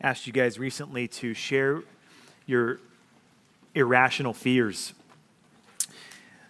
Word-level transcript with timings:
asked 0.00 0.26
you 0.26 0.32
guys 0.32 0.58
recently 0.58 1.08
to 1.08 1.34
share 1.34 1.82
your 2.46 2.80
irrational 3.74 4.32
fears. 4.32 4.94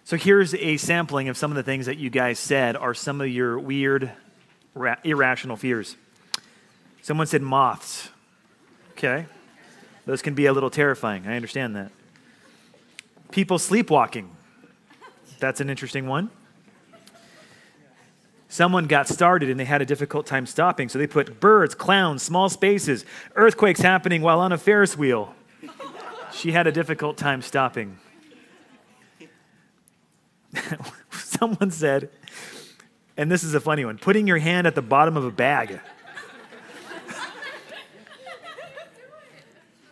So 0.03 0.17
here's 0.17 0.53
a 0.55 0.77
sampling 0.77 1.29
of 1.29 1.37
some 1.37 1.51
of 1.51 1.55
the 1.55 1.63
things 1.63 1.85
that 1.85 1.97
you 1.97 2.09
guys 2.09 2.39
said 2.39 2.75
are 2.75 2.93
some 2.93 3.21
of 3.21 3.27
your 3.27 3.57
weird, 3.59 4.11
ra- 4.73 4.97
irrational 5.03 5.57
fears. 5.57 5.95
Someone 7.01 7.27
said 7.27 7.41
moths. 7.41 8.09
Okay. 8.91 9.25
Those 10.05 10.21
can 10.21 10.33
be 10.33 10.45
a 10.47 10.53
little 10.53 10.69
terrifying. 10.69 11.27
I 11.27 11.35
understand 11.35 11.75
that. 11.75 11.91
People 13.31 13.57
sleepwalking. 13.59 14.29
That's 15.39 15.61
an 15.61 15.69
interesting 15.69 16.07
one. 16.07 16.29
Someone 18.51 18.85
got 18.85 19.07
started 19.07 19.49
and 19.49 19.57
they 19.57 19.63
had 19.63 19.81
a 19.81 19.85
difficult 19.85 20.25
time 20.25 20.45
stopping, 20.45 20.89
so 20.89 20.99
they 20.99 21.07
put 21.07 21.39
birds, 21.39 21.73
clowns, 21.73 22.21
small 22.21 22.49
spaces, 22.49 23.05
earthquakes 23.35 23.79
happening 23.79 24.21
while 24.21 24.41
on 24.41 24.51
a 24.51 24.57
Ferris 24.57 24.97
wheel. 24.97 25.33
She 26.33 26.51
had 26.51 26.67
a 26.67 26.71
difficult 26.73 27.15
time 27.15 27.41
stopping. 27.41 27.97
Someone 31.11 31.71
said, 31.71 32.09
and 33.15 33.31
this 33.31 33.45
is 33.45 33.53
a 33.53 33.61
funny 33.61 33.85
one 33.85 33.97
putting 33.97 34.27
your 34.27 34.39
hand 34.39 34.67
at 34.67 34.75
the 34.75 34.81
bottom 34.81 35.15
of 35.15 35.23
a 35.23 35.31
bag. 35.31 35.79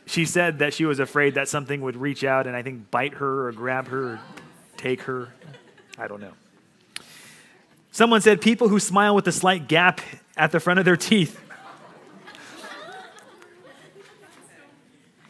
she 0.06 0.26
said 0.26 0.60
that 0.60 0.74
she 0.74 0.84
was 0.84 1.00
afraid 1.00 1.36
that 1.36 1.48
something 1.48 1.80
would 1.80 1.96
reach 1.96 2.26
out 2.26 2.46
and 2.46 2.58
I 2.58 2.62
think 2.62 2.92
bite 2.92 3.14
her 3.14 3.48
or 3.48 3.54
grab 3.54 3.88
her 3.88 4.04
or 4.04 4.20
take 4.76 5.04
her. 5.04 5.30
I 5.98 6.10
don't 6.10 6.20
know. 6.20 6.34
Someone 8.00 8.22
said 8.22 8.40
people 8.40 8.70
who 8.70 8.80
smile 8.80 9.14
with 9.14 9.28
a 9.28 9.32
slight 9.34 9.68
gap 9.68 10.00
at 10.38 10.54
the 10.54 10.62
front 10.62 10.80
of 10.80 10.86
their 10.86 10.96
teeth. 10.96 11.38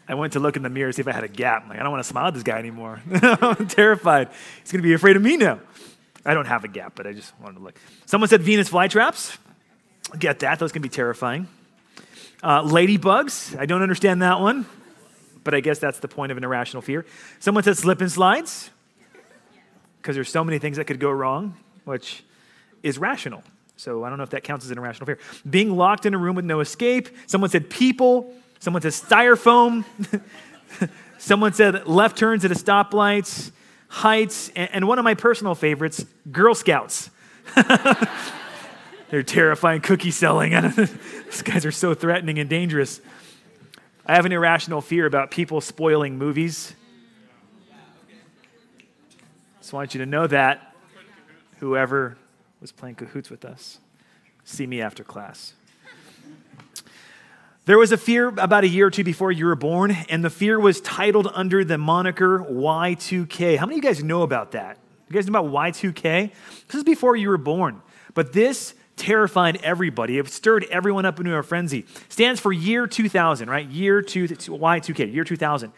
I 0.08 0.14
went 0.14 0.34
to 0.34 0.40
look 0.40 0.55
in 0.55 0.62
the 0.62 0.70
mirror, 0.70 0.90
to 0.90 0.94
see 0.94 1.02
if 1.02 1.08
I 1.08 1.14
had 1.14 1.23
a 1.23 1.28
gap. 1.28 1.64
I'm 1.64 1.70
like, 1.70 1.80
I 1.80 1.81
don't 1.81 1.92
want 1.92 2.03
to 2.03 2.08
smile 2.08 2.28
at 2.28 2.36
this 2.36 2.44
guy 2.44 2.59
anymore. 2.59 3.02
I'm 3.12 3.67
terrified. 3.67 4.30
He's 4.62 4.72
going 4.72 4.84
to 4.84 4.88
be 4.88 4.94
afraid 4.94 5.16
of 5.16 5.23
me 5.23 5.36
now. 5.36 5.62
I 6.23 6.36
don't 6.36 6.45
have 6.45 6.64
a 6.64 6.67
gap, 6.67 6.94
but 6.94 7.08
I 7.08 7.14
just 7.14 7.34
wanted 7.40 7.58
to 7.58 7.64
look. 7.64 7.75
Someone 8.06 8.30
said 8.30 8.44
Venus 8.44 8.70
flytraps. 8.70 9.36
Get 10.20 10.38
that. 10.42 10.59
Those 10.59 10.72
can 10.72 10.84
be 10.84 10.90
terrifying. 10.90 11.47
Uh, 12.44 12.62
ladybugs. 12.62 13.58
I 13.58 13.66
don't 13.66 13.81
understand 13.81 14.22
that 14.22 14.42
one, 14.42 14.67
but 15.44 15.56
I 15.56 15.59
guess 15.62 15.80
that's 15.80 15.97
the 15.97 16.08
point 16.08 16.31
of 16.31 16.38
an 16.38 16.44
irrational 16.44 16.84
fear. 16.84 17.08
Someone 17.40 17.64
said 17.64 17.78
slip 17.78 18.00
and 18.00 18.12
slides 18.12 18.70
because 20.03 20.14
there's 20.14 20.30
so 20.30 20.44
many 20.44 20.59
things 20.59 20.78
that 20.78 20.86
could 20.86 21.00
go 21.00 21.09
wrong, 21.09 21.58
which 21.86 22.23
is 22.83 22.97
rational. 22.97 23.44
So 23.77 24.03
I 24.03 24.09
don't 24.09 24.17
know 24.17 24.25
if 24.25 24.31
that 24.31 24.44
counts 24.44 24.66
as 24.66 24.72
an 24.72 24.77
irrational 24.77 25.05
fear. 25.05 25.19
Being 25.49 25.75
locked 25.75 26.05
in 26.05 26.13
a 26.13 26.17
room 26.17 26.35
with 26.35 26.45
no 26.45 26.59
escape. 26.59 27.09
Someone 27.27 27.49
said 27.49 27.69
people. 27.69 28.33
Someone 28.59 28.81
said 28.81 28.91
styrofoam. 28.91 29.85
Someone 31.17 31.53
said 31.53 31.88
left 31.88 32.17
turns 32.17 32.45
at 32.45 32.52
a 32.52 32.55
stoplight, 32.55 33.52
heights, 33.89 34.50
and 34.55 34.88
one 34.88 35.00
of 35.00 35.03
my 35.03 35.13
personal 35.16 35.55
favorites, 35.55 36.05
Girl 36.31 36.55
Scouts. 36.55 37.09
They're 39.09 39.23
terrifying 39.23 39.81
cookie 39.81 40.11
selling. 40.11 40.52
These 41.25 41.41
guys 41.41 41.66
are 41.66 41.72
so 41.72 41.94
threatening 41.94 42.39
and 42.39 42.50
dangerous. 42.50 43.02
I 44.05 44.16
have 44.16 44.25
an 44.25 44.31
irrational 44.31 44.81
fear 44.81 45.05
about 45.05 45.31
people 45.31 45.61
spoiling 45.61 46.17
movies. 46.17 46.73
Just 49.59 49.73
want 49.73 49.94
you 49.94 50.00
to 50.00 50.05
know 50.05 50.27
that, 50.27 50.73
whoever 51.59 52.17
was 52.62 52.72
playing 52.72 52.96
cahoots 52.96 53.30
with 53.30 53.46
us, 53.46 53.80
see 54.44 54.68
me 54.68 54.82
after 54.82 55.04
class. 55.04 55.54
There 57.66 57.78
was 57.78 57.92
a 57.92 57.98
fear 57.98 58.30
about 58.30 58.64
a 58.64 58.68
year 58.68 58.88
or 58.88 58.90
two 58.90 59.04
before 59.04 59.32
you 59.32 59.46
were 59.46 59.56
born, 59.56 59.96
and 60.10 60.24
the 60.24 60.30
fear 60.32 60.60
was 60.60 60.82
titled 60.82 61.30
under 61.34 61.64
the 61.64 61.78
moniker 61.78 62.40
Y2K. 62.40 63.58
How 63.58 63.68
many 63.68 63.78
of 63.78 63.84
you 63.84 63.90
guys 63.90 64.04
know 64.04 64.24
about 64.24 64.54
that? 64.54 64.80
You 65.08 65.14
guys 65.14 65.28
know 65.30 65.40
about 65.40 65.52
Y2K? 65.52 66.31
This 66.68 66.75
is 66.75 66.84
before 66.84 67.16
you 67.16 67.30
were 67.30 67.38
born. 67.38 67.81
But 68.16 68.34
this 68.34 68.74
terrified 68.96 69.58
everybody. 69.64 70.18
It 70.18 70.28
stirred 70.30 70.66
everyone 70.72 71.06
up 71.06 71.19
into 71.19 71.36
a 71.36 71.44
frenzy. 71.44 71.86
Stands 72.09 72.40
for 72.40 72.52
year 72.52 72.88
2000, 72.88 73.50
right? 73.50 73.68
Year 73.68 74.02
2, 74.02 74.28
Y2K, 74.28 75.14
year 75.14 75.24
2000. 75.24 75.72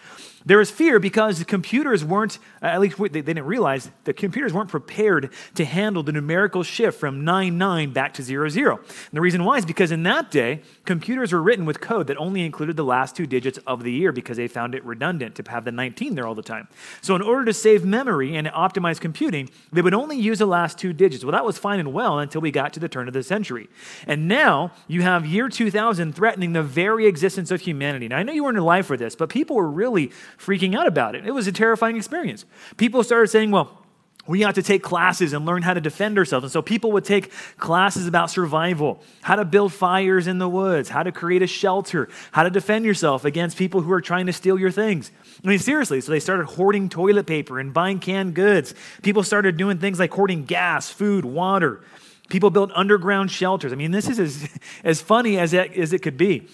There 0.46 0.57
was 0.57 0.72
fear 0.72 1.00
because 1.00 1.40
the 1.40 1.46
computers 1.46 2.03
weren't, 2.03 2.40
at 2.62 2.79
least 2.79 2.97
they 2.97 3.22
didn't 3.22 3.46
realize, 3.46 3.91
the 4.06 4.13
computers 4.13 4.53
weren't 4.53 4.69
prepared 4.69 5.31
to 5.56 5.66
handle 5.66 6.03
the 6.03 6.12
numerical 6.12 6.63
shift 6.63 7.00
from 7.00 7.24
99 7.24 7.94
back 7.94 8.13
to 8.16 8.24
00. 8.24 8.78
And 8.78 8.79
the 9.12 9.22
reason 9.22 9.44
why 9.44 9.57
is 9.57 9.66
because 9.66 9.91
in 9.91 10.03
that 10.03 10.31
day, 10.31 10.62
computers 10.85 11.31
were 11.31 11.41
written 11.41 11.66
with 11.66 11.79
code 11.79 12.07
that 12.07 12.18
only 12.18 12.46
included 12.46 12.75
the 12.75 12.84
last 12.84 13.16
two 13.16 13.28
digits 13.28 13.59
of 13.68 13.84
the 13.84 13.91
year 13.91 14.12
because 14.12 14.38
they 14.38 14.47
found 14.47 14.75
it 14.75 14.84
redundant 14.84 15.35
to 15.35 15.52
have 15.52 15.66
the 15.66 15.72
19 15.72 16.16
there 16.16 16.28
all 16.28 16.35
the 16.35 16.41
time. 16.41 16.68
So, 17.02 17.16
in 17.16 17.22
order 17.22 17.46
to 17.46 17.53
save 17.53 17.85
memory 17.85 18.35
and 18.35 18.47
optimize 18.47 19.00
computing, 19.00 19.50
they 19.72 19.81
would 19.81 19.94
only 19.94 20.18
use 20.18 20.40
the 20.40 20.46
last 20.46 20.78
two 20.78 20.94
digits. 20.94 21.23
Well, 21.23 21.34
that 21.34 21.46
was 21.46 21.58
fine 21.58 21.79
and 21.79 21.94
well 21.94 22.19
until 22.19 22.41
we 22.41 22.52
got 22.52 22.73
to 22.73 22.79
the 22.79 22.90
turn 22.90 23.08
of 23.08 23.13
the 23.13 23.23
century. 23.23 23.69
And 24.08 24.28
now 24.28 24.72
you 24.88 25.02
have 25.02 25.25
year 25.25 25.50
2000 25.50 26.13
threatening 26.13 26.53
the 26.53 26.63
very 26.63 27.08
existence 27.08 27.52
of 27.52 27.62
humanity. 27.62 28.08
Now, 28.08 28.18
I 28.18 28.23
know 28.23 28.34
you 28.34 28.44
weren't 28.44 28.58
alive 28.58 28.85
for 28.85 28.97
this, 28.97 29.16
but 29.16 29.29
people 29.29 29.56
were 29.56 29.69
really 29.69 30.12
freaking 30.38 30.78
out 30.78 30.88
about 30.88 31.16
it. 31.16 31.25
It 31.25 31.31
was 31.31 31.47
a 31.47 31.52
terrifying 31.52 31.97
experience. 31.97 32.46
People 32.78 33.03
started 33.03 33.28
saying, 33.28 33.52
well, 33.52 33.81
we 34.28 34.42
have 34.42 34.53
to 34.56 34.64
take 34.64 34.84
classes 34.84 35.34
and 35.34 35.46
learn 35.46 35.64
how 35.64 35.74
to 35.74 35.81
defend 35.81 36.18
ourselves. 36.18 36.44
And 36.44 36.52
so 36.52 36.62
people 36.62 36.92
would 36.92 37.06
take 37.06 37.31
classes 37.58 38.06
about 38.06 38.30
survival, 38.30 39.02
how 39.22 39.36
to 39.36 39.46
build 39.46 39.74
fires 39.74 40.28
in 40.28 40.38
the 40.38 40.47
woods, 40.47 40.90
how 40.90 41.02
to 41.02 41.12
create 41.12 41.41
a 41.41 41.47
shelter, 41.47 42.08
how 42.31 42.44
to 42.44 42.50
defend 42.50 42.86
yourself 42.86 43.25
against 43.25 43.58
people 43.58 43.81
who 43.81 43.91
are 43.91 44.02
trying 44.02 44.28
to 44.28 44.34
steal 44.34 44.59
your 44.59 44.70
things. 44.70 45.12
I 45.44 45.47
mean, 45.47 45.59
seriously. 45.59 46.02
So 46.02 46.12
they 46.12 46.20
started 46.20 46.46
hoarding 46.46 46.88
toilet 46.88 47.25
paper 47.25 47.59
and 47.59 47.74
buying 47.74 48.00
canned 48.00 48.36
goods. 48.36 48.75
People 49.02 49.24
started 49.24 49.58
doing 49.58 49.80
things 49.80 49.97
like 49.97 50.14
hoarding 50.14 50.46
gas, 50.46 50.90
food, 50.90 51.25
water. 51.25 51.81
People 52.30 52.52
built 52.52 52.72
underground 52.75 53.31
shelters. 53.31 53.74
I 53.74 53.75
mean, 53.75 53.91
this 53.91 54.08
is 54.08 54.20
as, 54.20 54.50
as 54.84 55.02
funny 55.02 55.40
as 55.40 55.53
it, 55.53 55.74
as 55.74 55.94
it 55.94 56.03
could 56.03 56.18
be. 56.18 56.47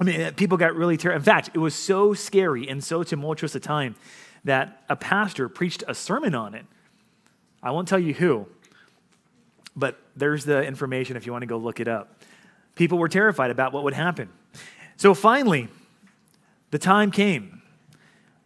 I 0.00 0.04
mean, 0.04 0.20
uh, 0.20 0.32
people 0.36 0.56
got 0.56 0.74
really 0.76 0.96
terrified. 0.96 1.18
In 1.18 1.24
fact, 1.24 1.50
it 1.54 1.58
was 1.58 1.74
so 1.74 2.14
scary 2.14 2.68
and 2.68 2.82
so 2.82 3.02
tumultuous 3.02 3.54
a 3.54 3.60
time 3.60 3.96
that 4.44 4.82
a 4.88 4.96
pastor 4.96 5.48
preached 5.48 5.82
a 5.88 5.94
sermon 5.94 6.34
on 6.34 6.54
it. 6.54 6.64
I 7.62 7.72
won't 7.72 7.88
tell 7.88 7.98
you 7.98 8.14
who, 8.14 8.46
but 9.74 9.98
there's 10.16 10.44
the 10.44 10.64
information 10.64 11.16
if 11.16 11.26
you 11.26 11.32
want 11.32 11.42
to 11.42 11.46
go 11.46 11.56
look 11.56 11.80
it 11.80 11.88
up. 11.88 12.22
People 12.76 12.98
were 12.98 13.08
terrified 13.08 13.50
about 13.50 13.72
what 13.72 13.82
would 13.82 13.94
happen. 13.94 14.28
So 14.96 15.14
finally, 15.14 15.68
the 16.70 16.78
time 16.78 17.10
came. 17.10 17.62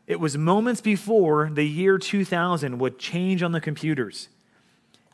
It 0.06 0.20
was 0.20 0.36
moments 0.36 0.80
before 0.80 1.50
the 1.52 1.64
year 1.64 1.98
2000 1.98 2.78
would 2.78 2.98
change 2.98 3.42
on 3.42 3.52
the 3.52 3.60
computers. 3.60 4.28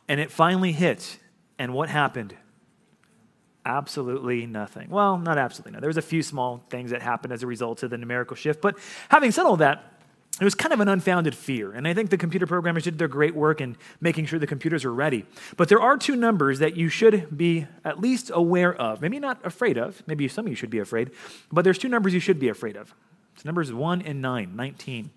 And 0.07 0.21
it 0.21 0.31
finally 0.31 0.73
hit. 0.73 1.19
And 1.59 1.75
what 1.75 1.89
happened? 1.89 2.35
Absolutely 3.65 4.47
nothing. 4.47 4.91
Well, 4.91 5.19
not 5.19 5.39
absolutely 5.39 5.73
nothing. 5.73 5.83
There 5.83 5.89
was 5.89 5.97
a 5.97 6.03
few 6.03 6.23
small 6.23 6.65
things 6.71 6.91
that 6.91 7.03
happened 7.03 7.33
as 7.33 7.43
a 7.43 7.47
result 7.47 7.83
of 7.83 7.91
the 7.91 7.99
numerical 7.99 8.37
shift. 8.37 8.61
But 8.61 8.79
having 9.09 9.31
said 9.31 9.45
all 9.45 9.57
that, 9.59 9.93
it 10.41 10.45
was 10.45 10.55
kind 10.55 10.73
of 10.73 10.79
an 10.79 10.89
unfounded 10.89 11.35
fear. 11.35 11.73
And 11.73 11.87
I 11.89 11.95
think 11.95 12.11
the 12.11 12.17
computer 12.17 12.47
programmers 12.47 12.85
did 12.85 12.99
their 12.99 13.09
great 13.09 13.35
work 13.35 13.61
in 13.61 13.77
making 14.01 14.27
sure 14.27 14.39
the 14.39 14.47
computers 14.47 14.85
were 14.85 14.95
ready. 14.95 15.27
But 15.57 15.69
there 15.69 15.81
are 15.81 15.97
two 15.97 16.15
numbers 16.15 16.61
that 16.61 16.77
you 16.77 16.89
should 16.89 17.37
be 17.37 17.67
at 17.85 18.01
least 18.01 18.31
aware 18.33 18.73
of. 18.73 19.01
Maybe 19.01 19.19
not 19.19 19.45
afraid 19.45 19.77
of. 19.77 20.03
Maybe 20.07 20.29
some 20.29 20.47
of 20.47 20.51
you 20.51 20.57
should 20.57 20.71
be 20.71 20.79
afraid. 20.79 21.11
But 21.51 21.63
there's 21.63 21.79
two 21.79 21.89
numbers 21.89 22.15
you 22.15 22.21
should 22.21 22.39
be 22.39 22.49
afraid 22.49 22.77
of. 22.77 22.95
It's 23.35 23.45
numbers 23.45 23.73
1 23.73 24.03
and 24.03 24.23
9, 24.23 24.55
19. 24.55 25.11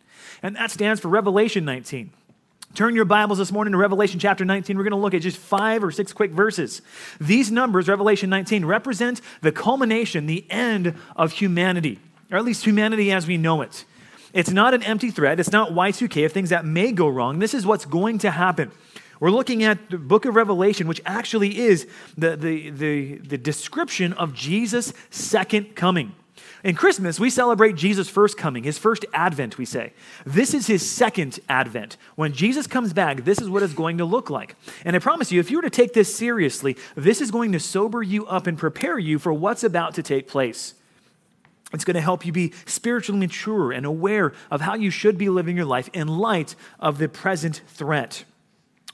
And 0.44 0.56
that 0.56 0.72
stands 0.72 1.00
for 1.00 1.08
Revelation 1.08 1.66
19. 1.66 2.12
Turn 2.74 2.96
your 2.96 3.04
Bibles 3.04 3.38
this 3.38 3.52
morning 3.52 3.74
to 3.74 3.78
Revelation 3.78 4.18
chapter 4.18 4.46
19. 4.46 4.78
We're 4.78 4.84
going 4.84 4.92
to 4.92 4.98
look 4.98 5.14
at 5.14 5.22
just 5.22 5.36
five 5.36 5.84
or 5.84 5.92
six 5.92 6.14
quick 6.14 6.32
verses. 6.32 6.82
These 7.20 7.52
numbers, 7.52 7.90
Revelation 7.90 8.30
19, 8.30 8.64
represent 8.64 9.20
the 9.42 9.52
culmination, 9.52 10.26
the 10.26 10.50
end 10.50 10.96
of 11.18 11.34
humanity, 11.34 12.00
or 12.32 12.38
at 12.38 12.46
least 12.46 12.64
humanity 12.64 13.12
as 13.12 13.28
we 13.28 13.36
know 13.36 13.62
it. 13.62 13.84
It's 14.32 14.52
not 14.52 14.74
an 14.74 14.84
empty 14.84 15.12
threat. 15.12 15.38
It's 15.38 15.52
not 15.52 15.72
Y2K 15.72 16.26
of 16.26 16.32
things 16.32 16.50
that 16.52 16.64
may 16.64 16.94
go 16.94 17.10
wrong. 17.10 17.40
This 17.40 17.54
is 17.54 17.66
what's 17.66 17.84
going 17.84 18.20
to 18.20 18.32
happen. 18.32 18.72
We're 19.20 19.32
looking 19.32 19.64
at 19.64 19.90
the 19.90 19.98
book 19.98 20.26
of 20.26 20.36
Revelation, 20.36 20.88
which 20.88 21.02
actually 21.06 21.60
is 21.60 21.88
the, 22.18 22.38
the, 22.38 22.70
the, 22.70 23.18
the 23.18 23.38
description 23.38 24.14
of 24.14 24.34
Jesus' 24.34 24.94
second 25.10 25.76
coming. 25.76 26.16
In 26.64 26.76
Christmas, 26.76 27.20
we 27.20 27.32
celebrate 27.32 27.76
Jesus' 27.76 28.08
first 28.08 28.38
coming, 28.38 28.64
his 28.64 28.78
first 28.78 29.04
advent, 29.14 29.58
we 29.58 29.66
say. 29.66 29.94
This 30.26 30.54
is 30.54 30.68
his 30.68 30.88
second 30.88 31.40
advent. 31.50 31.98
When 32.16 32.34
Jesus 32.34 32.68
comes 32.68 32.94
back, 32.94 33.24
this 33.24 33.42
is 33.42 33.50
what 33.50 33.64
it's 33.64 33.74
going 33.74 33.98
to 33.98 34.06
look 34.06 34.30
like. 34.30 34.56
And 34.86 34.96
I 34.96 35.00
promise 35.00 35.32
you, 35.32 35.40
if 35.40 35.50
you 35.50 35.58
were 35.58 35.64
to 35.64 35.72
take 35.72 35.94
this 35.94 36.14
seriously, 36.14 36.78
this 36.96 37.20
is 37.20 37.32
going 37.32 37.52
to 37.54 37.60
sober 37.60 38.04
you 38.04 38.28
up 38.28 38.46
and 38.46 38.58
prepare 38.58 39.00
you 39.00 39.18
for 39.18 39.34
what's 39.34 39.64
about 39.64 39.96
to 39.96 40.04
take 40.04 40.28
place. 40.28 40.76
It's 41.74 41.86
going 41.86 41.96
to 41.96 42.02
help 42.02 42.26
you 42.26 42.32
be 42.32 42.54
spiritually 42.66 43.20
mature 43.20 43.72
and 43.72 43.86
aware 43.86 44.34
of 44.52 44.62
how 44.62 44.76
you 44.76 44.92
should 44.92 45.18
be 45.18 45.30
living 45.30 45.56
your 45.56 45.66
life 45.66 45.90
in 45.94 46.08
light 46.08 46.56
of 46.80 46.98
the 47.00 47.10
present 47.10 47.62
threat. 47.68 48.26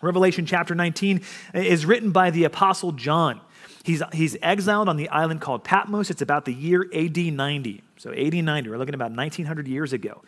Revelation 0.02 0.46
chapter 0.46 0.76
19 0.76 1.22
is 1.56 1.86
written 1.86 2.12
by 2.12 2.30
the 2.30 2.44
Apostle 2.44 2.92
John. 2.92 3.42
He's, 3.84 4.02
he's 4.14 4.38
exiled 4.42 4.90
on 4.90 4.98
the 4.98 5.10
island 5.10 5.42
called 5.42 5.64
Patmos. 5.64 6.10
It's 6.10 6.22
about 6.22 6.46
the 6.46 6.54
year 6.54 6.90
AD 6.94 7.18
90. 7.18 7.84
So 7.98 8.12
AD 8.12 8.34
90, 8.34 8.70
we're 8.70 8.78
looking 8.78 8.94
about 8.94 9.12
1900 9.12 9.68
years 9.68 9.94
ago. 9.94 10.22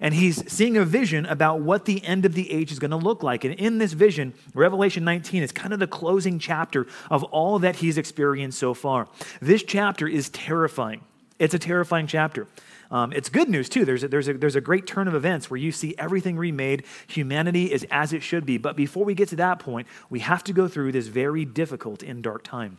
And 0.00 0.12
he's 0.12 0.50
seeing 0.52 0.76
a 0.76 0.84
vision 0.84 1.24
about 1.26 1.60
what 1.60 1.84
the 1.84 2.04
end 2.04 2.24
of 2.26 2.34
the 2.34 2.50
age 2.52 2.70
is 2.70 2.78
going 2.78 2.90
to 2.90 2.96
look 2.96 3.22
like. 3.22 3.44
And 3.44 3.54
in 3.54 3.78
this 3.78 3.92
vision, 3.92 4.34
Revelation 4.54 5.04
19 5.04 5.42
is 5.42 5.52
kind 5.52 5.72
of 5.72 5.78
the 5.80 5.86
closing 5.86 6.38
chapter 6.38 6.86
of 7.10 7.24
all 7.24 7.58
that 7.60 7.76
he's 7.76 7.96
experienced 7.96 8.58
so 8.58 8.74
far. 8.74 9.08
This 9.40 9.62
chapter 9.62 10.06
is 10.06 10.28
terrifying. 10.30 11.02
It's 11.38 11.54
a 11.54 11.58
terrifying 11.58 12.06
chapter. 12.06 12.46
Um, 12.90 13.12
it's 13.12 13.28
good 13.28 13.48
news, 13.48 13.68
too. 13.68 13.84
There's 13.84 14.04
a, 14.04 14.08
there's, 14.08 14.28
a, 14.28 14.34
there's 14.34 14.56
a 14.56 14.60
great 14.60 14.86
turn 14.86 15.08
of 15.08 15.14
events 15.14 15.50
where 15.50 15.58
you 15.58 15.72
see 15.72 15.94
everything 15.98 16.36
remade. 16.36 16.84
Humanity 17.08 17.72
is 17.72 17.86
as 17.90 18.12
it 18.12 18.22
should 18.22 18.46
be. 18.46 18.58
But 18.58 18.76
before 18.76 19.04
we 19.04 19.14
get 19.14 19.30
to 19.30 19.36
that 19.36 19.58
point, 19.58 19.88
we 20.10 20.20
have 20.20 20.44
to 20.44 20.52
go 20.52 20.68
through 20.68 20.92
this 20.92 21.06
very 21.06 21.44
difficult 21.44 22.02
and 22.02 22.22
dark 22.22 22.44
time. 22.44 22.78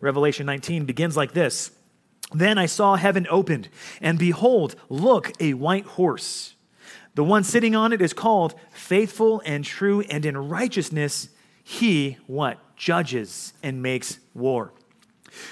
Revelation 0.00 0.46
19 0.46 0.84
begins 0.84 1.16
like 1.16 1.32
this 1.32 1.70
Then 2.32 2.58
I 2.58 2.66
saw 2.66 2.96
heaven 2.96 3.26
opened, 3.30 3.68
and 4.00 4.18
behold, 4.18 4.76
look, 4.88 5.32
a 5.40 5.54
white 5.54 5.86
horse. 5.86 6.54
The 7.14 7.24
one 7.24 7.44
sitting 7.44 7.76
on 7.76 7.92
it 7.92 8.02
is 8.02 8.12
called 8.12 8.54
faithful 8.72 9.40
and 9.46 9.64
true, 9.64 10.00
and 10.02 10.26
in 10.26 10.36
righteousness 10.36 11.28
he 11.62 12.18
what? 12.26 12.58
Judges 12.76 13.54
and 13.62 13.82
makes 13.82 14.18
war. 14.34 14.72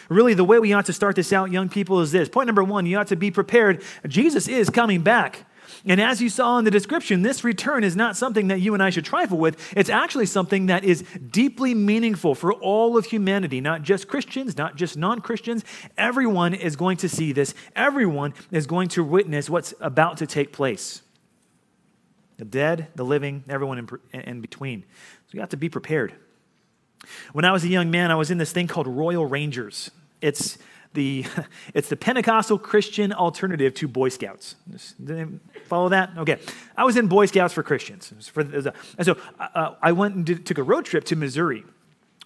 Really, 0.09 0.35
the 0.35 0.45
way 0.45 0.59
we 0.59 0.73
ought 0.73 0.87
to 0.87 0.93
start 0.93 1.17
this 1.17 1.33
out, 1.33 1.51
young 1.51 1.69
people, 1.69 2.01
is 2.01 2.13
this. 2.13 2.29
Point 2.29 2.47
number 2.47 2.63
one, 2.63 2.87
you 2.87 2.99
ought 2.99 3.09
to 3.09 3.17
be 3.17 3.31
prepared. 3.31 3.83
Jesus 4.07 4.47
is 4.47 4.71
coming 4.71 5.03
back. 5.03 5.47
And 5.85 6.01
as 6.01 6.21
you 6.21 6.29
saw 6.29 6.59
in 6.59 6.65
the 6.65 6.71
description, 6.71 7.23
this 7.23 7.45
return 7.45 7.85
is 7.85 7.97
not 7.97 8.17
something 8.17 8.49
that 8.49 8.61
you 8.61 8.75
and 8.75 8.83
I 8.83 8.91
should 8.91 9.05
trifle 9.05 9.39
with. 9.39 9.73
It's 9.77 9.91
actually 9.91 10.27
something 10.27 10.67
that 10.67 10.85
is 10.85 11.03
deeply 11.31 11.75
meaningful 11.75 12.35
for 12.35 12.53
all 12.53 12.97
of 12.97 13.07
humanity, 13.07 13.61
not 13.61 13.83
just 13.83 14.09
Christians, 14.09 14.57
not 14.57 14.77
just 14.77 14.97
non 14.97 15.21
Christians. 15.21 15.65
Everyone 15.97 16.55
is 16.55 16.77
going 16.77 16.97
to 16.99 17.09
see 17.09 17.33
this, 17.33 17.55
everyone 17.75 18.35
is 18.51 18.67
going 18.67 18.89
to 18.89 19.05
witness 19.05 19.51
what's 19.51 19.75
about 19.81 20.19
to 20.19 20.27
take 20.27 20.53
place 20.53 21.03
the 22.39 22.45
dead, 22.45 22.89
the 22.97 23.05
living, 23.05 23.45
everyone 23.49 23.79
in, 24.13 24.21
in 24.21 24.41
between. 24.41 24.83
So 24.83 25.35
you 25.35 25.41
have 25.41 25.51
to 25.51 25.57
be 25.57 25.69
prepared. 25.69 26.13
When 27.33 27.45
I 27.45 27.53
was 27.53 27.63
a 27.65 27.69
young 27.69 27.91
man, 27.91 28.11
I 28.11 28.15
was 28.17 28.31
in 28.31 28.39
this 28.39 28.53
thing 28.53 28.67
called 28.67 28.87
Royal 28.87 29.27
Rangers. 29.27 29.91
It's 30.21 30.59
the, 30.95 31.25
it's 31.75 31.89
the 31.89 31.97
Pentecostal 31.97 32.59
Christian 32.59 33.13
alternative 33.13 33.75
to 33.75 33.89
Boy 33.89 34.09
Scouts. 34.09 34.57
follow 35.67 35.89
that? 35.91 36.11
Okay. 36.17 36.39
I 36.77 36.85
was 36.85 36.97
in 36.97 37.09
Boy 37.09 37.27
Scouts 37.27 37.55
for 37.55 37.63
Christians. 37.63 38.13
For, 38.29 38.41
and 38.41 38.73
so 39.03 39.17
uh, 39.39 39.75
I 39.81 39.93
went 39.93 40.15
and 40.15 40.27
did, 40.27 40.47
took 40.47 40.59
a 40.59 40.63
road 40.63 40.85
trip 40.85 41.05
to 41.05 41.17
Missouri 41.17 41.65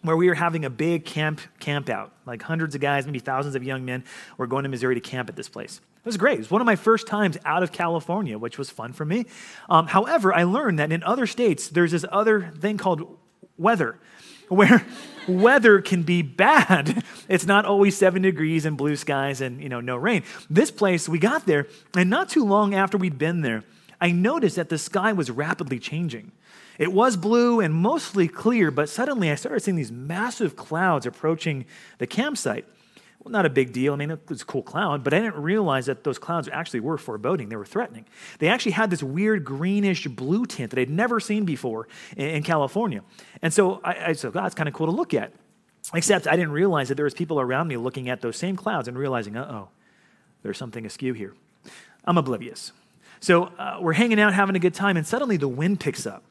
where 0.03 0.17
we 0.17 0.29
were 0.29 0.35
having 0.35 0.65
a 0.65 0.71
big 0.71 1.05
camp 1.05 1.41
camp 1.59 1.89
out. 1.89 2.13
Like 2.27 2.43
hundreds 2.43 2.75
of 2.75 2.81
guys, 2.81 3.07
maybe 3.07 3.19
thousands 3.19 3.55
of 3.55 3.65
young 3.65 3.85
men 3.85 4.05
were 4.37 4.47
going 4.47 4.63
to 4.63 4.69
Missouri 4.69 4.95
to 4.95 5.01
camp 5.01 5.29
at 5.29 5.37
this 5.37 5.49
place. 5.49 5.81
It 5.99 6.07
was 6.07 6.17
great. 6.17 6.35
It 6.35 6.39
was 6.39 6.51
one 6.51 6.61
of 6.61 6.67
my 6.67 6.77
first 6.77 7.09
times 7.09 7.37
out 7.45 7.63
of 7.65 7.73
California, 7.73 8.39
which 8.39 8.59
was 8.59 8.71
fun 8.71 8.93
for 8.93 9.05
me. 9.05 9.27
Um, 9.69 9.89
however, 9.89 10.33
I 10.33 10.45
learned 10.45 10.79
that 10.79 10.93
in 10.93 11.03
other 11.03 11.27
states, 11.27 11.69
there's 11.69 11.91
this 11.91 12.05
other 12.13 12.53
thing 12.61 12.77
called 12.77 13.19
weather 13.59 13.99
where 14.49 14.85
weather 15.29 15.81
can 15.81 16.03
be 16.03 16.23
bad. 16.23 17.03
It's 17.29 17.47
not 17.47 17.65
always 17.65 17.97
seven 17.97 18.23
degrees 18.23 18.65
and 18.65 18.77
blue 18.77 18.97
skies 18.97 19.41
and 19.41 19.61
you 19.63 19.69
know 19.69 19.81
no 19.81 19.97
rain. 19.97 20.23
This 20.49 20.71
place, 20.71 21.09
we 21.09 21.19
got 21.19 21.47
there, 21.47 21.67
and 21.97 22.09
not 22.09 22.29
too 22.29 22.45
long 22.45 22.75
after 22.75 22.97
we'd 22.97 23.19
been 23.19 23.41
there, 23.41 23.65
I 24.01 24.13
noticed 24.13 24.57
that 24.57 24.69
the 24.69 24.79
sky 24.79 25.13
was 25.13 25.31
rapidly 25.31 25.79
changing. 25.79 26.33
It 26.79 26.93
was 26.93 27.17
blue 27.17 27.61
and 27.61 27.73
mostly 27.73 28.29
clear, 28.29 28.71
but 28.71 28.89
suddenly 28.89 29.31
I 29.31 29.35
started 29.35 29.61
seeing 29.61 29.77
these 29.77 29.93
massive 29.93 30.57
clouds 30.57 31.07
approaching 31.07 31.65
the 31.99 32.07
campsite. 32.07 32.67
Not 33.29 33.47
a 33.47 33.51
big 33.51 33.73
deal. 33.73 33.93
I 33.93 33.97
mean, 33.97 34.11
it 34.11 34.21
was 34.29 34.43
a 34.43 34.45
cool 34.45 34.63
cloud, 34.63 35.03
but 35.03 35.13
I 35.13 35.19
didn't 35.19 35.43
realize 35.43 35.87
that 35.87 36.05
those 36.05 36.19
clouds 36.19 36.49
actually 36.53 36.81
were 36.81 36.99
foreboding. 36.99 37.49
They 37.49 37.57
were 37.57 37.67
threatening. 37.67 38.07
They 38.39 38.49
actually 38.49 38.73
had 38.73 38.91
this 38.91 39.03
weird 39.03 39.45
greenish 39.45 40.07
blue 40.07 40.47
tint 40.47 40.71
that 40.71 40.79
I'd 40.79 40.91
never 40.91 41.21
seen 41.21 41.45
before 41.45 41.89
in, 42.17 42.29
in 42.29 42.43
California. 42.43 43.03
And 43.43 43.53
so 43.53 43.81
I, 43.83 44.09
I 44.09 44.13
said, 44.13 44.33
God, 44.33 44.47
it's 44.47 44.55
kind 44.55 44.69
of 44.69 44.75
cool 44.75 44.87
to 44.87 44.93
look 44.93 45.15
at. 45.15 45.33
Except 45.95 46.27
I 46.27 46.37
didn't 46.37 46.53
realize 46.53 46.89
that 46.89 46.97
there 46.97 47.05
was 47.05 47.15
people 47.15 47.39
around 47.41 47.69
me 47.69 47.77
looking 47.77 48.09
at 48.09 48.21
those 48.21 48.37
same 48.37 48.57
clouds 48.57 48.89
and 48.89 48.99
realizing, 48.99 49.37
uh-oh, 49.37 49.69
there's 50.43 50.59
something 50.59 50.85
askew 50.85 51.13
here. 51.13 51.35
I'm 52.05 52.19
oblivious. 52.19 52.73
So 53.21 53.45
uh, 53.59 53.79
we're 53.81 53.93
hanging 53.93 54.21
out, 54.21 54.35
having 54.35 54.57
a 54.57 54.59
good 54.61 54.75
time, 54.75 54.97
and 54.97 55.07
suddenly 55.07 55.37
the 55.37 55.49
wind 55.49 55.81
picks 55.81 56.07
up. 56.07 56.23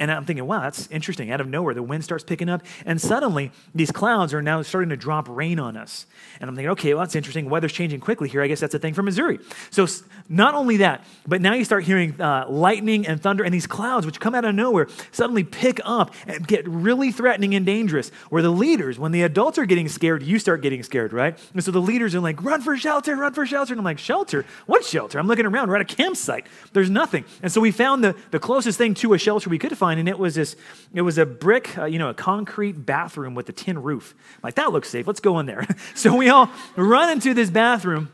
And 0.00 0.10
I'm 0.10 0.24
thinking, 0.24 0.44
wow, 0.44 0.60
that's 0.60 0.88
interesting. 0.88 1.30
Out 1.30 1.40
of 1.40 1.46
nowhere, 1.46 1.72
the 1.72 1.82
wind 1.82 2.02
starts 2.02 2.24
picking 2.24 2.48
up, 2.48 2.62
and 2.84 3.00
suddenly 3.00 3.52
these 3.76 3.92
clouds 3.92 4.34
are 4.34 4.42
now 4.42 4.60
starting 4.62 4.88
to 4.90 4.96
drop 4.96 5.28
rain 5.28 5.60
on 5.60 5.76
us. 5.76 6.06
And 6.40 6.50
I'm 6.50 6.56
thinking, 6.56 6.70
okay, 6.70 6.94
well, 6.94 7.04
that's 7.04 7.14
interesting. 7.14 7.48
Weather's 7.48 7.72
changing 7.72 8.00
quickly 8.00 8.28
here. 8.28 8.42
I 8.42 8.48
guess 8.48 8.58
that's 8.58 8.74
a 8.74 8.78
thing 8.80 8.92
for 8.92 9.04
Missouri. 9.04 9.38
So 9.70 9.86
not 10.28 10.54
only 10.54 10.78
that, 10.78 11.04
but 11.28 11.40
now 11.40 11.54
you 11.54 11.64
start 11.64 11.84
hearing 11.84 12.20
uh, 12.20 12.46
lightning 12.48 13.06
and 13.06 13.22
thunder, 13.22 13.44
and 13.44 13.54
these 13.54 13.68
clouds, 13.68 14.04
which 14.04 14.18
come 14.18 14.34
out 14.34 14.44
of 14.44 14.52
nowhere, 14.56 14.88
suddenly 15.12 15.44
pick 15.44 15.80
up 15.84 16.12
and 16.26 16.44
get 16.44 16.66
really 16.66 17.12
threatening 17.12 17.54
and 17.54 17.64
dangerous. 17.64 18.08
Where 18.30 18.42
the 18.42 18.50
leaders, 18.50 18.98
when 18.98 19.12
the 19.12 19.22
adults 19.22 19.58
are 19.58 19.66
getting 19.66 19.88
scared, 19.88 20.24
you 20.24 20.40
start 20.40 20.60
getting 20.60 20.82
scared, 20.82 21.12
right? 21.12 21.38
And 21.52 21.62
so 21.62 21.70
the 21.70 21.80
leaders 21.80 22.16
are 22.16 22.20
like, 22.20 22.42
run 22.42 22.62
for 22.62 22.76
shelter, 22.76 23.14
run 23.14 23.32
for 23.32 23.46
shelter. 23.46 23.72
And 23.72 23.78
I'm 23.78 23.84
like, 23.84 24.00
shelter? 24.00 24.44
What 24.66 24.84
shelter? 24.84 25.20
I'm 25.20 25.28
looking 25.28 25.46
around. 25.46 25.68
We're 25.68 25.76
at 25.76 25.82
a 25.92 25.96
campsite. 25.96 26.48
There's 26.72 26.90
nothing. 26.90 27.24
And 27.42 27.52
so 27.52 27.60
we 27.60 27.70
found 27.70 28.02
the, 28.02 28.16
the 28.32 28.40
closest 28.40 28.76
thing 28.76 28.94
to 28.94 29.14
a 29.14 29.18
shelter 29.18 29.48
we 29.48 29.58
could 29.58 29.78
find 29.78 29.83
and 29.90 30.08
it 30.08 30.18
was 30.18 30.34
this, 30.34 30.56
it 30.92 31.02
was 31.02 31.18
a 31.18 31.26
brick, 31.26 31.76
uh, 31.78 31.84
you 31.84 31.98
know, 31.98 32.08
a 32.08 32.14
concrete 32.14 32.86
bathroom 32.86 33.34
with 33.34 33.48
a 33.48 33.52
tin 33.52 33.82
roof. 33.82 34.14
Like, 34.42 34.54
that 34.54 34.72
looks 34.72 34.88
safe. 34.88 35.06
Let's 35.06 35.20
go 35.20 35.38
in 35.38 35.46
there. 35.46 35.66
so 35.94 36.16
we 36.16 36.28
all 36.28 36.50
run 36.76 37.10
into 37.10 37.34
this 37.34 37.50
bathroom. 37.50 38.10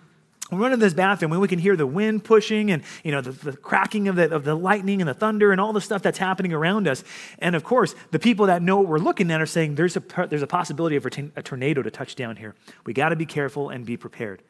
We 0.51 0.59
run 0.59 0.73
into 0.73 0.85
this 0.85 0.95
bathroom 0.95 1.33
and 1.33 1.41
we 1.41 1.49
can 1.49 1.61
hear 1.61 1.77
the 1.77 1.87
wind 1.87 2.25
pushing 2.25 2.73
and 2.73 2.83
you 3.05 3.13
know 3.13 3.21
the, 3.21 3.31
the, 3.31 3.57
cracking 3.57 4.09
of 4.09 4.17
the, 4.17 4.35
of 4.35 4.43
the 4.43 4.57
lightning 4.57 5.01
and 5.01 5.09
the 5.09 5.15
thunder 5.15 5.53
and 5.53 5.61
all 5.61 5.73
the 5.73 5.81
stuff 5.81 6.03
that's 6.03 6.19
happening 6.19 6.53
around 6.53 6.89
us. 6.89 7.05
And 7.39 7.55
of 7.55 7.63
course, 7.63 7.95
the 8.11 8.19
people 8.19 8.47
that 8.47 8.61
know 8.61 8.79
what 8.79 8.89
we're 8.89 8.99
looking 8.99 9.31
at 9.31 9.41
are 9.41 9.47
saying 9.47 9.77
there's 9.77 9.97
a, 9.97 10.03
there's 10.29 10.43
a 10.43 10.49
possibility 10.49 10.97
of 10.97 11.07
a 11.07 11.43
tornado 11.43 11.83
to 11.83 11.91
touch 11.91 12.17
down 12.17 12.35
here. 12.35 12.57
We 12.85 12.93
got 12.93 13.11
to 13.11 13.17
be 13.17 13.27
careful 13.27 13.69
and 13.69 13.87
be 13.87 13.97
prepared. 13.97 14.43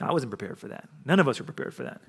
I 0.00 0.12
wasn't 0.12 0.30
prepared 0.30 0.58
for 0.58 0.68
that. 0.68 0.88
None 1.04 1.20
of 1.20 1.28
us 1.28 1.38
were 1.38 1.44
prepared 1.44 1.74
for 1.74 1.84
that. 1.84 2.00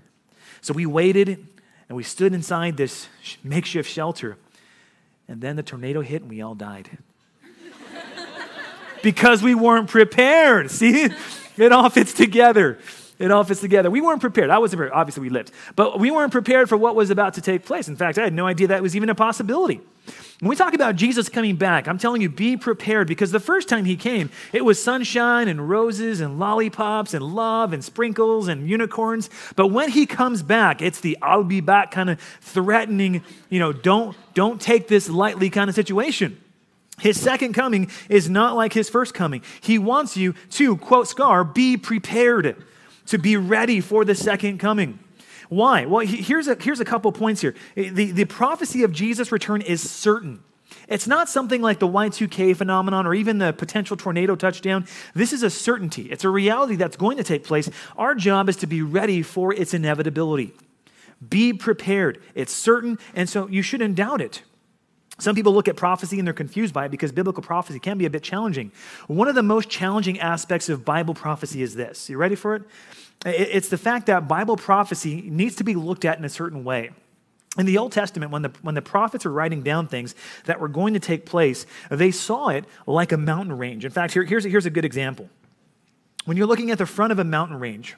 So 0.62 0.74
we 0.74 0.86
waited 0.86 1.48
and 1.92 1.98
we 1.98 2.04
stood 2.04 2.34
inside 2.34 2.78
this 2.78 3.10
makeshift 3.44 3.92
shelter. 3.92 4.38
And 5.28 5.42
then 5.42 5.58
the 5.58 5.62
tornado 5.62 6.00
hit 6.00 6.22
and 6.22 6.32
we 6.32 6.42
all 6.42 6.56
died. 6.56 6.90
because 9.04 9.44
we 9.44 9.56
weren't 9.56 9.90
prepared. 9.90 10.72
See, 10.72 11.10
it 11.58 11.72
all 11.74 11.90
fits 11.90 12.14
together. 12.14 12.80
It 13.22 13.32
all 13.32 13.44
fits 13.44 13.62
together. 13.62 13.90
We 13.92 14.02
weren't 14.02 14.22
prepared. 14.22 14.50
I 14.50 14.58
wasn't 14.58 14.80
prepared. 14.80 14.98
Obviously, 14.98 15.22
we 15.22 15.30
lived. 15.30 15.52
But 15.76 16.00
we 16.00 16.10
weren't 16.10 16.32
prepared 16.32 16.70
for 16.70 16.78
what 16.78 16.96
was 16.96 17.10
about 17.10 17.36
to 17.36 17.42
take 17.42 17.66
place. 17.66 17.88
In 17.88 17.96
fact, 17.96 18.18
I 18.18 18.24
had 18.24 18.34
no 18.34 18.48
idea 18.48 18.68
that 18.68 18.82
was 18.82 18.96
even 18.96 19.10
a 19.10 19.16
possibility. 19.16 19.80
When 20.40 20.50
we 20.50 20.56
talk 20.56 20.74
about 20.74 20.96
Jesus 20.96 21.30
coming 21.30 21.56
back, 21.56 21.88
I'm 21.88 22.00
telling 22.00 22.22
you, 22.22 22.30
be 22.30 22.58
prepared 22.58 23.08
because 23.08 23.32
the 23.32 23.40
first 23.40 23.70
time 23.70 23.86
he 23.86 23.96
came, 23.96 24.32
it 24.52 24.66
was 24.66 24.82
sunshine 24.82 25.48
and 25.48 25.70
roses 25.70 26.20
and 26.20 26.40
lollipops 26.40 27.14
and 27.14 27.24
love 27.24 27.74
and 27.74 27.84
sprinkles 27.84 28.48
and 28.48 28.68
unicorns. 28.68 29.30
But 29.56 29.68
when 29.68 29.90
he 29.90 30.08
comes 30.08 30.42
back, 30.42 30.82
it's 30.82 31.00
the 31.00 31.16
I'll 31.22 31.44
be 31.44 31.62
back 31.62 31.92
kind 31.92 32.10
of 32.10 32.20
threatening, 32.42 33.24
you 33.50 33.60
know, 33.60 33.72
don't, 33.72 34.18
don't 34.34 34.60
take 34.60 34.88
this 34.88 35.08
lightly 35.08 35.52
kind 35.52 35.70
of 35.70 35.76
situation. 35.76 36.42
His 37.00 37.20
second 37.20 37.54
coming 37.54 37.92
is 38.10 38.30
not 38.30 38.56
like 38.56 38.74
his 38.74 38.90
first 38.90 39.14
coming. 39.14 39.44
He 39.62 39.78
wants 39.78 40.18
you 40.18 40.34
to, 40.52 40.78
quote 40.78 41.08
Scar, 41.08 41.44
be 41.44 41.78
prepared, 41.78 42.64
to 43.08 43.18
be 43.18 43.38
ready 43.38 43.82
for 43.82 44.06
the 44.06 44.16
second 44.16 44.60
coming. 44.60 45.00
Why? 45.50 45.86
Well, 45.86 46.06
here's 46.06 46.48
a, 46.48 46.56
here's 46.60 46.80
a 46.80 46.86
couple 46.86 47.12
points 47.12 47.42
here. 47.42 47.56
The, 47.76 48.12
the 48.12 48.26
prophecy 48.26 48.84
of 48.84 48.94
Jesus' 48.94 49.32
return 49.32 49.62
is 49.62 49.88
certain. 49.88 50.44
It's 50.88 51.08
not 51.08 51.30
something 51.30 51.62
like 51.62 51.80
the 51.80 51.88
Y2K 51.88 52.56
phenomenon 52.56 53.06
or 53.06 53.14
even 53.14 53.38
the 53.38 53.52
potential 53.54 53.98
tornado 53.98 54.36
touchdown. 54.36 54.86
This 55.14 55.34
is 55.34 55.44
a 55.44 55.50
certainty. 55.50 56.04
It's 56.04 56.24
a 56.24 56.30
reality 56.30 56.76
that's 56.76 56.96
going 56.96 57.18
to 57.18 57.24
take 57.24 57.44
place. 57.44 57.70
Our 57.98 58.16
job 58.16 58.50
is 58.50 58.56
to 58.58 58.68
be 58.68 58.82
ready 58.82 59.22
for 59.22 59.54
its 59.54 59.74
inevitability. 59.74 60.54
Be 61.28 61.54
prepared. 61.54 62.22
It's 62.34 62.54
certain, 62.54 62.98
and 63.14 63.30
so 63.30 63.48
you 63.48 63.62
shouldn't 63.62 63.96
doubt 63.96 64.22
it. 64.22 64.44
Some 65.22 65.36
people 65.36 65.54
look 65.54 65.68
at 65.68 65.76
prophecy 65.76 66.18
and 66.18 66.26
they're 66.26 66.34
confused 66.34 66.74
by 66.74 66.86
it 66.86 66.90
because 66.90 67.12
biblical 67.12 67.44
prophecy 67.44 67.80
can 67.80 68.00
be 68.00 68.08
a 68.08 68.10
bit 68.10 68.24
challenging. 68.24 68.72
One 69.06 69.28
of 69.28 69.36
the 69.36 69.44
most 69.44 69.70
challenging 69.70 70.20
aspects 70.20 70.68
of 70.68 70.84
Bible 70.84 71.14
prophecy 71.14 71.62
is 71.62 71.76
this. 71.76 72.10
You 72.10 72.18
ready 72.18 72.34
for 72.34 72.56
it? 72.56 72.64
It's 73.24 73.70
the 73.70 73.78
fact 73.78 74.08
that 74.08 74.28
Bible 74.28 74.58
prophecy 74.58 75.22
needs 75.22 75.56
to 75.58 75.64
be 75.64 75.76
looked 75.76 76.06
at 76.06 76.18
in 76.18 76.26
a 76.26 76.30
certain 76.30 76.64
way. 76.64 76.90
In 77.56 77.68
the 77.68 77.78
Old 77.78 77.92
Testament, 77.92 78.32
when 78.32 78.42
the, 78.42 78.52
when 78.64 78.74
the 78.74 78.82
prophets 78.82 79.24
were 79.24 79.32
writing 79.32 79.62
down 79.62 79.88
things 79.88 80.16
that 80.46 80.60
were 80.60 80.68
going 80.68 80.96
to 80.96 81.00
take 81.00 81.28
place, 81.28 81.68
they 81.92 82.10
saw 82.10 82.48
it 82.48 82.66
like 82.88 83.12
a 83.12 83.18
mountain 83.18 83.56
range. 83.56 83.86
In 83.86 83.92
fact, 83.92 84.14
here, 84.14 84.24
here's, 84.24 84.46
a, 84.46 84.50
here's 84.50 84.66
a 84.66 84.72
good 84.72 84.86
example. 84.86 85.30
When 86.26 86.36
you're 86.36 86.48
looking 86.48 86.72
at 86.72 86.80
the 86.80 86.88
front 86.88 87.12
of 87.12 87.20
a 87.20 87.24
mountain 87.24 87.60
range, 87.60 87.96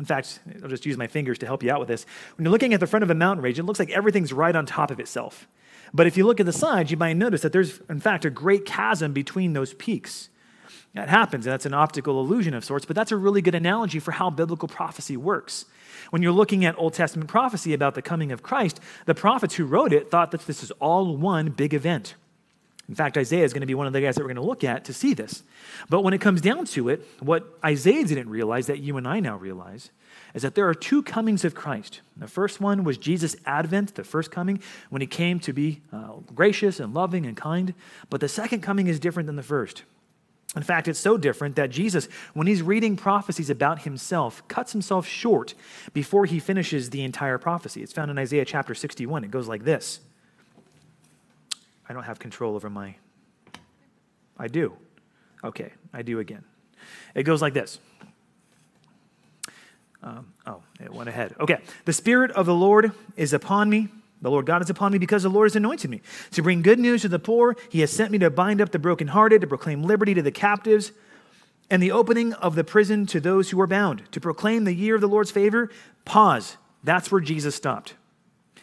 in 0.00 0.04
fact, 0.04 0.40
I'll 0.64 0.68
just 0.68 0.84
use 0.84 0.96
my 0.96 1.06
fingers 1.06 1.38
to 1.38 1.46
help 1.46 1.62
you 1.62 1.70
out 1.70 1.78
with 1.78 1.88
this. 1.88 2.06
When 2.36 2.44
you're 2.44 2.52
looking 2.52 2.74
at 2.74 2.80
the 2.80 2.88
front 2.88 3.04
of 3.04 3.10
a 3.10 3.14
mountain 3.14 3.44
range, 3.44 3.60
it 3.60 3.62
looks 3.62 3.78
like 3.78 3.90
everything's 3.90 4.32
right 4.32 4.56
on 4.56 4.66
top 4.66 4.90
of 4.90 4.98
itself. 4.98 5.46
But 5.92 6.06
if 6.06 6.16
you 6.16 6.26
look 6.26 6.40
at 6.40 6.46
the 6.46 6.52
sides, 6.52 6.90
you 6.90 6.96
might 6.96 7.16
notice 7.16 7.42
that 7.42 7.52
there's, 7.52 7.80
in 7.88 8.00
fact, 8.00 8.24
a 8.24 8.30
great 8.30 8.64
chasm 8.64 9.12
between 9.12 9.52
those 9.52 9.74
peaks. 9.74 10.28
That 10.94 11.08
happens, 11.08 11.44
that's 11.44 11.66
an 11.66 11.74
optical 11.74 12.20
illusion 12.20 12.52
of 12.52 12.64
sorts, 12.64 12.84
but 12.84 12.96
that's 12.96 13.12
a 13.12 13.16
really 13.16 13.42
good 13.42 13.54
analogy 13.54 14.00
for 14.00 14.10
how 14.10 14.28
biblical 14.28 14.66
prophecy 14.66 15.16
works. 15.16 15.66
When 16.10 16.20
you're 16.20 16.32
looking 16.32 16.64
at 16.64 16.76
Old 16.78 16.94
Testament 16.94 17.30
prophecy 17.30 17.74
about 17.74 17.94
the 17.94 18.02
coming 18.02 18.32
of 18.32 18.42
Christ, 18.42 18.80
the 19.06 19.14
prophets 19.14 19.54
who 19.54 19.66
wrote 19.66 19.92
it 19.92 20.10
thought 20.10 20.32
that 20.32 20.46
this 20.46 20.64
is 20.64 20.72
all 20.72 21.16
one 21.16 21.50
big 21.50 21.74
event. 21.74 22.16
In 22.88 22.96
fact, 22.96 23.16
Isaiah 23.16 23.44
is 23.44 23.52
going 23.52 23.60
to 23.60 23.68
be 23.68 23.74
one 23.76 23.86
of 23.86 23.92
the 23.92 24.00
guys 24.00 24.16
that 24.16 24.22
we're 24.22 24.34
going 24.34 24.36
to 24.36 24.42
look 24.42 24.64
at 24.64 24.84
to 24.86 24.92
see 24.92 25.14
this. 25.14 25.44
But 25.88 26.02
when 26.02 26.12
it 26.12 26.20
comes 26.20 26.40
down 26.40 26.64
to 26.66 26.88
it, 26.88 27.06
what 27.20 27.46
Isaiah 27.64 28.04
didn't 28.04 28.28
realize 28.28 28.66
that 28.66 28.80
you 28.80 28.96
and 28.96 29.06
I 29.06 29.20
now 29.20 29.36
realize 29.36 29.90
is 30.34 30.42
that 30.42 30.54
there 30.54 30.68
are 30.68 30.74
two 30.74 31.02
comings 31.02 31.44
of 31.44 31.54
Christ. 31.54 32.00
The 32.16 32.28
first 32.28 32.60
one 32.60 32.84
was 32.84 32.98
Jesus' 32.98 33.36
advent, 33.46 33.94
the 33.94 34.04
first 34.04 34.30
coming, 34.30 34.62
when 34.88 35.00
he 35.00 35.06
came 35.06 35.40
to 35.40 35.52
be 35.52 35.82
uh, 35.92 36.14
gracious 36.34 36.80
and 36.80 36.94
loving 36.94 37.26
and 37.26 37.36
kind. 37.36 37.74
But 38.08 38.20
the 38.20 38.28
second 38.28 38.60
coming 38.60 38.86
is 38.86 39.00
different 39.00 39.26
than 39.26 39.36
the 39.36 39.42
first. 39.42 39.84
In 40.56 40.62
fact, 40.62 40.88
it's 40.88 40.98
so 40.98 41.16
different 41.16 41.54
that 41.56 41.70
Jesus, 41.70 42.08
when 42.34 42.48
he's 42.48 42.60
reading 42.60 42.96
prophecies 42.96 43.50
about 43.50 43.82
himself, 43.82 44.46
cuts 44.48 44.72
himself 44.72 45.06
short 45.06 45.54
before 45.92 46.24
he 46.24 46.40
finishes 46.40 46.90
the 46.90 47.02
entire 47.02 47.38
prophecy. 47.38 47.82
It's 47.82 47.92
found 47.92 48.10
in 48.10 48.18
Isaiah 48.18 48.44
chapter 48.44 48.74
61. 48.74 49.22
It 49.22 49.30
goes 49.30 49.46
like 49.46 49.64
this 49.64 50.00
I 51.88 51.92
don't 51.92 52.04
have 52.04 52.18
control 52.18 52.54
over 52.54 52.68
my. 52.68 52.96
I 54.38 54.48
do. 54.48 54.74
Okay, 55.44 55.72
I 55.92 56.02
do 56.02 56.18
again. 56.18 56.44
It 57.14 57.22
goes 57.22 57.40
like 57.40 57.54
this. 57.54 57.78
Um, 60.02 60.32
oh, 60.46 60.62
it 60.80 60.92
went 60.92 61.08
ahead. 61.08 61.34
Okay. 61.38 61.58
The 61.84 61.92
Spirit 61.92 62.30
of 62.30 62.46
the 62.46 62.54
Lord 62.54 62.92
is 63.16 63.32
upon 63.32 63.68
me 63.68 63.88
the 64.22 64.30
Lord 64.30 64.46
God 64.46 64.62
is 64.62 64.70
upon 64.70 64.92
me 64.92 64.98
because 64.98 65.22
the 65.22 65.30
Lord 65.30 65.46
has 65.46 65.56
anointed 65.56 65.90
me 65.90 66.02
to 66.32 66.42
bring 66.42 66.62
good 66.62 66.78
news 66.78 67.02
to 67.02 67.08
the 67.08 67.18
poor. 67.18 67.56
He 67.70 67.80
has 67.80 67.90
sent 67.90 68.10
me 68.10 68.18
to 68.18 68.30
bind 68.30 68.60
up 68.60 68.70
the 68.70 68.78
brokenhearted, 68.78 69.40
to 69.40 69.46
proclaim 69.46 69.82
liberty 69.82 70.14
to 70.14 70.22
the 70.22 70.30
captives, 70.30 70.92
and 71.70 71.82
the 71.82 71.92
opening 71.92 72.34
of 72.34 72.54
the 72.54 72.64
prison 72.64 73.06
to 73.06 73.20
those 73.20 73.50
who 73.50 73.60
are 73.60 73.66
bound, 73.66 74.02
to 74.12 74.20
proclaim 74.20 74.64
the 74.64 74.74
year 74.74 74.94
of 74.94 75.00
the 75.00 75.08
Lord's 75.08 75.30
favor. 75.30 75.70
Pause. 76.04 76.56
That's 76.84 77.10
where 77.10 77.20
Jesus 77.20 77.54
stopped. 77.54 77.94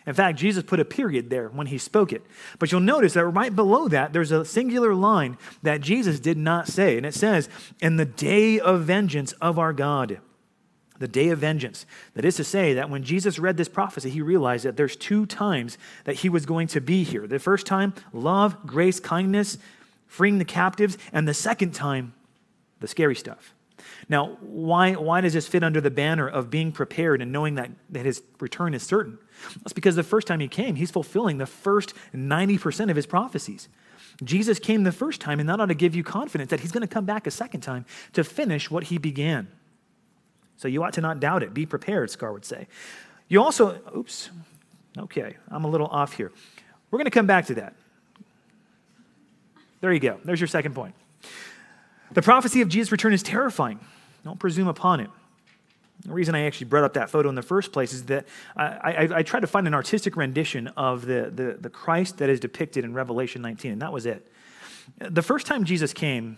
In 0.06 0.14
fact, 0.14 0.38
Jesus 0.38 0.64
put 0.64 0.80
a 0.80 0.86
period 0.86 1.30
there 1.30 1.50
when 1.50 1.68
he 1.68 1.78
spoke 1.78 2.14
it. 2.14 2.24
But 2.60 2.72
you'll 2.72 2.82
notice 2.82 3.14
that 3.14 3.26
right 3.26 3.54
below 3.54 3.88
that, 3.90 4.14
there's 4.14 4.32
a 4.32 4.46
singular 4.46 4.94
line 4.94 5.38
that 5.64 5.82
Jesus 5.82 6.20
did 6.20 6.38
not 6.38 6.68
say. 6.68 6.96
And 6.98 7.06
it 7.06 7.14
says, 7.14 7.50
In 7.82 7.98
the 7.98 8.06
day 8.06 8.60
of 8.60 8.84
vengeance 8.84 9.34
of 9.34 9.60
our 9.60 9.74
God 9.74 10.22
the 11.00 11.08
day 11.08 11.30
of 11.30 11.40
vengeance. 11.40 11.86
That 12.14 12.26
is 12.26 12.36
to 12.38 12.44
say, 12.44 12.74
that 12.74 12.90
when 12.90 13.04
Jesus 13.04 13.40
read 13.40 13.58
this 13.58 13.70
prophecy, 13.70 14.10
he 14.10 14.22
realized 14.22 14.66
that 14.66 14.78
there's 14.78 14.96
two 14.96 15.26
times 15.26 15.78
that 16.06 16.18
he 16.18 16.30
was 16.30 16.46
going 16.46 16.68
to 16.68 16.82
be 16.82 17.04
here. 17.04 17.28
The 17.28 17.40
first 17.40 17.66
time, 17.66 17.94
love, 18.14 18.66
grace, 18.66 19.00
kindness, 19.00 19.58
freeing 20.08 20.38
the 20.38 20.46
captives, 20.46 20.98
and 21.12 21.28
the 21.28 21.34
second 21.34 21.72
time, 21.72 22.14
the 22.80 22.88
scary 22.88 23.16
stuff. 23.16 23.54
Now, 24.10 24.38
why, 24.42 24.94
why 24.94 25.22
does 25.22 25.34
this 25.34 25.48
fit 25.48 25.64
under 25.64 25.82
the 25.82 25.92
banner 25.92 26.28
of 26.28 26.50
being 26.50 26.72
prepared 26.72 27.22
and 27.22 27.32
knowing 27.32 27.56
that, 27.56 27.72
that 27.90 28.06
his 28.06 28.22
return 28.40 28.74
is 28.74 28.84
certain? 28.84 29.18
That's 29.58 29.74
because 29.74 29.96
the 29.96 30.04
first 30.04 30.28
time 30.28 30.40
he 30.40 30.48
came, 30.48 30.76
he's 30.76 30.92
fulfilling 30.92 31.38
the 31.38 31.46
first 31.46 31.94
90% 32.14 32.90
of 32.90 32.96
his 32.96 33.06
prophecies. 33.06 33.68
Jesus 34.24 34.60
came 34.60 34.84
the 34.84 34.92
first 34.92 35.22
time, 35.22 35.40
and 35.40 35.48
that 35.50 35.60
ought 35.60 35.68
to 35.68 35.76
give 35.76 35.96
you 35.96 36.04
confidence 36.04 36.50
that 36.50 36.62
he's 36.62 36.72
going 36.72 36.82
to 36.82 36.88
come 36.88 37.06
back 37.06 37.28
a 37.28 37.32
second 37.32 37.62
time 37.62 37.86
to 38.14 38.24
finish 38.24 38.72
what 38.72 38.86
he 38.86 38.98
began. 38.98 39.48
So 40.58 40.68
you 40.68 40.84
ought 40.84 40.94
to 40.94 41.02
not 41.02 41.20
doubt 41.20 41.44
it. 41.44 41.54
Be 41.54 41.66
prepared, 41.66 42.10
Scar 42.10 42.34
would 42.34 42.46
say. 42.46 42.68
You 43.28 43.42
also, 43.42 43.80
oops, 43.96 44.30
okay, 44.98 45.36
I'm 45.50 45.64
a 45.64 45.68
little 45.68 45.88
off 45.88 46.14
here. 46.14 46.32
We're 46.90 46.98
going 46.98 47.06
to 47.06 47.12
come 47.12 47.28
back 47.28 47.46
to 47.48 47.56
that. 47.56 47.74
There 49.82 49.94
you 49.94 50.00
go. 50.00 50.20
There's 50.24 50.40
your 50.40 50.48
second 50.48 50.74
point. 50.74 50.96
The 52.12 52.22
prophecy 52.22 52.62
of 52.62 52.70
Jesus' 52.70 52.92
return 52.92 53.14
is 53.14 53.22
terrifying. 53.22 53.80
Don't 54.24 54.40
presume 54.40 54.68
upon 54.68 55.02
it. 55.02 55.10
The 56.06 56.14
reason 56.14 56.36
I 56.36 56.42
actually 56.42 56.68
brought 56.68 56.84
up 56.84 56.94
that 56.94 57.10
photo 57.10 57.28
in 57.30 57.36
the 57.36 57.42
first 57.42 57.72
place 57.72 57.92
is 57.92 58.04
that 58.06 58.26
I, 58.56 58.66
I, 58.66 59.10
I 59.18 59.24
tried 59.24 59.42
to 59.42 59.48
find 59.48 59.68
an 59.68 59.74
artistic 59.74 60.16
rendition 60.16 60.68
of 60.70 61.06
the, 61.06 61.32
the, 61.34 61.58
the 61.60 61.70
Christ 61.70 62.20
that 62.20 62.30
is 62.30 62.40
depicted 62.40 62.86
in 62.86 62.94
Revelation 62.94 63.42
19, 63.42 63.74
and 63.74 63.82
that 63.82 63.92
was 63.92 64.06
it. 64.06 64.26
The 65.00 65.22
first 65.22 65.48
time 65.48 65.66
Jesus 65.66 65.94
came, 65.94 66.38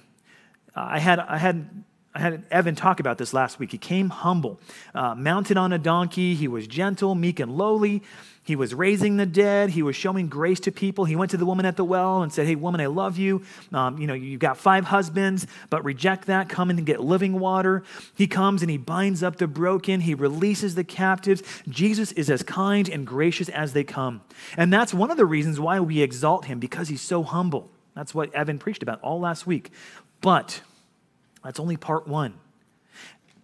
I 0.76 1.00
had, 1.00 1.20
I 1.20 1.38
had 1.38 1.84
I 2.14 2.20
had 2.20 2.44
Evan 2.50 2.74
talk 2.74 3.00
about 3.00 3.20
this 3.20 3.34
last 3.34 3.60
week. 3.60 3.72
He 3.72 3.78
came 3.78 4.10
humble, 4.10 4.60
uh, 4.96 5.14
mounted 5.14 5.58
on 5.58 5.72
a 5.72 5.78
donkey. 5.78 6.34
He 6.34 6.48
was 6.48 6.66
gentle, 6.66 7.14
meek, 7.14 7.40
and 7.40 7.56
lowly. 7.56 8.02
He 8.44 8.56
was 8.56 8.74
raising 8.74 9.18
the 9.18 9.28
dead. 9.28 9.70
He 9.70 9.84
was 9.84 9.96
showing 9.96 10.28
grace 10.28 10.60
to 10.62 10.72
people. 10.72 11.06
He 11.06 11.16
went 11.16 11.30
to 11.32 11.38
the 11.38 11.46
woman 11.46 11.68
at 11.68 11.78
the 11.78 11.86
well 11.86 12.24
and 12.24 12.34
said, 12.34 12.48
Hey, 12.48 12.56
woman, 12.56 12.82
I 12.82 12.88
love 12.88 13.20
you. 13.20 13.44
Um, 13.72 14.00
you 14.00 14.08
know, 14.08 14.16
you've 14.16 14.40
got 14.40 14.58
five 14.58 14.86
husbands, 14.86 15.46
but 15.70 15.86
reject 15.86 16.26
that. 16.26 16.50
Come 16.50 16.72
and 16.72 16.84
get 16.84 17.00
living 17.00 17.40
water. 17.40 17.84
He 18.16 18.26
comes 18.26 18.64
and 18.64 18.72
he 18.72 18.78
binds 18.78 19.22
up 19.22 19.36
the 19.36 19.46
broken. 19.46 20.02
He 20.02 20.16
releases 20.16 20.74
the 20.74 20.84
captives. 20.84 21.44
Jesus 21.68 22.12
is 22.14 22.28
as 22.28 22.42
kind 22.42 22.90
and 22.90 23.06
gracious 23.06 23.50
as 23.50 23.74
they 23.74 23.84
come. 23.84 24.22
And 24.58 24.74
that's 24.74 24.96
one 24.96 25.12
of 25.12 25.18
the 25.18 25.28
reasons 25.28 25.60
why 25.60 25.80
we 25.80 26.02
exalt 26.02 26.46
him, 26.46 26.60
because 26.60 26.88
he's 26.88 27.02
so 27.02 27.22
humble. 27.22 27.70
That's 27.96 28.16
what 28.16 28.34
Evan 28.34 28.58
preached 28.58 28.82
about 28.82 29.00
all 29.02 29.20
last 29.20 29.46
week. 29.46 29.72
But 30.22 30.62
that's 31.44 31.60
only 31.60 31.78
part 31.78 32.08
one. 32.08 32.34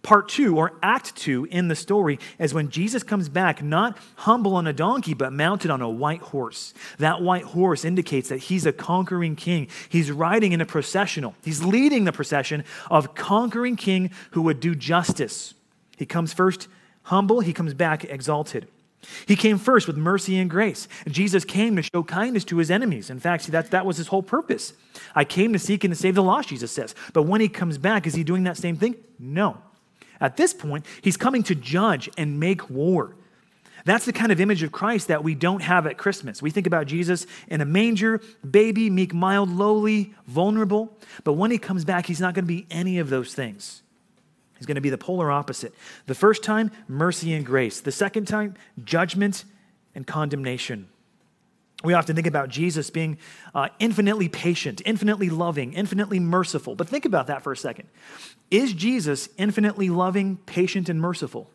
Part 0.02 0.28
two, 0.28 0.56
or 0.56 0.72
act 0.84 1.16
two 1.16 1.48
in 1.50 1.66
the 1.66 1.74
story, 1.74 2.20
is 2.38 2.54
when 2.54 2.70
Jesus 2.70 3.02
comes 3.02 3.28
back, 3.28 3.60
not 3.60 3.98
humble 4.14 4.54
on 4.54 4.68
a 4.68 4.72
donkey, 4.72 5.14
but 5.14 5.32
mounted 5.32 5.68
on 5.68 5.82
a 5.82 5.90
white 5.90 6.20
horse. 6.20 6.74
That 6.98 7.22
white 7.22 7.42
horse 7.42 7.84
indicates 7.84 8.28
that 8.28 8.38
he's 8.38 8.66
a 8.66 8.72
conquering 8.72 9.34
king. 9.34 9.66
He's 9.88 10.12
riding 10.12 10.52
in 10.52 10.60
a 10.60 10.66
processional, 10.66 11.34
he's 11.42 11.64
leading 11.64 12.04
the 12.04 12.12
procession 12.12 12.62
of 12.88 13.16
conquering 13.16 13.74
king 13.74 14.10
who 14.30 14.42
would 14.42 14.60
do 14.60 14.76
justice. 14.76 15.54
He 15.96 16.06
comes 16.06 16.32
first 16.32 16.68
humble, 17.02 17.40
he 17.40 17.52
comes 17.52 17.74
back 17.74 18.04
exalted. 18.04 18.68
He 19.26 19.36
came 19.36 19.58
first 19.58 19.86
with 19.86 19.96
mercy 19.96 20.38
and 20.38 20.48
grace. 20.50 20.88
Jesus 21.08 21.44
came 21.44 21.76
to 21.76 21.82
show 21.82 22.02
kindness 22.02 22.44
to 22.44 22.58
his 22.58 22.70
enemies. 22.70 23.10
In 23.10 23.20
fact, 23.20 23.46
that, 23.48 23.70
that 23.70 23.86
was 23.86 23.96
his 23.96 24.08
whole 24.08 24.22
purpose. 24.22 24.72
I 25.14 25.24
came 25.24 25.52
to 25.52 25.58
seek 25.58 25.84
and 25.84 25.92
to 25.92 25.98
save 25.98 26.14
the 26.14 26.22
lost, 26.22 26.48
Jesus 26.48 26.72
says. 26.72 26.94
But 27.12 27.24
when 27.24 27.40
he 27.40 27.48
comes 27.48 27.78
back, 27.78 28.06
is 28.06 28.14
he 28.14 28.24
doing 28.24 28.44
that 28.44 28.56
same 28.56 28.76
thing? 28.76 28.96
No. 29.18 29.58
At 30.20 30.36
this 30.36 30.54
point, 30.54 30.86
he's 31.02 31.16
coming 31.16 31.42
to 31.44 31.54
judge 31.54 32.08
and 32.16 32.40
make 32.40 32.70
war. 32.70 33.16
That's 33.84 34.04
the 34.04 34.12
kind 34.12 34.32
of 34.32 34.40
image 34.40 34.64
of 34.64 34.72
Christ 34.72 35.08
that 35.08 35.22
we 35.22 35.36
don't 35.36 35.62
have 35.62 35.86
at 35.86 35.96
Christmas. 35.96 36.42
We 36.42 36.50
think 36.50 36.66
about 36.66 36.86
Jesus 36.86 37.24
in 37.46 37.60
a 37.60 37.64
manger, 37.64 38.20
baby, 38.48 38.90
meek, 38.90 39.14
mild, 39.14 39.48
lowly, 39.48 40.12
vulnerable. 40.26 40.98
But 41.22 41.34
when 41.34 41.52
he 41.52 41.58
comes 41.58 41.84
back, 41.84 42.06
he's 42.06 42.20
not 42.20 42.34
going 42.34 42.44
to 42.44 42.48
be 42.48 42.66
any 42.68 42.98
of 42.98 43.10
those 43.10 43.32
things. 43.32 43.82
He's 44.58 44.66
going 44.66 44.76
to 44.76 44.80
be 44.80 44.90
the 44.90 44.98
polar 44.98 45.30
opposite. 45.30 45.74
The 46.06 46.14
first 46.14 46.42
time, 46.42 46.70
mercy 46.88 47.32
and 47.34 47.44
grace. 47.44 47.80
The 47.80 47.92
second 47.92 48.26
time, 48.26 48.54
judgment 48.84 49.44
and 49.94 50.06
condemnation. 50.06 50.88
We 51.84 51.92
often 51.92 52.16
think 52.16 52.26
about 52.26 52.48
Jesus 52.48 52.88
being 52.88 53.18
uh, 53.54 53.68
infinitely 53.78 54.28
patient, 54.28 54.80
infinitely 54.86 55.28
loving, 55.28 55.74
infinitely 55.74 56.20
merciful. 56.20 56.74
But 56.74 56.88
think 56.88 57.04
about 57.04 57.26
that 57.26 57.42
for 57.42 57.52
a 57.52 57.56
second. 57.56 57.88
Is 58.50 58.72
Jesus 58.72 59.28
infinitely 59.36 59.90
loving, 59.90 60.38
patient, 60.46 60.88
and 60.88 61.00
merciful? 61.00 61.50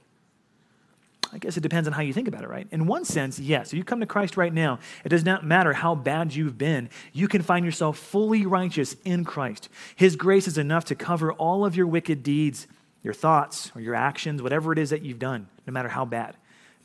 I 1.33 1.37
guess 1.37 1.55
it 1.55 1.61
depends 1.61 1.87
on 1.87 1.93
how 1.93 2.01
you 2.01 2.13
think 2.13 2.27
about 2.27 2.43
it, 2.43 2.49
right? 2.49 2.67
In 2.71 2.87
one 2.87 3.05
sense, 3.05 3.39
yes. 3.39 3.71
If 3.71 3.77
you 3.77 3.83
come 3.83 4.01
to 4.01 4.05
Christ 4.05 4.35
right 4.35 4.53
now, 4.53 4.79
it 5.05 5.09
does 5.09 5.23
not 5.23 5.45
matter 5.45 5.73
how 5.73 5.95
bad 5.95 6.35
you've 6.35 6.57
been, 6.57 6.89
you 7.13 7.27
can 7.27 7.41
find 7.41 7.65
yourself 7.65 7.97
fully 7.97 8.45
righteous 8.45 8.95
in 9.05 9.23
Christ. 9.23 9.69
His 9.95 10.15
grace 10.15 10.47
is 10.47 10.57
enough 10.57 10.85
to 10.85 10.95
cover 10.95 11.31
all 11.31 11.65
of 11.65 11.75
your 11.75 11.87
wicked 11.87 12.21
deeds 12.21 12.67
your 13.03 13.13
thoughts 13.13 13.71
or 13.75 13.81
your 13.81 13.95
actions, 13.95 14.41
whatever 14.41 14.71
it 14.71 14.79
is 14.79 14.91
that 14.91 15.01
you've 15.01 15.19
done, 15.19 15.47
no 15.65 15.73
matter 15.73 15.89
how 15.89 16.05
bad. 16.05 16.35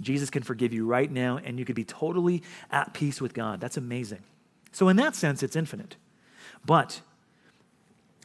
Jesus 0.00 0.30
can 0.30 0.42
forgive 0.42 0.73
you 0.73 0.87
right 0.87 1.11
now, 1.11 1.38
and 1.38 1.58
you 1.58 1.64
could 1.64 1.76
be 1.76 1.85
totally 1.85 2.42
at 2.70 2.92
peace 2.92 3.20
with 3.20 3.32
God. 3.35 3.61
That's 3.61 3.76
amazing. 3.76 4.23
So, 4.73 4.88
in 4.88 4.96
that 4.96 5.14
sense, 5.14 5.42
it's 5.42 5.56
infinite. 5.56 5.96
But 6.64 7.00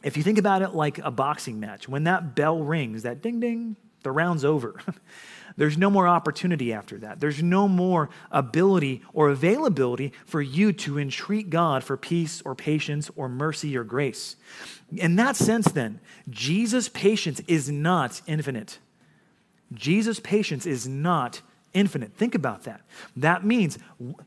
if 0.02 0.16
you 0.16 0.22
think 0.22 0.38
about 0.38 0.62
it 0.62 0.74
like 0.74 0.98
a 0.98 1.10
boxing 1.10 1.60
match, 1.60 1.88
when 1.88 2.04
that 2.04 2.34
bell 2.34 2.62
rings, 2.62 3.04
that 3.04 3.22
ding 3.22 3.40
ding, 3.40 3.76
the 4.02 4.12
round's 4.12 4.44
over. 4.44 4.80
There's 5.56 5.76
no 5.76 5.90
more 5.90 6.08
opportunity 6.08 6.72
after 6.72 6.98
that. 6.98 7.20
There's 7.20 7.42
no 7.42 7.68
more 7.68 8.08
ability 8.30 9.02
or 9.12 9.28
availability 9.28 10.12
for 10.24 10.40
you 10.40 10.72
to 10.72 10.98
entreat 10.98 11.50
God 11.50 11.84
for 11.84 11.96
peace 11.96 12.40
or 12.44 12.54
patience 12.54 13.10
or 13.16 13.28
mercy 13.28 13.76
or 13.76 13.84
grace. 13.84 14.36
In 14.96 15.16
that 15.16 15.36
sense, 15.36 15.70
then, 15.70 16.00
Jesus' 16.30 16.88
patience 16.88 17.40
is 17.46 17.70
not 17.70 18.22
infinite. 18.26 18.78
Jesus' 19.72 20.20
patience 20.20 20.66
is 20.66 20.88
not 20.88 21.42
infinite. 21.74 22.12
Think 22.14 22.34
about 22.34 22.64
that. 22.64 22.82
That 23.16 23.44
means, 23.44 23.78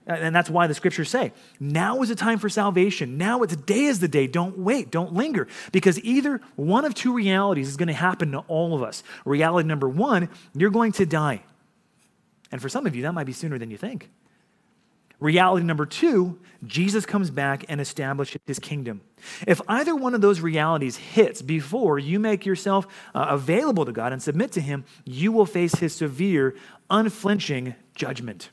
and 0.07 0.35
that's 0.35 0.49
why 0.49 0.67
the 0.67 0.73
scriptures 0.73 1.09
say, 1.09 1.31
now 1.59 2.01
is 2.01 2.09
the 2.09 2.15
time 2.15 2.39
for 2.39 2.49
salvation. 2.49 3.17
Now 3.17 3.43
it's 3.43 3.55
day 3.55 3.85
is 3.85 3.99
the 3.99 4.07
day. 4.07 4.27
Don't 4.27 4.57
wait. 4.57 4.91
Don't 4.91 5.13
linger. 5.13 5.47
Because 5.71 5.99
either 6.03 6.41
one 6.55 6.85
of 6.85 6.93
two 6.93 7.13
realities 7.13 7.67
is 7.67 7.77
going 7.77 7.87
to 7.87 7.93
happen 7.93 8.31
to 8.31 8.39
all 8.47 8.75
of 8.75 8.83
us. 8.83 9.03
Reality 9.25 9.67
number 9.67 9.89
one, 9.89 10.29
you're 10.53 10.69
going 10.69 10.91
to 10.93 11.05
die. 11.05 11.43
And 12.51 12.61
for 12.61 12.69
some 12.69 12.85
of 12.85 12.95
you, 12.95 13.03
that 13.03 13.13
might 13.13 13.25
be 13.25 13.33
sooner 13.33 13.57
than 13.57 13.69
you 13.71 13.77
think. 13.77 14.09
Reality 15.19 15.65
number 15.65 15.85
two, 15.85 16.37
Jesus 16.65 17.05
comes 17.05 17.31
back 17.31 17.63
and 17.69 17.79
establishes 17.79 18.41
his 18.45 18.59
kingdom. 18.59 19.01
If 19.47 19.61
either 19.67 19.95
one 19.95 20.13
of 20.13 20.19
those 20.19 20.41
realities 20.41 20.97
hits 20.97 21.41
before 21.41 21.97
you 21.97 22.19
make 22.19 22.45
yourself 22.45 22.85
uh, 23.13 23.27
available 23.29 23.85
to 23.85 23.93
God 23.93 24.11
and 24.11 24.21
submit 24.21 24.51
to 24.53 24.61
him, 24.61 24.83
you 25.05 25.31
will 25.31 25.45
face 25.45 25.75
his 25.75 25.95
severe, 25.95 26.55
unflinching 26.89 27.75
judgment. 27.95 28.49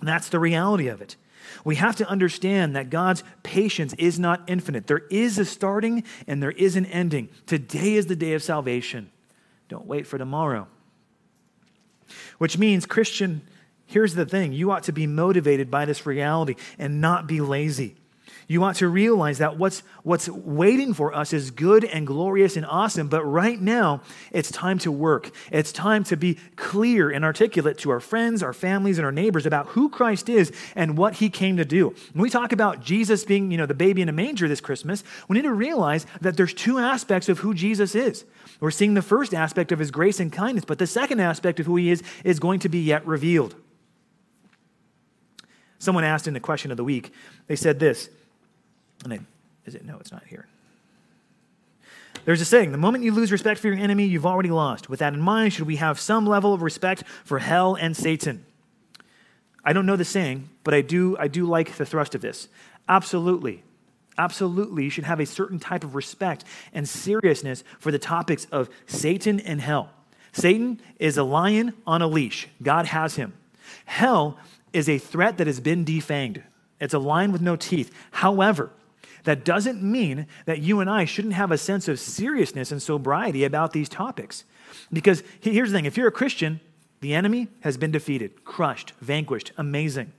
And 0.00 0.08
that's 0.08 0.28
the 0.28 0.38
reality 0.38 0.88
of 0.88 1.00
it. 1.00 1.16
We 1.64 1.76
have 1.76 1.96
to 1.96 2.08
understand 2.08 2.74
that 2.74 2.90
God's 2.90 3.22
patience 3.42 3.94
is 3.94 4.18
not 4.18 4.42
infinite. 4.46 4.86
There 4.86 5.02
is 5.10 5.38
a 5.38 5.44
starting 5.44 6.04
and 6.26 6.42
there 6.42 6.50
is 6.50 6.76
an 6.76 6.86
ending. 6.86 7.28
Today 7.46 7.94
is 7.94 8.06
the 8.06 8.16
day 8.16 8.32
of 8.34 8.42
salvation. 8.42 9.10
Don't 9.68 9.86
wait 9.86 10.06
for 10.06 10.18
tomorrow. 10.18 10.68
Which 12.38 12.58
means, 12.58 12.86
Christian, 12.86 13.42
here's 13.86 14.14
the 14.14 14.26
thing 14.26 14.52
you 14.52 14.70
ought 14.70 14.84
to 14.84 14.92
be 14.92 15.06
motivated 15.06 15.70
by 15.70 15.84
this 15.84 16.06
reality 16.06 16.56
and 16.78 17.00
not 17.00 17.26
be 17.26 17.40
lazy. 17.40 17.96
You 18.46 18.60
want 18.60 18.76
to 18.78 18.88
realize 18.88 19.38
that 19.38 19.56
what's, 19.56 19.82
what's 20.02 20.28
waiting 20.28 20.92
for 20.92 21.14
us 21.14 21.32
is 21.32 21.50
good 21.50 21.84
and 21.84 22.06
glorious 22.06 22.56
and 22.56 22.66
awesome, 22.66 23.08
but 23.08 23.24
right 23.24 23.60
now 23.60 24.02
it's 24.32 24.50
time 24.50 24.78
to 24.80 24.92
work. 24.92 25.30
It's 25.50 25.72
time 25.72 26.04
to 26.04 26.16
be 26.16 26.34
clear 26.56 27.10
and 27.10 27.24
articulate 27.24 27.78
to 27.78 27.90
our 27.90 28.00
friends, 28.00 28.42
our 28.42 28.52
families, 28.52 28.98
and 28.98 29.06
our 29.06 29.12
neighbors 29.12 29.46
about 29.46 29.68
who 29.68 29.88
Christ 29.88 30.28
is 30.28 30.52
and 30.76 30.98
what 30.98 31.14
he 31.14 31.30
came 31.30 31.56
to 31.56 31.64
do. 31.64 31.94
When 32.12 32.22
we 32.22 32.30
talk 32.30 32.52
about 32.52 32.82
Jesus 32.82 33.24
being, 33.24 33.50
you 33.50 33.56
know, 33.56 33.66
the 33.66 33.74
baby 33.74 34.02
in 34.02 34.08
a 34.08 34.12
manger 34.12 34.46
this 34.46 34.60
Christmas, 34.60 35.04
we 35.28 35.36
need 35.36 35.42
to 35.42 35.52
realize 35.52 36.06
that 36.20 36.36
there's 36.36 36.54
two 36.54 36.78
aspects 36.78 37.28
of 37.28 37.38
who 37.38 37.54
Jesus 37.54 37.94
is. 37.94 38.24
We're 38.60 38.70
seeing 38.70 38.94
the 38.94 39.02
first 39.02 39.34
aspect 39.34 39.72
of 39.72 39.78
his 39.78 39.90
grace 39.90 40.20
and 40.20 40.32
kindness, 40.32 40.64
but 40.64 40.78
the 40.78 40.86
second 40.86 41.20
aspect 41.20 41.60
of 41.60 41.66
who 41.66 41.76
he 41.76 41.90
is 41.90 42.02
is 42.24 42.38
going 42.38 42.60
to 42.60 42.68
be 42.68 42.80
yet 42.80 43.06
revealed. 43.06 43.54
Someone 45.78 46.04
asked 46.04 46.26
in 46.26 46.34
the 46.34 46.40
question 46.40 46.70
of 46.70 46.76
the 46.76 46.84
week, 46.84 47.12
they 47.46 47.56
said 47.56 47.78
this 47.78 48.08
and 49.04 49.26
is 49.66 49.74
it? 49.74 49.84
No, 49.84 49.98
it's 49.98 50.12
not 50.12 50.24
here. 50.24 50.46
There's 52.24 52.40
a 52.40 52.44
saying 52.44 52.72
the 52.72 52.78
moment 52.78 53.04
you 53.04 53.12
lose 53.12 53.30
respect 53.30 53.60
for 53.60 53.68
your 53.68 53.76
enemy, 53.76 54.04
you've 54.06 54.26
already 54.26 54.50
lost. 54.50 54.88
With 54.88 55.00
that 55.00 55.12
in 55.12 55.20
mind, 55.20 55.52
should 55.52 55.66
we 55.66 55.76
have 55.76 56.00
some 56.00 56.26
level 56.26 56.54
of 56.54 56.62
respect 56.62 57.04
for 57.24 57.38
hell 57.38 57.74
and 57.74 57.96
Satan? 57.96 58.46
I 59.64 59.72
don't 59.72 59.86
know 59.86 59.96
the 59.96 60.04
saying, 60.04 60.48
but 60.62 60.74
I 60.74 60.80
do, 60.80 61.16
I 61.18 61.28
do 61.28 61.44
like 61.44 61.76
the 61.76 61.86
thrust 61.86 62.14
of 62.14 62.20
this. 62.20 62.48
Absolutely. 62.88 63.62
Absolutely, 64.16 64.84
you 64.84 64.90
should 64.90 65.04
have 65.04 65.18
a 65.18 65.26
certain 65.26 65.58
type 65.58 65.82
of 65.82 65.94
respect 65.94 66.44
and 66.72 66.88
seriousness 66.88 67.64
for 67.80 67.90
the 67.90 67.98
topics 67.98 68.46
of 68.52 68.70
Satan 68.86 69.40
and 69.40 69.60
hell. 69.60 69.90
Satan 70.32 70.80
is 70.98 71.16
a 71.16 71.24
lion 71.24 71.74
on 71.86 72.00
a 72.00 72.06
leash, 72.06 72.48
God 72.62 72.86
has 72.86 73.16
him. 73.16 73.32
Hell 73.86 74.38
is 74.72 74.88
a 74.88 74.98
threat 74.98 75.38
that 75.38 75.46
has 75.46 75.58
been 75.58 75.84
defanged, 75.84 76.42
it's 76.80 76.94
a 76.94 76.98
lion 76.98 77.32
with 77.32 77.40
no 77.40 77.56
teeth. 77.56 77.92
However, 78.12 78.70
that 79.24 79.44
doesn't 79.44 79.82
mean 79.82 80.26
that 80.46 80.60
you 80.60 80.80
and 80.80 80.88
I 80.88 81.04
shouldn't 81.04 81.34
have 81.34 81.50
a 81.50 81.58
sense 81.58 81.88
of 81.88 81.98
seriousness 81.98 82.70
and 82.70 82.80
sobriety 82.80 83.44
about 83.44 83.72
these 83.72 83.88
topics. 83.88 84.44
Because 84.92 85.22
here's 85.40 85.70
the 85.70 85.78
thing 85.78 85.86
if 85.86 85.96
you're 85.96 86.08
a 86.08 86.12
Christian, 86.12 86.60
the 87.00 87.14
enemy 87.14 87.48
has 87.60 87.76
been 87.76 87.90
defeated, 87.90 88.44
crushed, 88.44 88.92
vanquished, 89.00 89.52
amazing. 89.56 90.12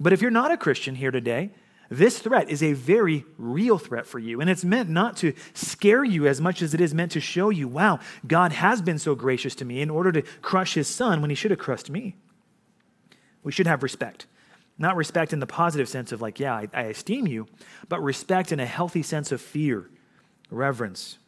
But 0.00 0.12
if 0.12 0.20
you're 0.20 0.30
not 0.30 0.50
a 0.50 0.56
Christian 0.56 0.96
here 0.96 1.10
today, 1.10 1.50
this 1.88 2.18
threat 2.18 2.50
is 2.50 2.62
a 2.62 2.72
very 2.72 3.24
real 3.38 3.78
threat 3.78 4.06
for 4.06 4.18
you. 4.18 4.40
And 4.40 4.50
it's 4.50 4.64
meant 4.64 4.88
not 4.88 5.16
to 5.18 5.34
scare 5.54 6.04
you 6.04 6.26
as 6.26 6.40
much 6.40 6.62
as 6.62 6.74
it 6.74 6.80
is 6.80 6.94
meant 6.94 7.12
to 7.12 7.20
show 7.20 7.50
you, 7.50 7.68
wow, 7.68 8.00
God 8.26 8.52
has 8.52 8.82
been 8.82 8.98
so 8.98 9.14
gracious 9.14 9.54
to 9.56 9.64
me 9.64 9.80
in 9.80 9.90
order 9.90 10.10
to 10.12 10.22
crush 10.42 10.74
his 10.74 10.88
son 10.88 11.20
when 11.20 11.30
he 11.30 11.36
should 11.36 11.52
have 11.52 11.60
crushed 11.60 11.90
me. 11.90 12.16
We 13.42 13.52
should 13.52 13.68
have 13.68 13.84
respect. 13.84 14.26
Not 14.78 14.96
respect 14.96 15.32
in 15.32 15.40
the 15.40 15.46
positive 15.46 15.88
sense 15.88 16.12
of, 16.12 16.20
like, 16.20 16.38
yeah, 16.38 16.54
I, 16.54 16.68
I 16.74 16.82
esteem 16.82 17.26
you, 17.26 17.46
but 17.88 18.02
respect 18.02 18.52
in 18.52 18.60
a 18.60 18.66
healthy 18.66 19.02
sense 19.02 19.32
of 19.32 19.40
fear, 19.40 19.88
reverence. 20.50 21.18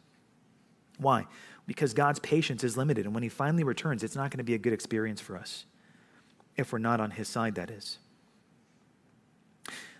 Why? 0.99 1.25
Because 1.65 1.93
God's 1.93 2.19
patience 2.19 2.63
is 2.63 2.77
limited, 2.77 3.05
and 3.05 3.13
when 3.13 3.23
He 3.23 3.29
finally 3.29 3.63
returns, 3.63 4.03
it's 4.03 4.15
not 4.15 4.29
going 4.29 4.37
to 4.37 4.43
be 4.43 4.53
a 4.53 4.59
good 4.59 4.73
experience 4.73 5.19
for 5.19 5.35
us. 5.35 5.65
If 6.57 6.71
we're 6.71 6.79
not 6.79 6.99
on 6.99 7.11
His 7.11 7.27
side, 7.27 7.55
that 7.55 7.71
is. 7.71 7.97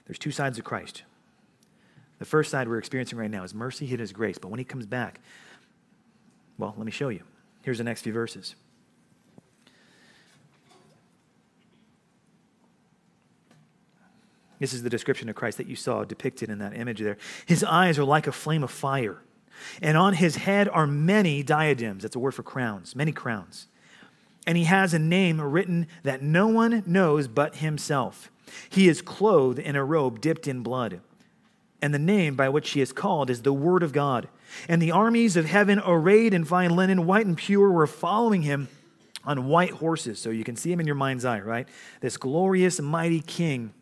There's 0.06 0.20
two 0.20 0.32
sides 0.32 0.60
of 0.60 0.66
Christ. 0.66 1.04
The 2.20 2.26
first 2.26 2.52
side 2.52 2.68
we're 2.68 2.80
experiencing 2.80 3.18
right 3.18 3.32
now 3.32 3.44
is 3.44 3.54
mercy, 3.54 3.90
and 3.90 4.00
His 4.00 4.12
grace. 4.12 4.38
But 4.38 4.50
when 4.50 4.60
He 4.60 4.66
comes 4.66 4.86
back, 4.86 5.22
well, 6.58 6.76
let 6.78 6.86
me 6.86 6.92
show 6.92 7.10
you. 7.10 7.22
Here's 7.64 7.78
the 7.80 7.84
next 7.84 8.02
few 8.02 8.14
verses. 8.14 8.56
This 14.60 14.74
is 14.74 14.84
the 14.84 14.89
description 14.89 15.30
of 15.30 15.36
Christ 15.36 15.58
that 15.58 15.67
you 15.67 15.76
saw 15.76 16.04
depicted 16.04 16.50
in 16.50 16.60
that 16.60 16.76
image 16.76 17.00
there. 17.00 17.17
His 17.45 17.63
eyes 17.63 17.98
are 17.98 18.04
like 18.04 18.28
a 18.28 18.32
flame 18.32 18.63
of 18.63 18.72
fire, 18.72 19.22
and 19.82 19.98
on 19.98 20.13
his 20.13 20.36
head 20.36 20.67
are 20.69 20.86
many 20.86 21.43
diadems. 21.43 22.04
That's 22.04 22.15
a 22.15 22.19
word 22.19 22.34
for 22.34 22.43
crowns, 22.43 22.95
many 22.95 23.12
crowns. 23.12 23.67
And 24.45 24.58
he 24.58 24.65
has 24.65 24.93
a 24.93 25.00
name 25.00 25.39
written 25.39 25.88
that 26.04 26.22
no 26.22 26.48
one 26.48 26.84
knows 26.86 27.28
but 27.28 27.58
himself. 27.58 28.32
He 28.69 28.88
is 28.88 29.02
clothed 29.02 29.60
in 29.60 29.76
a 29.76 29.84
robe 29.84 30.22
dipped 30.22 30.48
in 30.48 30.62
blood. 30.62 31.02
And 31.82 31.93
the 31.93 32.00
name 32.00 32.36
by 32.36 32.50
which 32.50 32.72
he 32.72 32.82
is 32.82 32.91
called 32.91 33.30
is 33.30 33.43
the 33.43 33.54
Word 33.54 33.84
of 33.84 33.93
God. 33.93 34.28
And 34.67 34.82
the 34.82 34.91
armies 34.91 35.38
of 35.38 35.45
heaven, 35.45 35.82
arrayed 35.86 36.34
in 36.34 36.43
fine 36.43 36.76
linen, 36.76 37.06
white 37.06 37.26
and 37.26 37.38
pure, 37.38 37.72
were 37.72 37.88
following 37.88 38.41
him 38.41 38.67
on 39.24 39.48
white 39.48 39.72
horses. 39.72 40.19
So 40.19 40.30
you 40.30 40.43
can 40.43 40.56
see 40.56 40.72
him 40.72 40.80
in 40.80 40.86
your 40.86 40.95
mind's 40.95 41.24
eye, 41.24 41.39
right? 41.39 41.67
This 42.02 42.17
glorious, 42.17 42.82
mighty 42.82 43.22
king 43.22 43.74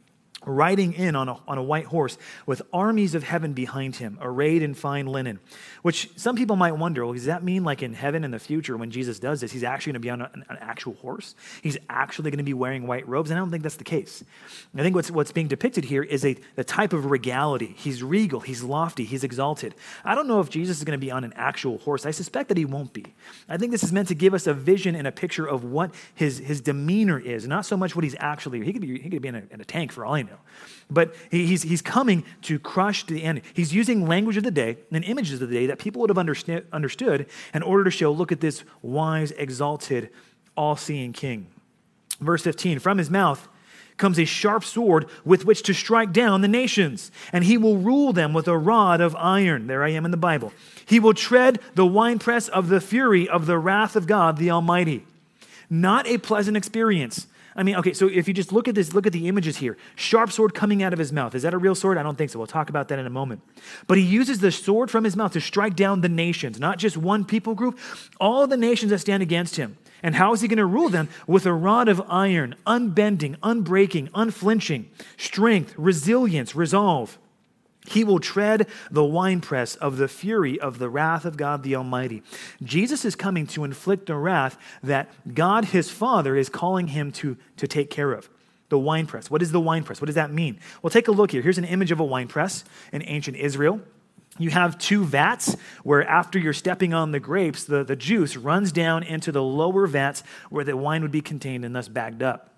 riding 0.47 0.93
in 0.93 1.15
on 1.15 1.29
a, 1.29 1.37
on 1.47 1.57
a 1.57 1.63
white 1.63 1.85
horse 1.85 2.17
with 2.45 2.61
armies 2.71 3.13
of 3.13 3.23
heaven 3.23 3.53
behind 3.53 3.97
him, 3.97 4.17
arrayed 4.21 4.63
in 4.63 4.73
fine 4.73 5.05
linen. 5.05 5.39
Which 5.81 6.09
some 6.15 6.35
people 6.35 6.55
might 6.55 6.71
wonder 6.71 7.05
well, 7.05 7.13
does 7.13 7.25
that 7.25 7.43
mean 7.43 7.63
like 7.63 7.83
in 7.83 7.93
heaven 7.93 8.23
in 8.23 8.31
the 8.31 8.39
future 8.39 8.77
when 8.77 8.89
Jesus 8.89 9.19
does 9.19 9.41
this, 9.41 9.51
he's 9.51 9.63
actually 9.63 9.93
going 9.93 10.01
to 10.01 10.05
be 10.05 10.09
on 10.09 10.21
an, 10.21 10.45
an 10.49 10.57
actual 10.61 10.93
horse? 10.95 11.35
He's 11.61 11.77
actually 11.89 12.31
going 12.31 12.37
to 12.37 12.43
be 12.43 12.53
wearing 12.53 12.87
white 12.87 13.07
robes? 13.07 13.29
And 13.29 13.37
I 13.37 13.41
don't 13.41 13.51
think 13.51 13.63
that's 13.63 13.75
the 13.75 13.83
case. 13.83 14.23
I 14.75 14.81
think 14.81 14.95
what's, 14.95 15.11
what's 15.11 15.31
being 15.31 15.47
depicted 15.47 15.85
here 15.85 16.03
is 16.03 16.25
a, 16.25 16.35
the 16.55 16.63
type 16.63 16.93
of 16.93 17.11
regality. 17.11 17.75
He's 17.77 18.01
regal, 18.01 18.39
he's 18.39 18.63
lofty, 18.63 19.03
he's 19.03 19.23
exalted. 19.23 19.75
I 20.03 20.15
don't 20.15 20.27
know 20.27 20.39
if 20.39 20.49
Jesus 20.49 20.77
is 20.77 20.83
going 20.83 20.99
to 20.99 21.05
be 21.05 21.11
on 21.11 21.23
an 21.23 21.33
actual 21.35 21.77
horse. 21.79 22.05
I 22.05 22.11
suspect 22.11 22.49
that 22.49 22.57
he 22.57 22.65
won't 22.65 22.93
be. 22.93 23.05
I 23.49 23.57
think 23.57 23.71
this 23.71 23.83
is 23.83 23.91
meant 23.91 24.07
to 24.07 24.15
give 24.15 24.33
us 24.33 24.47
a 24.47 24.53
vision 24.53 24.95
and 24.95 25.07
a 25.07 25.11
picture 25.11 25.45
of 25.45 25.63
what 25.63 25.93
his, 26.15 26.37
his 26.39 26.61
demeanor 26.61 27.19
is, 27.19 27.47
not 27.47 27.65
so 27.65 27.75
much 27.75 27.95
what 27.95 28.03
he's 28.03 28.15
actually. 28.19 28.63
He 28.63 28.73
could 28.73 28.81
be, 28.81 28.99
he 28.99 29.09
could 29.09 29.21
be 29.21 29.27
in 29.27 29.35
a, 29.35 29.43
in 29.51 29.61
a 29.61 29.65
tank 29.65 29.91
for 29.91 30.05
all 30.05 30.13
I 30.13 30.21
know. 30.21 30.36
But 30.89 31.15
he's, 31.29 31.63
he's 31.63 31.81
coming 31.81 32.23
to 32.43 32.59
crush 32.59 33.05
the 33.05 33.23
enemy. 33.23 33.45
He's 33.53 33.73
using 33.73 34.07
language 34.07 34.37
of 34.37 34.43
the 34.43 34.51
day 34.51 34.77
and 34.91 35.03
images 35.03 35.41
of 35.41 35.49
the 35.49 35.55
day 35.55 35.65
that 35.67 35.79
people 35.79 36.01
would 36.01 36.09
have 36.09 36.17
understood 36.17 37.25
in 37.53 37.63
order 37.63 37.83
to 37.83 37.91
show 37.91 38.11
look 38.11 38.31
at 38.31 38.39
this 38.39 38.63
wise, 38.81 39.31
exalted, 39.31 40.09
all 40.55 40.77
seeing 40.77 41.11
king. 41.11 41.47
Verse 42.21 42.41
15 42.43 42.79
From 42.79 42.97
his 42.97 43.09
mouth 43.09 43.47
comes 43.97 44.19
a 44.19 44.25
sharp 44.25 44.63
sword 44.63 45.09
with 45.25 45.43
which 45.45 45.63
to 45.63 45.73
strike 45.73 46.13
down 46.13 46.41
the 46.41 46.47
nations, 46.47 47.11
and 47.33 47.43
he 47.43 47.57
will 47.57 47.77
rule 47.77 48.13
them 48.13 48.33
with 48.33 48.47
a 48.47 48.57
rod 48.57 49.01
of 49.01 49.15
iron. 49.15 49.67
There 49.67 49.83
I 49.83 49.89
am 49.89 50.05
in 50.05 50.11
the 50.11 50.17
Bible. 50.17 50.53
He 50.85 50.99
will 50.99 51.13
tread 51.13 51.59
the 51.75 51.85
winepress 51.85 52.47
of 52.47 52.69
the 52.69 52.79
fury 52.79 53.27
of 53.27 53.45
the 53.45 53.57
wrath 53.57 53.95
of 53.95 54.07
God 54.07 54.37
the 54.37 54.51
Almighty. 54.51 55.05
Not 55.69 56.07
a 56.07 56.17
pleasant 56.17 56.55
experience. 56.55 57.27
I 57.57 57.63
mean, 57.63 57.75
okay, 57.77 57.93
so 57.93 58.07
if 58.07 58.27
you 58.27 58.35
just 58.35 58.53
look 58.53 58.67
at 58.67 58.75
this, 58.75 58.93
look 58.93 59.07
at 59.07 59.13
the 59.13 59.27
images 59.27 59.57
here. 59.57 59.77
Sharp 59.95 60.31
sword 60.31 60.53
coming 60.53 60.83
out 60.83 60.93
of 60.93 60.99
his 60.99 61.11
mouth. 61.11 61.33
Is 61.33 61.41
that 61.41 61.55
a 61.55 61.57
real 61.57 61.73
sword? 61.73 61.97
I 61.97 62.03
don't 62.03 62.15
think 62.15 62.29
so. 62.29 62.37
We'll 62.37 62.45
talk 62.45 62.69
about 62.69 62.87
that 62.89 62.99
in 62.99 63.07
a 63.07 63.09
moment. 63.09 63.41
But 63.87 63.97
he 63.97 64.03
uses 64.03 64.39
the 64.39 64.51
sword 64.51 64.91
from 64.91 65.03
his 65.03 65.15
mouth 65.15 65.33
to 65.33 65.41
strike 65.41 65.75
down 65.75 66.01
the 66.01 66.09
nations, 66.09 66.59
not 66.59 66.77
just 66.77 66.97
one 66.97 67.25
people 67.25 67.55
group, 67.55 67.79
all 68.19 68.45
the 68.45 68.57
nations 68.57 68.91
that 68.91 68.99
stand 68.99 69.23
against 69.23 69.55
him. 69.55 69.77
And 70.03 70.13
how 70.13 70.33
is 70.33 70.41
he 70.41 70.47
going 70.47 70.57
to 70.57 70.65
rule 70.65 70.89
them? 70.89 71.09
With 71.25 71.47
a 71.47 71.53
rod 71.53 71.89
of 71.89 71.99
iron, 72.07 72.55
unbending, 72.67 73.37
unbreaking, 73.41 74.09
unflinching, 74.13 74.91
strength, 75.17 75.73
resilience, 75.77 76.55
resolve. 76.55 77.17
He 77.87 78.03
will 78.03 78.19
tread 78.19 78.67
the 78.91 79.05
winepress 79.05 79.75
of 79.75 79.95
the 79.95 80.09
fury 80.09 80.59
of 80.59 80.77
the 80.77 80.89
wrath 80.89 81.23
of 81.23 81.37
God 81.37 81.63
the 81.63 81.75
Almighty. 81.75 82.21
Jesus 82.61 83.05
is 83.05 83.15
coming 83.15 83.47
to 83.47 83.63
inflict 83.63 84.07
the 84.07 84.15
wrath 84.15 84.57
that 84.83 85.09
God, 85.33 85.65
his 85.65 85.89
Father, 85.89 86.35
is 86.35 86.49
calling 86.49 86.87
him 86.87 87.13
to, 87.13 87.37
to 87.55 87.67
take 87.67 87.89
care 87.89 88.11
of. 88.11 88.29
The 88.69 88.77
winepress. 88.77 89.31
What 89.31 89.41
is 89.41 89.53
the 89.53 89.61
winepress? 89.61 90.01
What 90.01 90.07
does 90.07 90.15
that 90.15 90.33
mean? 90.33 90.59
Well, 90.81 90.89
take 90.89 91.07
a 91.07 91.13
look 91.13 91.31
here. 91.31 91.41
Here's 91.41 91.57
an 91.57 91.63
image 91.63 91.91
of 91.91 92.01
a 92.01 92.03
winepress 92.03 92.65
in 92.91 93.01
ancient 93.03 93.37
Israel. 93.37 93.79
You 94.37 94.49
have 94.49 94.77
two 94.77 95.05
vats 95.05 95.55
where, 95.83 96.03
after 96.05 96.37
you're 96.37 96.51
stepping 96.51 96.93
on 96.93 97.11
the 97.11 97.21
grapes, 97.21 97.63
the, 97.63 97.85
the 97.85 97.95
juice 97.95 98.35
runs 98.35 98.73
down 98.73 99.03
into 99.03 99.31
the 99.31 99.41
lower 99.41 99.87
vats 99.87 100.23
where 100.49 100.65
the 100.65 100.75
wine 100.75 101.01
would 101.01 101.11
be 101.11 101.21
contained 101.21 101.63
and 101.63 101.73
thus 101.73 101.87
bagged 101.87 102.21
up. 102.21 102.56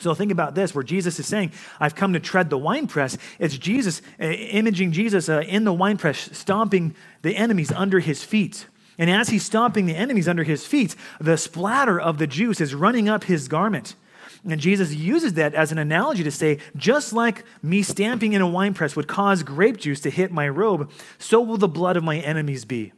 So 0.00 0.14
think 0.14 0.32
about 0.32 0.54
this, 0.54 0.74
where 0.74 0.82
Jesus 0.82 1.20
is 1.20 1.26
saying, 1.26 1.52
I've 1.78 1.94
come 1.94 2.14
to 2.14 2.20
tread 2.20 2.50
the 2.50 2.58
winepress. 2.58 3.18
It's 3.38 3.56
Jesus, 3.56 4.00
uh, 4.18 4.24
imaging 4.24 4.92
Jesus 4.92 5.28
uh, 5.28 5.42
in 5.46 5.64
the 5.64 5.72
winepress, 5.72 6.30
stomping 6.32 6.94
the 7.22 7.36
enemies 7.36 7.70
under 7.70 8.00
his 8.00 8.24
feet. 8.24 8.66
And 8.98 9.10
as 9.10 9.28
he's 9.28 9.44
stomping 9.44 9.86
the 9.86 9.96
enemies 9.96 10.26
under 10.26 10.42
his 10.42 10.66
feet, 10.66 10.96
the 11.20 11.36
splatter 11.36 12.00
of 12.00 12.18
the 12.18 12.26
juice 12.26 12.60
is 12.60 12.74
running 12.74 13.08
up 13.08 13.24
his 13.24 13.46
garment. 13.46 13.94
And 14.42 14.58
Jesus 14.58 14.94
uses 14.94 15.34
that 15.34 15.54
as 15.54 15.70
an 15.70 15.76
analogy 15.76 16.24
to 16.24 16.30
say, 16.30 16.58
just 16.74 17.12
like 17.12 17.44
me 17.62 17.82
stamping 17.82 18.32
in 18.32 18.40
a 18.40 18.48
winepress 18.48 18.96
would 18.96 19.06
cause 19.06 19.42
grape 19.42 19.76
juice 19.76 20.00
to 20.00 20.10
hit 20.10 20.32
my 20.32 20.48
robe, 20.48 20.90
so 21.18 21.42
will 21.42 21.58
the 21.58 21.68
blood 21.68 21.98
of 21.98 22.04
my 22.04 22.18
enemies 22.18 22.64
be. 22.64 22.92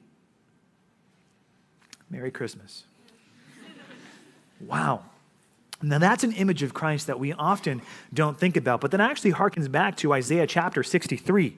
Merry 2.08 2.30
Christmas. 2.30 2.84
Wow. 4.60 5.02
Now, 5.82 5.98
that's 5.98 6.24
an 6.24 6.32
image 6.32 6.62
of 6.62 6.74
Christ 6.74 7.08
that 7.08 7.18
we 7.18 7.32
often 7.32 7.82
don't 8.14 8.38
think 8.38 8.56
about, 8.56 8.80
but 8.80 8.92
that 8.92 9.00
actually 9.00 9.32
harkens 9.32 9.70
back 9.70 9.96
to 9.98 10.12
Isaiah 10.12 10.46
chapter 10.46 10.82
63. 10.82 11.56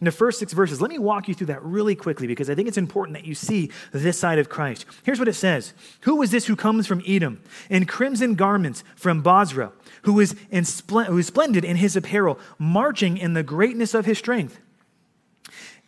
In 0.00 0.04
the 0.04 0.12
first 0.12 0.38
six 0.38 0.52
verses, 0.52 0.80
let 0.80 0.90
me 0.90 0.98
walk 0.98 1.28
you 1.28 1.34
through 1.34 1.48
that 1.48 1.62
really 1.64 1.94
quickly 1.94 2.26
because 2.26 2.48
I 2.48 2.54
think 2.54 2.68
it's 2.68 2.78
important 2.78 3.16
that 3.16 3.26
you 3.26 3.34
see 3.34 3.70
this 3.92 4.18
side 4.18 4.38
of 4.38 4.48
Christ. 4.48 4.86
Here's 5.02 5.18
what 5.18 5.28
it 5.28 5.34
says 5.34 5.72
Who 6.02 6.22
is 6.22 6.30
this 6.30 6.46
who 6.46 6.56
comes 6.56 6.86
from 6.86 7.02
Edom 7.06 7.42
in 7.70 7.86
crimson 7.86 8.34
garments 8.34 8.84
from 8.96 9.22
Bozrah, 9.22 9.72
who 10.02 10.20
is, 10.20 10.34
in 10.50 10.64
spl- 10.64 11.06
who 11.06 11.18
is 11.18 11.26
splendid 11.26 11.64
in 11.64 11.76
his 11.76 11.96
apparel, 11.96 12.38
marching 12.58 13.16
in 13.16 13.34
the 13.34 13.42
greatness 13.42 13.94
of 13.94 14.04
his 14.04 14.18
strength? 14.18 14.60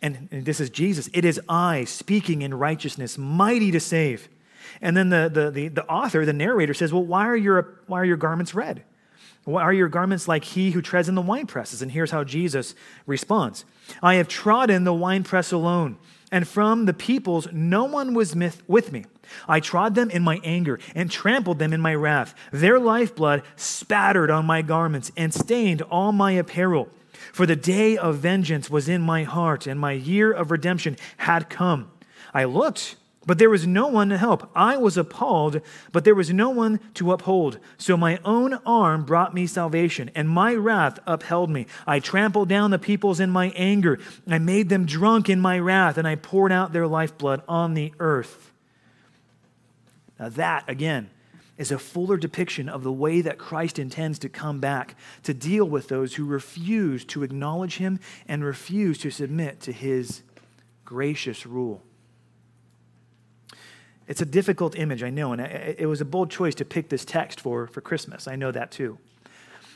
And, 0.01 0.27
and 0.31 0.45
this 0.45 0.59
is 0.59 0.69
Jesus. 0.69 1.09
It 1.13 1.25
is 1.25 1.39
I 1.49 1.83
speaking 1.85 2.41
in 2.41 2.53
righteousness, 2.53 3.17
mighty 3.17 3.71
to 3.71 3.79
save. 3.79 4.29
And 4.81 4.95
then 4.95 5.09
the, 5.09 5.29
the, 5.31 5.51
the, 5.51 5.67
the 5.69 5.85
author, 5.85 6.25
the 6.25 6.33
narrator 6.33 6.73
says, 6.73 6.93
Well, 6.93 7.03
why 7.05 7.27
are, 7.27 7.35
your, 7.35 7.79
why 7.87 7.99
are 8.01 8.05
your 8.05 8.17
garments 8.17 8.53
red? 8.53 8.83
Why 9.47 9.61
are 9.61 9.73
your 9.73 9.87
garments 9.87 10.27
like 10.27 10.43
he 10.43 10.71
who 10.71 10.81
treads 10.81 11.07
in 11.07 11.15
the 11.15 11.23
winepresses? 11.23 11.81
And 11.81 11.89
here's 11.89 12.11
how 12.11 12.25
Jesus 12.25 12.75
responds 13.05 13.63
I 14.03 14.15
have 14.15 14.27
trodden 14.27 14.83
the 14.83 14.93
winepress 14.93 15.53
alone, 15.53 15.97
and 16.31 16.45
from 16.45 16.85
the 16.85 16.93
peoples 16.93 17.47
no 17.53 17.85
one 17.85 18.13
was 18.13 18.35
with 18.67 18.91
me. 18.91 19.05
I 19.47 19.61
trod 19.61 19.95
them 19.95 20.09
in 20.09 20.21
my 20.21 20.41
anger 20.43 20.79
and 20.95 21.09
trampled 21.09 21.59
them 21.59 21.71
in 21.71 21.79
my 21.79 21.95
wrath. 21.95 22.35
Their 22.51 22.77
lifeblood 22.77 23.43
spattered 23.55 24.29
on 24.29 24.45
my 24.45 24.61
garments 24.61 25.11
and 25.15 25.33
stained 25.33 25.81
all 25.83 26.11
my 26.11 26.31
apparel. 26.33 26.89
For 27.31 27.45
the 27.45 27.55
day 27.55 27.97
of 27.97 28.17
vengeance 28.17 28.69
was 28.69 28.89
in 28.89 29.01
my 29.01 29.23
heart, 29.23 29.65
and 29.65 29.79
my 29.79 29.93
year 29.93 30.31
of 30.31 30.51
redemption 30.51 30.97
had 31.17 31.49
come. 31.49 31.91
I 32.33 32.43
looked 32.43 32.95
but 33.27 33.37
there 33.37 33.49
was 33.49 33.67
no 33.67 33.87
one 33.87 34.07
to 34.09 34.17
help. 34.17 34.49
I 34.55 34.77
was 34.77 34.97
appalled, 34.97 35.59
but 35.91 36.05
there 36.05 36.15
was 36.15 36.31
no 36.31 36.49
one 36.49 36.79
to 36.93 37.11
uphold. 37.11 37.59
So 37.77 37.97
my 37.97 38.19
own 38.23 38.53
arm 38.65 39.03
brought 39.03 39.33
me 39.33 39.45
salvation, 39.45 40.09
and 40.15 40.29
my 40.29 40.55
wrath 40.55 40.97
upheld 41.05 41.49
me. 41.49 41.67
I 41.85 41.99
trampled 41.99 42.47
down 42.47 42.71
the 42.71 42.79
peoples 42.79 43.19
in 43.19 43.29
my 43.29 43.49
anger. 43.49 43.99
I 44.27 44.39
made 44.39 44.69
them 44.69 44.85
drunk 44.85 45.29
in 45.29 45.41
my 45.41 45.59
wrath, 45.59 45.97
and 45.97 46.07
I 46.07 46.15
poured 46.15 46.53
out 46.53 46.71
their 46.71 46.87
lifeblood 46.87 47.43
on 47.49 47.73
the 47.73 47.93
earth. 47.99 48.53
Now, 50.17 50.29
that, 50.29 50.63
again, 50.69 51.09
is 51.57 51.69
a 51.69 51.77
fuller 51.77 52.15
depiction 52.15 52.69
of 52.69 52.83
the 52.83 52.93
way 52.93 53.19
that 53.19 53.37
Christ 53.37 53.77
intends 53.77 54.19
to 54.19 54.29
come 54.29 54.61
back 54.61 54.95
to 55.23 55.33
deal 55.33 55.65
with 55.65 55.89
those 55.89 56.15
who 56.15 56.25
refuse 56.25 57.03
to 57.05 57.23
acknowledge 57.23 57.77
him 57.77 57.99
and 58.25 58.45
refuse 58.45 58.97
to 58.99 59.11
submit 59.11 59.59
to 59.61 59.73
his 59.73 60.21
gracious 60.85 61.45
rule. 61.45 61.83
It's 64.07 64.21
a 64.21 64.25
difficult 64.25 64.77
image, 64.77 65.03
I 65.03 65.09
know, 65.09 65.33
and 65.33 65.41
it 65.41 65.87
was 65.87 65.99
a 65.99 66.05
bold 66.05 66.31
choice 66.31 66.55
to 66.55 66.65
pick 66.65 66.89
this 66.89 67.03
text 67.03 67.41
for, 67.41 67.67
for 67.67 67.81
Christmas. 67.81 68.27
I 68.27 68.35
know 68.35 68.51
that 68.51 68.71
too. 68.71 68.97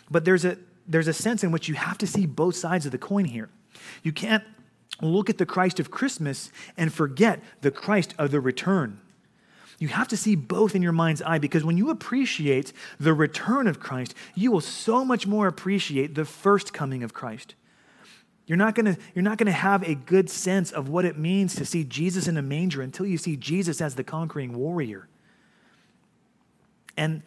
But 0.09 0.23
there's 0.23 0.45
a, 0.45 0.57
there's 0.87 1.07
a 1.07 1.13
sense 1.13 1.43
in 1.43 1.51
which 1.51 1.67
you 1.67 1.75
have 1.75 1.97
to 1.99 2.07
see 2.07 2.25
both 2.25 2.55
sides 2.55 2.85
of 2.85 2.91
the 2.91 2.97
coin 2.97 3.25
here. 3.25 3.49
You 4.03 4.11
can't 4.11 4.43
look 5.01 5.29
at 5.29 5.37
the 5.37 5.45
Christ 5.45 5.79
of 5.79 5.91
Christmas 5.91 6.51
and 6.77 6.93
forget 6.93 7.41
the 7.61 7.71
Christ 7.71 8.13
of 8.17 8.31
the 8.31 8.39
return. 8.39 9.01
You 9.79 9.87
have 9.87 10.07
to 10.09 10.17
see 10.17 10.35
both 10.35 10.75
in 10.75 10.83
your 10.83 10.91
mind's 10.91 11.23
eye 11.23 11.39
because 11.39 11.63
when 11.63 11.75
you 11.75 11.89
appreciate 11.89 12.71
the 12.99 13.13
return 13.13 13.67
of 13.67 13.79
Christ, 13.79 14.13
you 14.35 14.51
will 14.51 14.61
so 14.61 15.03
much 15.03 15.25
more 15.25 15.47
appreciate 15.47 16.13
the 16.13 16.23
first 16.23 16.71
coming 16.71 17.01
of 17.01 17.13
Christ. 17.13 17.55
You're 17.55 17.59
not 18.11 18.11
going 18.11 18.30
to 18.30 18.30
you're 18.47 18.57
not 18.57 18.75
going 18.75 18.95
to 18.95 19.51
have 19.51 19.83
a 19.83 19.95
good 19.95 20.29
sense 20.29 20.71
of 20.71 20.89
what 20.89 21.05
it 21.05 21.17
means 21.17 21.55
to 21.55 21.65
see 21.65 21.83
Jesus 21.83 22.27
in 22.27 22.37
a 22.37 22.41
manger 22.41 22.81
until 22.81 23.05
you 23.05 23.17
see 23.17 23.37
Jesus 23.37 23.81
as 23.81 23.95
the 23.95 24.03
conquering 24.03 24.53
warrior. 24.53 25.07
And 26.97 27.23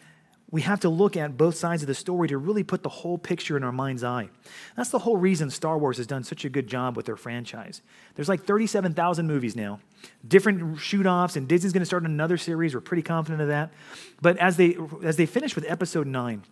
we 0.51 0.61
have 0.61 0.79
to 0.81 0.89
look 0.89 1.17
at 1.17 1.37
both 1.37 1.57
sides 1.57 1.83
of 1.83 1.89
the 1.89 1.95
story 1.95 2.29
to 2.29 2.39
really 2.39 2.63
put 2.63 2.85
the 2.85 2.89
whole 2.89 3.19
picture 3.19 3.57
in 3.57 3.65
our 3.65 3.73
mind's 3.73 4.05
eye. 4.05 4.29
That's 4.77 4.91
the 4.91 5.01
whole 5.01 5.17
reason 5.17 5.51
Star 5.51 5.79
Wars 5.79 5.97
has 5.97 6.07
done 6.07 6.23
such 6.23 6.45
a 6.45 6.49
good 6.49 6.69
job 6.69 6.97
with 6.97 7.07
their 7.07 7.17
franchise. 7.17 7.83
There's 8.15 8.29
like 8.29 8.45
37,000 8.45 9.27
movies 9.27 9.57
now, 9.57 9.81
different 10.29 10.79
shoot 10.79 11.07
offs, 11.07 11.35
and 11.35 11.49
Disney's 11.49 11.73
going 11.73 11.81
to 11.81 11.87
start 11.87 12.05
another 12.05 12.37
series. 12.37 12.73
We're 12.73 12.83
pretty 12.83 13.03
confident 13.03 13.41
of 13.43 13.49
that. 13.49 13.73
But 14.21 14.37
as 14.39 14.57
they, 14.57 14.77
as 15.03 15.17
they 15.17 15.27
finish 15.27 15.57
with 15.57 15.65
episode 15.67 16.07
nine, 16.07 16.45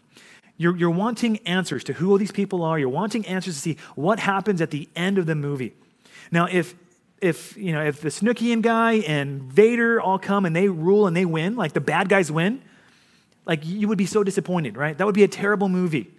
you're, 0.57 0.77
you're 0.77 0.91
wanting 0.91 1.39
answers 1.39 1.85
to 1.85 1.93
who 1.95 2.11
all 2.11 2.19
these 2.19 2.33
people 2.33 2.63
are. 2.63 2.79
You're 2.79 2.89
wanting 2.89 3.27
answers 3.27 3.55
to 3.55 3.61
see 3.61 3.77
what 3.95 4.19
happens 4.19 4.61
at 4.61 4.71
the 4.71 4.89
end 4.95 5.19
of 5.19 5.27
the 5.27 5.35
movie. 5.35 5.75
Now, 6.31 6.47
if 6.51 6.75
if 7.21 7.57
you 7.57 7.73
know 7.73 7.83
if 7.85 8.01
the 8.01 8.09
Snookian 8.09 8.63
guy 8.63 8.95
and 8.95 9.43
Vader 9.43 10.01
all 10.01 10.19
come 10.19 10.45
and 10.45 10.55
they 10.55 10.69
rule 10.69 11.07
and 11.07 11.17
they 11.17 11.25
win, 11.25 11.57
like 11.57 11.73
the 11.73 11.81
bad 11.81 12.09
guys 12.09 12.33
win, 12.33 12.63
like 13.47 13.65
you 13.65 13.89
would 13.89 13.99
be 13.99 14.07
so 14.07 14.25
disappointed, 14.25 14.77
right? 14.77 14.97
That 14.99 15.07
would 15.07 15.15
be 15.15 15.23
a 15.23 15.29
terrible 15.29 15.69
movie. 15.69 16.11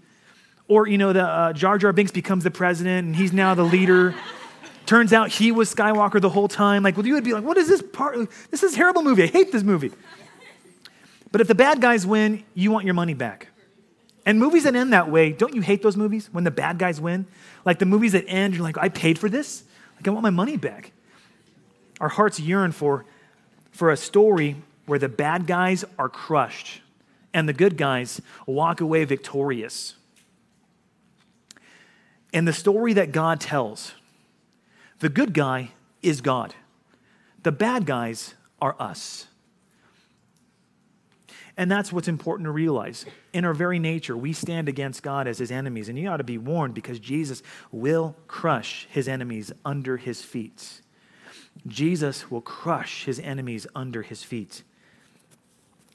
Or 0.68 0.88
you 0.88 0.98
know 0.98 1.12
the 1.12 1.24
uh, 1.24 1.54
Jar 1.54 1.78
Jar 1.78 1.92
Binks 1.92 2.12
becomes 2.12 2.44
the 2.44 2.52
president 2.52 3.06
and 3.06 3.16
he's 3.16 3.34
now 3.34 3.54
the 3.54 3.64
leader. 3.64 4.16
Turns 4.86 5.14
out 5.14 5.30
he 5.30 5.52
was 5.52 5.74
Skywalker 5.74 6.20
the 6.20 6.30
whole 6.30 6.50
time. 6.50 6.84
Like, 6.84 6.98
well, 6.98 7.06
you 7.06 7.14
would 7.14 7.24
be 7.24 7.34
like, 7.34 7.44
what 7.44 7.58
is 7.58 7.70
this 7.70 7.82
part? 7.82 8.18
This 8.52 8.64
is 8.64 8.74
a 8.74 8.76
terrible 8.76 9.02
movie. 9.02 9.24
I 9.24 9.28
hate 9.28 9.52
this 9.52 9.64
movie. 9.64 9.92
But 11.32 11.40
if 11.40 11.48
the 11.48 11.56
bad 11.56 11.80
guys 11.80 12.06
win, 12.06 12.44
you 12.54 12.70
want 12.70 12.86
your 12.86 12.94
money 12.94 13.14
back. 13.14 13.48
And 14.26 14.40
movies 14.40 14.64
that 14.64 14.76
end 14.76 14.94
that 14.94 15.12
way, 15.12 15.32
don't 15.32 15.54
you 15.54 15.62
hate 15.62 15.82
those 15.82 15.98
movies 15.98 16.30
when 16.32 16.44
the 16.44 16.52
bad 16.52 16.78
guys 16.78 17.02
win? 17.02 17.26
Like 17.66 17.80
the 17.80 17.86
movies 17.86 18.14
that 18.14 18.26
end, 18.28 18.54
you're 18.54 18.64
like, 18.64 18.78
I 18.78 18.90
paid 18.90 19.20
for 19.20 19.30
this? 19.30 19.64
Like, 19.96 20.08
I 20.08 20.12
want 20.12 20.24
my 20.24 20.30
money 20.30 20.58
back. 20.58 20.92
Our 22.00 22.10
hearts 22.10 22.40
yearn 22.40 22.72
for, 22.72 23.06
for 23.72 23.92
a 23.92 23.98
story 23.98 24.56
where 24.86 25.00
the 25.00 25.10
bad 25.10 25.48
guys 25.48 25.86
are 25.98 26.10
crushed 26.10 26.82
and 27.34 27.48
the 27.50 27.54
good 27.54 27.78
guys 27.78 28.22
walk 28.46 28.82
away 28.82 29.06
victorious. 29.06 29.96
And 32.34 32.48
the 32.48 32.54
story 32.54 32.94
that 32.94 33.12
God 33.12 33.40
tells, 33.40 33.94
the 35.00 35.10
good 35.10 35.34
guy 35.34 35.72
is 36.02 36.22
God, 36.22 36.54
the 37.44 37.52
bad 37.52 37.86
guys 37.86 38.36
are 38.62 38.76
us. 38.80 39.28
And 41.56 41.70
that's 41.70 41.94
what's 41.94 42.08
important 42.08 42.48
to 42.48 42.52
realize. 42.52 43.06
In 43.34 43.46
our 43.46 43.54
very 43.54 43.80
nature, 43.80 44.16
we 44.16 44.32
stand 44.32 44.70
against 44.70 45.02
God 45.02 45.28
as 45.28 45.40
his 45.40 45.52
enemies. 45.52 45.90
And 45.90 45.98
you 45.98 46.08
ought 46.08 46.18
to 46.18 46.24
be 46.24 46.38
warned 46.38 46.76
because 46.76 47.00
Jesus 47.00 47.42
will 47.72 48.16
crush 48.28 48.88
his 48.92 49.08
enemies 49.08 49.52
under 49.66 49.98
his 49.98 50.22
feet. 50.22 50.82
Jesus 51.68 52.30
will 52.30 52.42
crush 52.42 53.06
his 53.06 53.20
enemies 53.20 53.66
under 53.76 54.04
his 54.04 54.24
feet. 54.24 54.64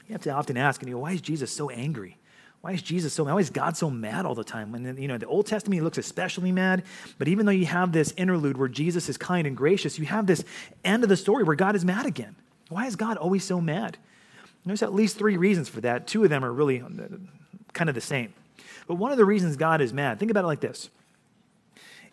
You 0.09 0.15
have 0.15 0.23
to 0.23 0.31
often 0.31 0.57
ask, 0.57 0.81
and 0.81 0.89
you 0.89 0.97
go, 0.97 1.03
why 1.03 1.13
is 1.13 1.21
Jesus 1.21 1.51
so 1.51 1.71
angry? 1.71 2.17
Why 2.61 2.73
is 2.73 2.83
Jesus 2.83 3.13
so 3.13 3.25
mad? 3.25 3.35
Why 3.35 3.41
is 3.41 3.51
God 3.51 3.77
so 3.77 3.89
mad 3.89 4.27
all 4.27 4.35
the 4.35 4.43
time? 4.43 4.75
And 4.75 4.85
then, 4.85 4.97
you 4.97 5.07
know, 5.07 5.19
the 5.19 5.27
Old 5.27 5.47
Testament, 5.47 5.83
looks 5.85 5.99
especially 5.99 6.51
mad. 6.51 6.83
But 7.19 7.29
even 7.29 7.47
though 7.47 7.53
you 7.53 7.67
have 7.67 7.93
this 7.93 8.13
interlude 8.17 8.57
where 8.57 8.69
Jesus 8.69 9.09
is 9.09 9.17
kind 9.17 9.47
and 9.47 9.57
gracious, 9.57 9.99
you 9.99 10.07
have 10.07 10.27
this 10.27 10.45
end 10.85 11.05
of 11.05 11.09
the 11.09 11.17
story 11.17 11.45
where 11.45 11.55
God 11.55 11.77
is 11.77 11.85
mad 11.85 12.05
again. 12.05 12.35
Why 12.69 12.87
is 12.87 12.97
God 12.97 13.17
always 13.17 13.45
so 13.45 13.61
mad? 13.61 13.97
There's 14.69 14.83
at 14.83 14.95
least 14.95 15.17
three 15.17 15.37
reasons 15.37 15.69
for 15.69 15.81
that. 15.81 16.07
Two 16.07 16.25
of 16.25 16.31
them 16.31 16.45
are 16.45 16.53
really 16.53 16.81
uh, 16.81 16.89
kind 17.73 17.89
of 17.89 17.95
the 17.95 18.01
same. 18.01 18.35
But 18.87 18.95
one 18.95 19.11
of 19.11 19.19
the 19.19 19.25
reasons 19.25 19.57
God 19.57 19.81
is 19.81 19.93
mad, 19.93 20.19
think 20.19 20.31
about 20.31 20.45
it 20.45 20.49
like 20.49 20.61
this. 20.61 20.91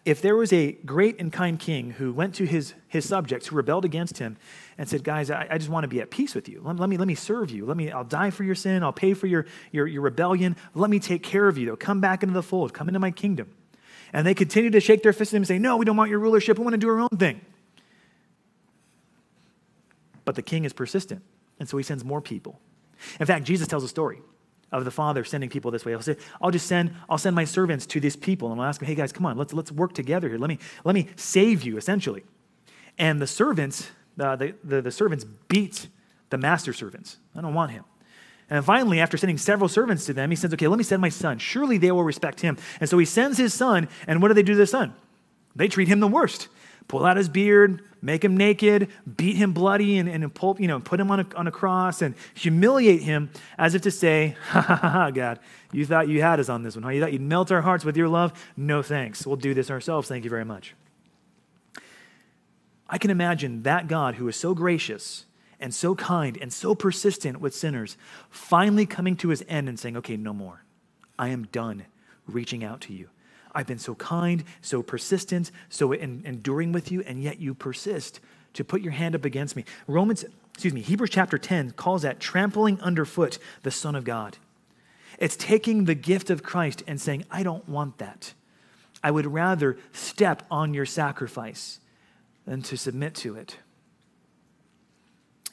If 0.06 0.22
there 0.22 0.36
was 0.36 0.54
a 0.54 0.74
great 0.74 1.20
and 1.20 1.34
kind 1.34 1.60
king 1.60 1.92
who 1.92 2.14
went 2.14 2.36
to 2.36 2.46
his, 2.46 2.76
his 2.88 3.08
subjects 3.08 3.48
who 3.48 3.56
rebelled 3.56 3.86
against 3.86 4.20
him 4.20 4.38
and 4.78 4.88
said, 4.88 5.04
Guys, 5.04 5.32
I, 5.32 5.48
I 5.50 5.58
just 5.58 5.70
want 5.70 5.84
to 5.84 5.88
be 5.88 6.00
at 6.00 6.12
peace 6.12 6.36
with 6.36 6.48
you. 6.48 6.62
Let, 6.64 6.76
let, 6.76 6.90
me, 6.90 6.98
let 6.98 7.08
me 7.08 7.16
serve 7.16 7.50
you. 7.50 7.66
Let 7.66 7.76
me, 7.76 7.92
I'll 7.92 8.04
die 8.04 8.30
for 8.30 8.44
your 8.44 8.54
sin. 8.54 8.84
I'll 8.84 8.94
pay 8.94 9.16
for 9.16 9.26
your, 9.26 9.48
your, 9.72 9.88
your 9.88 10.04
rebellion. 10.04 10.56
Let 10.76 10.92
me 10.92 11.00
take 11.00 11.24
care 11.24 11.48
of 11.48 11.58
you. 11.58 11.66
Though. 11.66 11.76
Come 11.76 12.02
back 12.02 12.22
into 12.22 12.34
the 12.34 12.44
fold. 12.44 12.72
Come 12.72 12.88
into 12.88 13.00
my 13.00 13.10
kingdom. 13.10 13.50
And 14.14 14.28
they 14.28 14.36
continue 14.36 14.70
to 14.70 14.80
shake 14.80 15.02
their 15.02 15.12
fists 15.12 15.34
at 15.34 15.38
him 15.38 15.42
and 15.42 15.48
say, 15.48 15.58
No, 15.58 15.76
we 15.78 15.86
don't 15.86 15.98
want 15.98 16.12
your 16.12 16.20
rulership. 16.20 16.60
We 16.60 16.64
want 16.64 16.76
to 16.76 16.78
do 16.78 16.90
our 16.90 17.00
own 17.00 17.10
thing. 17.10 17.42
But 20.24 20.36
the 20.36 20.44
king 20.44 20.66
is 20.66 20.74
persistent. 20.74 21.24
And 21.60 21.68
so 21.70 21.78
he 21.78 21.84
sends 21.84 22.04
more 22.04 22.22
people. 22.22 22.60
In 23.20 23.26
fact, 23.26 23.46
Jesus 23.46 23.68
tells 23.68 23.84
a 23.84 23.88
story 23.88 24.20
of 24.72 24.84
the 24.84 24.92
Father 24.92 25.24
sending 25.24 25.50
people 25.50 25.72
this 25.72 25.86
way. 25.86 25.92
He'll 25.92 26.02
say, 26.02 26.18
I'll 26.42 26.52
just 26.52 26.68
send, 26.68 26.94
I'll 27.10 27.18
send 27.18 27.36
my 27.36 27.46
servants 27.46 27.86
to 27.88 28.00
these 28.00 28.16
people 28.16 28.52
and 28.52 28.60
I'll 28.60 28.68
ask 28.68 28.80
them, 28.80 28.88
hey 28.88 28.96
guys, 28.96 29.12
come 29.12 29.26
on, 29.26 29.38
let's, 29.38 29.54
let's 29.54 29.72
work 29.72 29.94
together 29.94 30.28
here. 30.28 30.38
Let 30.38 30.50
me, 30.50 30.60
let 30.84 30.96
me 30.96 31.08
save 31.16 31.64
you, 31.64 31.78
essentially. 31.78 32.24
And 32.98 33.22
the 33.22 33.28
servants, 33.28 33.90
uh, 34.20 34.36
the, 34.36 34.56
the, 34.64 34.82
the 34.82 34.92
servants 34.92 35.26
beat 35.48 35.88
the 36.30 36.38
master 36.38 36.74
servants. 36.74 37.18
I 37.36 37.42
don't 37.42 37.54
want 37.54 37.72
him. 37.72 37.84
And 38.50 38.64
finally, 38.64 39.00
after 39.00 39.18
sending 39.18 39.38
several 39.38 39.68
servants 39.68 40.06
to 40.06 40.14
them, 40.14 40.30
he 40.30 40.36
says, 40.36 40.54
okay, 40.54 40.68
let 40.68 40.78
me 40.78 40.84
send 40.84 41.02
my 41.02 41.10
son. 41.10 41.40
Surely 41.40 41.78
they 41.78 41.92
will 41.92 42.04
respect 42.04 42.42
him. 42.42 42.58
And 42.80 42.90
so 42.90 42.98
he 42.98 43.06
sends 43.06 43.38
his 43.38 43.54
son, 43.54 43.90
and 44.08 44.22
what 44.22 44.28
do 44.28 44.34
they 44.36 44.44
do 44.44 44.54
to 44.54 44.58
the 44.58 44.68
son? 44.68 44.94
They 45.56 45.68
treat 45.68 45.88
him 45.88 46.00
the 46.00 46.08
worst. 46.08 46.48
Pull 46.88 47.06
out 47.06 47.18
his 47.18 47.30
beard, 47.30 47.82
make 48.02 48.24
him 48.24 48.38
naked, 48.38 48.90
beat 49.18 49.36
him 49.36 49.54
bloody, 49.54 49.98
and, 49.98 50.08
and 50.08 50.34
pull, 50.34 50.56
you 50.60 50.68
know, 50.68 50.80
put 50.80 51.00
him 51.00 51.10
on 51.10 51.22
a, 51.22 51.26
on 51.36 51.48
a 51.48 51.52
cross 51.52 52.02
and 52.02 52.16
humiliate 52.34 53.02
him 53.02 53.30
as 53.58 53.76
if 53.76 53.82
to 53.84 53.92
say, 53.92 54.36
ha 54.50 54.62
ha 54.62 54.76
ha, 54.76 55.12
God, 55.12 55.40
you 55.72 55.86
thought 55.86 56.08
you 56.08 56.22
had 56.22 56.40
us 56.40 56.50
on 56.50 56.64
this 56.64 56.76
one, 56.76 56.84
huh? 56.84 56.90
You 56.90 57.02
thought 57.02 57.14
you'd 57.14 57.22
melt 57.22 57.52
our 57.52 57.62
hearts 57.62 57.84
with 57.84 57.98
your 57.98 58.08
love? 58.08 58.34
No 58.56 58.82
thanks. 58.82 59.26
We'll 59.26 59.36
do 59.36 59.54
this 59.54 59.72
ourselves. 59.72 60.08
Thank 60.08 60.24
you 60.24 60.30
very 60.30 60.46
much. 60.46 60.76
I 62.88 62.98
can 62.98 63.10
imagine 63.10 63.64
that 63.64 63.88
God 63.88 64.16
who 64.16 64.28
is 64.28 64.36
so 64.36 64.54
gracious 64.54 65.26
and 65.60 65.74
so 65.74 65.96
kind 65.96 66.38
and 66.40 66.54
so 66.54 66.76
persistent 66.76 67.40
with 67.40 67.56
sinners 67.56 67.98
finally 68.30 68.86
coming 68.86 69.16
to 69.18 69.30
his 69.30 69.44
end 69.48 69.68
and 69.68 69.80
saying, 69.80 69.98
okay, 69.98 70.18
no 70.18 70.34
more. 70.34 70.64
I 71.18 71.30
am 71.30 71.46
done 71.52 71.86
reaching 72.28 72.64
out 72.64 72.82
to 72.82 72.94
you. 72.94 73.10
I've 73.56 73.68
been 73.68 73.80
so 73.80 73.96
kind, 73.96 74.44
so 74.62 74.84
persistent, 74.84 75.50
so 75.70 75.94
enduring 75.94 76.74
with 76.74 76.92
you, 76.92 77.02
and 77.02 77.24
yet 77.24 77.40
you 77.40 77.54
persist 77.54 78.20
to 78.54 78.64
put 78.64 78.82
your 78.82 78.92
hand 78.92 79.16
up 79.16 79.26
against 79.26 79.56
me. 79.56 79.64
Romans, 79.88 80.26
excuse 80.54 80.74
me, 80.74 80.82
Hebrews 80.82 81.10
chapter 81.10 81.38
10 81.38 81.72
calls 81.72 82.02
that 82.02 82.20
trampling 82.20 82.80
underfoot 82.82 83.40
the 83.64 83.72
Son 83.72 83.96
of 83.96 84.04
God. 84.04 84.38
It's 85.18 85.38
taking 85.38 85.86
the 85.86 85.96
gift 85.96 86.30
of 86.30 86.44
Christ 86.44 86.84
and 86.86 87.00
saying, 87.00 87.26
I 87.32 87.44
don't 87.44 87.68
want 87.70 87.98
that. 88.00 88.34
I 89.02 89.12
would 89.12 89.28
rather 89.28 89.78
step 89.94 90.44
on 90.52 90.74
your 90.74 90.86
sacrifice 90.86 91.80
than 92.46 92.62
to 92.64 92.78
submit 92.78 93.16
to 93.16 93.36
it. 93.36 93.58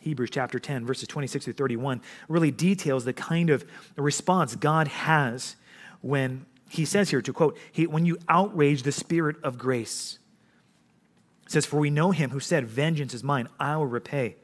Hebrews 0.00 0.30
chapter 0.30 0.58
10, 0.58 0.84
verses 0.84 1.06
26 1.06 1.44
through 1.44 1.54
31, 1.54 2.00
really 2.28 2.50
details 2.50 3.04
the 3.04 3.12
kind 3.12 3.50
of 3.50 3.64
response 3.96 4.56
God 4.56 4.88
has 4.88 5.54
when 6.00 6.44
he 6.72 6.86
says 6.86 7.10
here, 7.10 7.20
to 7.20 7.32
quote, 7.34 7.58
he, 7.70 7.86
when 7.86 8.06
you 8.06 8.16
outrage 8.30 8.82
the 8.82 8.92
spirit 8.92 9.36
of 9.42 9.58
grace. 9.58 10.18
Says, 11.46 11.66
For 11.66 11.78
we 11.78 11.90
know 11.90 12.12
him 12.12 12.30
who 12.30 12.40
said, 12.40 12.66
Vengeance 12.66 13.12
is 13.12 13.22
mine, 13.22 13.48
I 13.60 13.76
will 13.76 13.86
repay. 13.86 14.36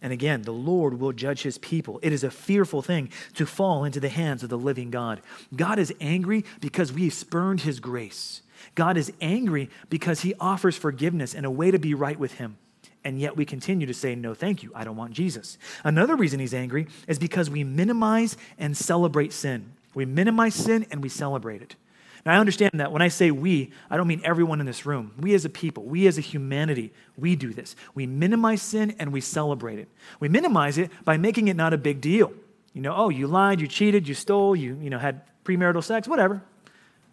And 0.00 0.12
again, 0.12 0.42
the 0.42 0.52
Lord 0.52 0.98
will 0.98 1.12
judge 1.12 1.42
his 1.42 1.58
people. 1.58 2.00
It 2.02 2.12
is 2.12 2.24
a 2.24 2.32
fearful 2.32 2.82
thing 2.82 3.10
to 3.34 3.46
fall 3.46 3.84
into 3.84 4.00
the 4.00 4.08
hands 4.08 4.42
of 4.42 4.48
the 4.48 4.58
living 4.58 4.90
God. 4.90 5.20
God 5.54 5.78
is 5.78 5.94
angry 6.00 6.44
because 6.60 6.92
we've 6.92 7.14
spurned 7.14 7.60
his 7.60 7.78
grace. 7.78 8.42
God 8.74 8.96
is 8.96 9.12
angry 9.20 9.70
because 9.88 10.22
he 10.22 10.34
offers 10.40 10.76
forgiveness 10.76 11.32
and 11.32 11.46
a 11.46 11.50
way 11.50 11.70
to 11.70 11.78
be 11.78 11.94
right 11.94 12.18
with 12.18 12.34
him. 12.34 12.58
And 13.04 13.20
yet 13.20 13.36
we 13.36 13.44
continue 13.44 13.86
to 13.86 13.94
say, 13.94 14.16
No, 14.16 14.34
thank 14.34 14.64
you. 14.64 14.72
I 14.74 14.82
don't 14.82 14.96
want 14.96 15.12
Jesus. 15.12 15.58
Another 15.84 16.16
reason 16.16 16.40
he's 16.40 16.54
angry 16.54 16.88
is 17.06 17.20
because 17.20 17.48
we 17.48 17.62
minimize 17.62 18.36
and 18.58 18.76
celebrate 18.76 19.32
sin. 19.32 19.74
We 19.94 20.04
minimize 20.04 20.54
sin 20.54 20.86
and 20.90 21.02
we 21.02 21.08
celebrate 21.08 21.62
it. 21.62 21.76
Now, 22.24 22.34
I 22.34 22.38
understand 22.38 22.72
that 22.74 22.92
when 22.92 23.02
I 23.02 23.08
say 23.08 23.32
we, 23.32 23.72
I 23.90 23.96
don't 23.96 24.06
mean 24.06 24.20
everyone 24.24 24.60
in 24.60 24.66
this 24.66 24.86
room. 24.86 25.12
We 25.18 25.34
as 25.34 25.44
a 25.44 25.50
people, 25.50 25.84
we 25.84 26.06
as 26.06 26.18
a 26.18 26.20
humanity, 26.20 26.92
we 27.16 27.34
do 27.34 27.52
this. 27.52 27.74
We 27.94 28.06
minimize 28.06 28.62
sin 28.62 28.94
and 28.98 29.12
we 29.12 29.20
celebrate 29.20 29.80
it. 29.80 29.88
We 30.20 30.28
minimize 30.28 30.78
it 30.78 30.90
by 31.04 31.16
making 31.16 31.48
it 31.48 31.56
not 31.56 31.72
a 31.72 31.78
big 31.78 32.00
deal. 32.00 32.32
You 32.74 32.80
know, 32.80 32.94
oh, 32.94 33.08
you 33.08 33.26
lied, 33.26 33.60
you 33.60 33.66
cheated, 33.66 34.06
you 34.06 34.14
stole, 34.14 34.54
you, 34.54 34.78
you 34.80 34.88
know, 34.88 34.98
had 34.98 35.22
premarital 35.44 35.82
sex, 35.82 36.06
whatever. 36.06 36.42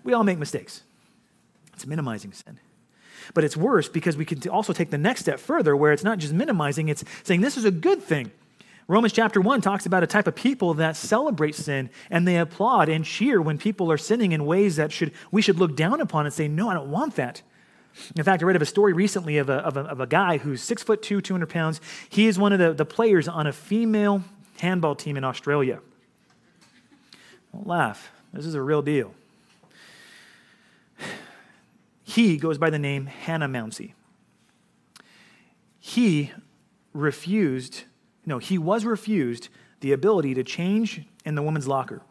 We 0.03 0.13
all 0.13 0.23
make 0.23 0.37
mistakes. 0.37 0.83
It's 1.73 1.87
minimizing 1.87 2.31
sin. 2.31 2.59
But 3.33 3.43
it's 3.43 3.57
worse 3.57 3.89
because 3.89 4.15
we 4.15 4.25
can 4.25 4.47
also 4.49 4.73
take 4.73 4.91
the 4.91 4.97
next 4.97 5.21
step 5.21 5.39
further 5.39 5.75
where 5.75 5.91
it's 5.91 6.03
not 6.03 6.19
just 6.19 6.33
minimizing, 6.33 6.87
it's 6.87 7.03
saying 7.23 7.41
this 7.41 7.57
is 7.57 7.65
a 7.65 7.71
good 7.71 8.01
thing. 8.01 8.31
Romans 8.89 9.13
chapter 9.13 9.39
1 9.39 9.61
talks 9.61 9.85
about 9.85 10.01
a 10.01 10.07
type 10.07 10.25
of 10.25 10.33
people 10.33 10.73
that 10.73 10.97
celebrate 10.97 11.53
sin 11.53 11.91
and 12.09 12.27
they 12.27 12.37
applaud 12.37 12.89
and 12.89 13.05
cheer 13.05 13.39
when 13.39 13.59
people 13.59 13.91
are 13.91 13.99
sinning 13.99 14.31
in 14.31 14.47
ways 14.47 14.77
that 14.77 14.91
should, 14.91 15.13
we 15.31 15.43
should 15.43 15.59
look 15.59 15.75
down 15.75 16.01
upon 16.01 16.25
and 16.25 16.33
say, 16.33 16.47
No, 16.47 16.69
I 16.69 16.73
don't 16.73 16.89
want 16.89 17.15
that. 17.15 17.43
In 18.15 18.23
fact, 18.23 18.41
I 18.41 18.47
read 18.47 18.55
of 18.55 18.63
a 18.63 18.65
story 18.65 18.93
recently 18.93 19.37
of 19.37 19.47
a, 19.47 19.57
of 19.57 19.77
a, 19.77 19.81
of 19.81 19.99
a 19.99 20.07
guy 20.07 20.39
who's 20.39 20.63
six 20.63 20.81
foot 20.81 21.03
two, 21.03 21.21
200 21.21 21.47
pounds. 21.47 21.79
He 22.09 22.25
is 22.25 22.39
one 22.39 22.51
of 22.51 22.57
the, 22.57 22.73
the 22.73 22.83
players 22.83 23.27
on 23.27 23.45
a 23.45 23.53
female 23.53 24.23
handball 24.59 24.95
team 24.95 25.17
in 25.17 25.23
Australia. 25.23 25.81
Don't 27.53 27.67
laugh. 27.67 28.11
This 28.33 28.47
is 28.47 28.55
a 28.55 28.61
real 28.61 28.81
deal. 28.81 29.13
He 32.01 32.37
goes 32.37 32.57
by 32.57 32.71
the 32.71 32.79
name 32.79 33.05
Hannah 33.05 33.47
Mouncey. 33.47 33.93
He 35.79 36.31
refused 36.91 37.83
no, 38.25 38.37
he 38.37 38.57
was 38.57 38.85
refused 38.85 39.49
the 39.79 39.91
ability 39.91 40.33
to 40.33 40.43
change 40.43 41.03
in 41.25 41.35
the 41.35 41.41
woman's 41.41 41.67
locker. 41.67 42.01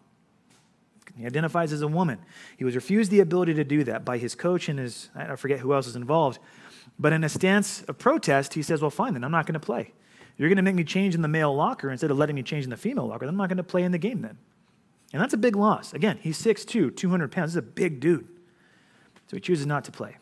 He 1.16 1.26
identifies 1.26 1.72
as 1.72 1.82
a 1.82 1.88
woman. 1.88 2.18
He 2.56 2.64
was 2.64 2.76
refused 2.76 3.10
the 3.10 3.20
ability 3.20 3.54
to 3.54 3.64
do 3.64 3.82
that 3.84 4.04
by 4.04 4.18
his 4.18 4.34
coach 4.34 4.68
and 4.68 4.78
his, 4.78 5.10
I 5.16 5.34
forget 5.34 5.58
who 5.58 5.74
else 5.74 5.88
is 5.88 5.96
involved. 5.96 6.38
But 6.98 7.12
in 7.12 7.24
a 7.24 7.28
stance 7.28 7.82
of 7.82 7.98
protest, 7.98 8.54
he 8.54 8.62
says, 8.62 8.80
Well, 8.80 8.90
fine, 8.90 9.14
then 9.14 9.24
I'm 9.24 9.32
not 9.32 9.46
going 9.46 9.54
to 9.54 9.60
play. 9.60 9.92
You're 10.36 10.48
going 10.48 10.56
to 10.56 10.62
make 10.62 10.76
me 10.76 10.84
change 10.84 11.16
in 11.16 11.22
the 11.22 11.28
male 11.28 11.54
locker 11.54 11.90
instead 11.90 12.12
of 12.12 12.18
letting 12.18 12.36
me 12.36 12.44
change 12.44 12.62
in 12.64 12.70
the 12.70 12.76
female 12.76 13.06
locker. 13.06 13.26
Then 13.26 13.34
I'm 13.34 13.36
not 13.36 13.48
going 13.48 13.56
to 13.56 13.64
play 13.64 13.82
in 13.82 13.90
the 13.90 13.98
game 13.98 14.22
then. 14.22 14.38
And 15.12 15.20
that's 15.20 15.34
a 15.34 15.38
big 15.38 15.56
loss. 15.56 15.92
Again, 15.92 16.18
he's 16.22 16.40
6'2, 16.40 16.94
200 16.96 17.32
pounds. 17.32 17.54
This 17.54 17.62
is 17.62 17.68
a 17.68 17.72
big 17.72 17.98
dude. 17.98 18.28
So 19.26 19.36
he 19.36 19.40
chooses 19.40 19.66
not 19.66 19.84
to 19.84 19.92
play. 19.92 20.16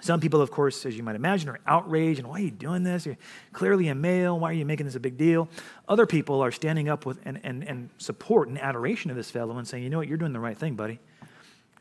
Some 0.00 0.20
people, 0.20 0.40
of 0.40 0.50
course, 0.50 0.86
as 0.86 0.96
you 0.96 1.02
might 1.02 1.16
imagine, 1.16 1.48
are 1.50 1.60
outraged 1.66 2.20
and 2.20 2.28
why 2.28 2.40
are 2.40 2.44
you 2.44 2.50
doing 2.50 2.82
this? 2.82 3.04
You're 3.04 3.18
clearly 3.52 3.88
a 3.88 3.94
male. 3.94 4.38
Why 4.38 4.50
are 4.50 4.54
you 4.54 4.64
making 4.64 4.86
this 4.86 4.94
a 4.94 5.00
big 5.00 5.18
deal? 5.18 5.48
Other 5.88 6.06
people 6.06 6.40
are 6.40 6.50
standing 6.50 6.88
up 6.88 7.04
with 7.04 7.18
and, 7.24 7.38
and, 7.42 7.62
and 7.64 7.90
support 7.98 8.48
and 8.48 8.58
adoration 8.58 9.10
of 9.10 9.16
this 9.16 9.30
fellow 9.30 9.58
and 9.58 9.68
saying, 9.68 9.84
you 9.84 9.90
know 9.90 9.98
what, 9.98 10.08
you're 10.08 10.16
doing 10.16 10.32
the 10.32 10.40
right 10.40 10.56
thing, 10.56 10.74
buddy. 10.74 10.98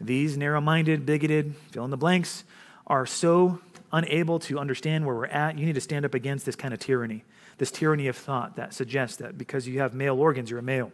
These 0.01 0.38
narrow 0.38 0.62
minded, 0.62 1.05
bigoted, 1.05 1.55
fill 1.71 1.86
in 1.86 1.91
the 1.91 1.97
blanks, 1.97 2.43
are 2.88 3.05
so 3.05 3.60
unable 3.91 4.39
to 4.39 4.60
understand 4.60 5.05
where 5.05 5.15
we're 5.15 5.25
at. 5.27 5.58
You 5.58 5.65
need 5.65 5.75
to 5.75 5.82
stand 5.82 6.05
up 6.05 6.13
against 6.13 6.45
this 6.45 6.55
kind 6.55 6.73
of 6.73 6.79
tyranny, 6.79 7.23
this 7.58 7.71
tyranny 7.71 8.08
of 8.08 8.17
thought 8.17 8.55
that 8.55 8.73
suggests 8.73 9.17
that 9.17 9.38
because 9.38 9.67
you 9.67 9.79
have 9.79 9.93
male 9.93 10.19
organs, 10.19 10.49
you're 10.49 10.60
a 10.60 10.63
male. 10.63 10.91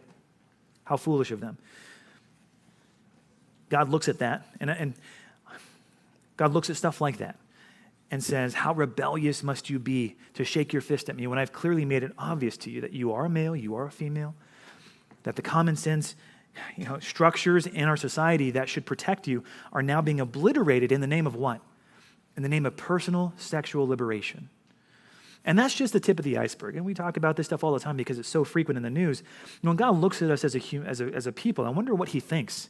How 0.84 0.96
foolish 0.96 1.30
of 1.30 1.40
them. 1.40 1.58
God 3.68 3.88
looks 3.88 4.08
at 4.08 4.18
that, 4.18 4.46
and, 4.60 4.70
and 4.70 4.94
God 6.36 6.52
looks 6.52 6.70
at 6.70 6.76
stuff 6.76 7.00
like 7.00 7.18
that 7.18 7.38
and 8.10 8.22
says, 8.22 8.54
How 8.54 8.72
rebellious 8.72 9.42
must 9.42 9.70
you 9.70 9.78
be 9.78 10.16
to 10.34 10.44
shake 10.44 10.72
your 10.72 10.82
fist 10.82 11.08
at 11.08 11.16
me 11.16 11.26
when 11.26 11.38
I've 11.38 11.52
clearly 11.52 11.84
made 11.84 12.02
it 12.02 12.12
obvious 12.18 12.56
to 12.58 12.70
you 12.70 12.80
that 12.80 12.92
you 12.92 13.12
are 13.12 13.24
a 13.24 13.30
male, 13.30 13.56
you 13.56 13.74
are 13.74 13.86
a 13.86 13.90
female, 13.90 14.34
that 15.24 15.36
the 15.36 15.42
common 15.42 15.76
sense 15.76 16.14
you 16.76 16.84
know, 16.84 16.98
structures 17.00 17.66
in 17.66 17.84
our 17.84 17.96
society 17.96 18.50
that 18.52 18.68
should 18.68 18.86
protect 18.86 19.26
you 19.26 19.44
are 19.72 19.82
now 19.82 20.00
being 20.00 20.20
obliterated 20.20 20.92
in 20.92 21.00
the 21.00 21.06
name 21.06 21.26
of 21.26 21.34
what? 21.34 21.60
In 22.36 22.42
the 22.42 22.48
name 22.48 22.66
of 22.66 22.76
personal 22.76 23.32
sexual 23.36 23.86
liberation. 23.86 24.48
And 25.44 25.58
that's 25.58 25.74
just 25.74 25.92
the 25.92 26.00
tip 26.00 26.18
of 26.18 26.24
the 26.24 26.38
iceberg. 26.38 26.76
And 26.76 26.84
we 26.84 26.92
talk 26.92 27.16
about 27.16 27.36
this 27.36 27.46
stuff 27.46 27.62
all 27.62 27.72
the 27.72 27.78
time 27.78 27.96
because 27.96 28.18
it's 28.18 28.28
so 28.28 28.42
frequent 28.42 28.76
in 28.76 28.82
the 28.82 28.90
news. 28.90 29.22
when 29.62 29.76
God 29.76 29.96
looks 29.96 30.20
at 30.20 30.30
us 30.30 30.44
as 30.44 30.56
a, 30.56 30.76
as 30.84 31.00
a, 31.00 31.06
as 31.14 31.26
a 31.26 31.32
people, 31.32 31.64
I 31.64 31.70
wonder 31.70 31.94
what 31.94 32.10
he 32.10 32.20
thinks. 32.20 32.68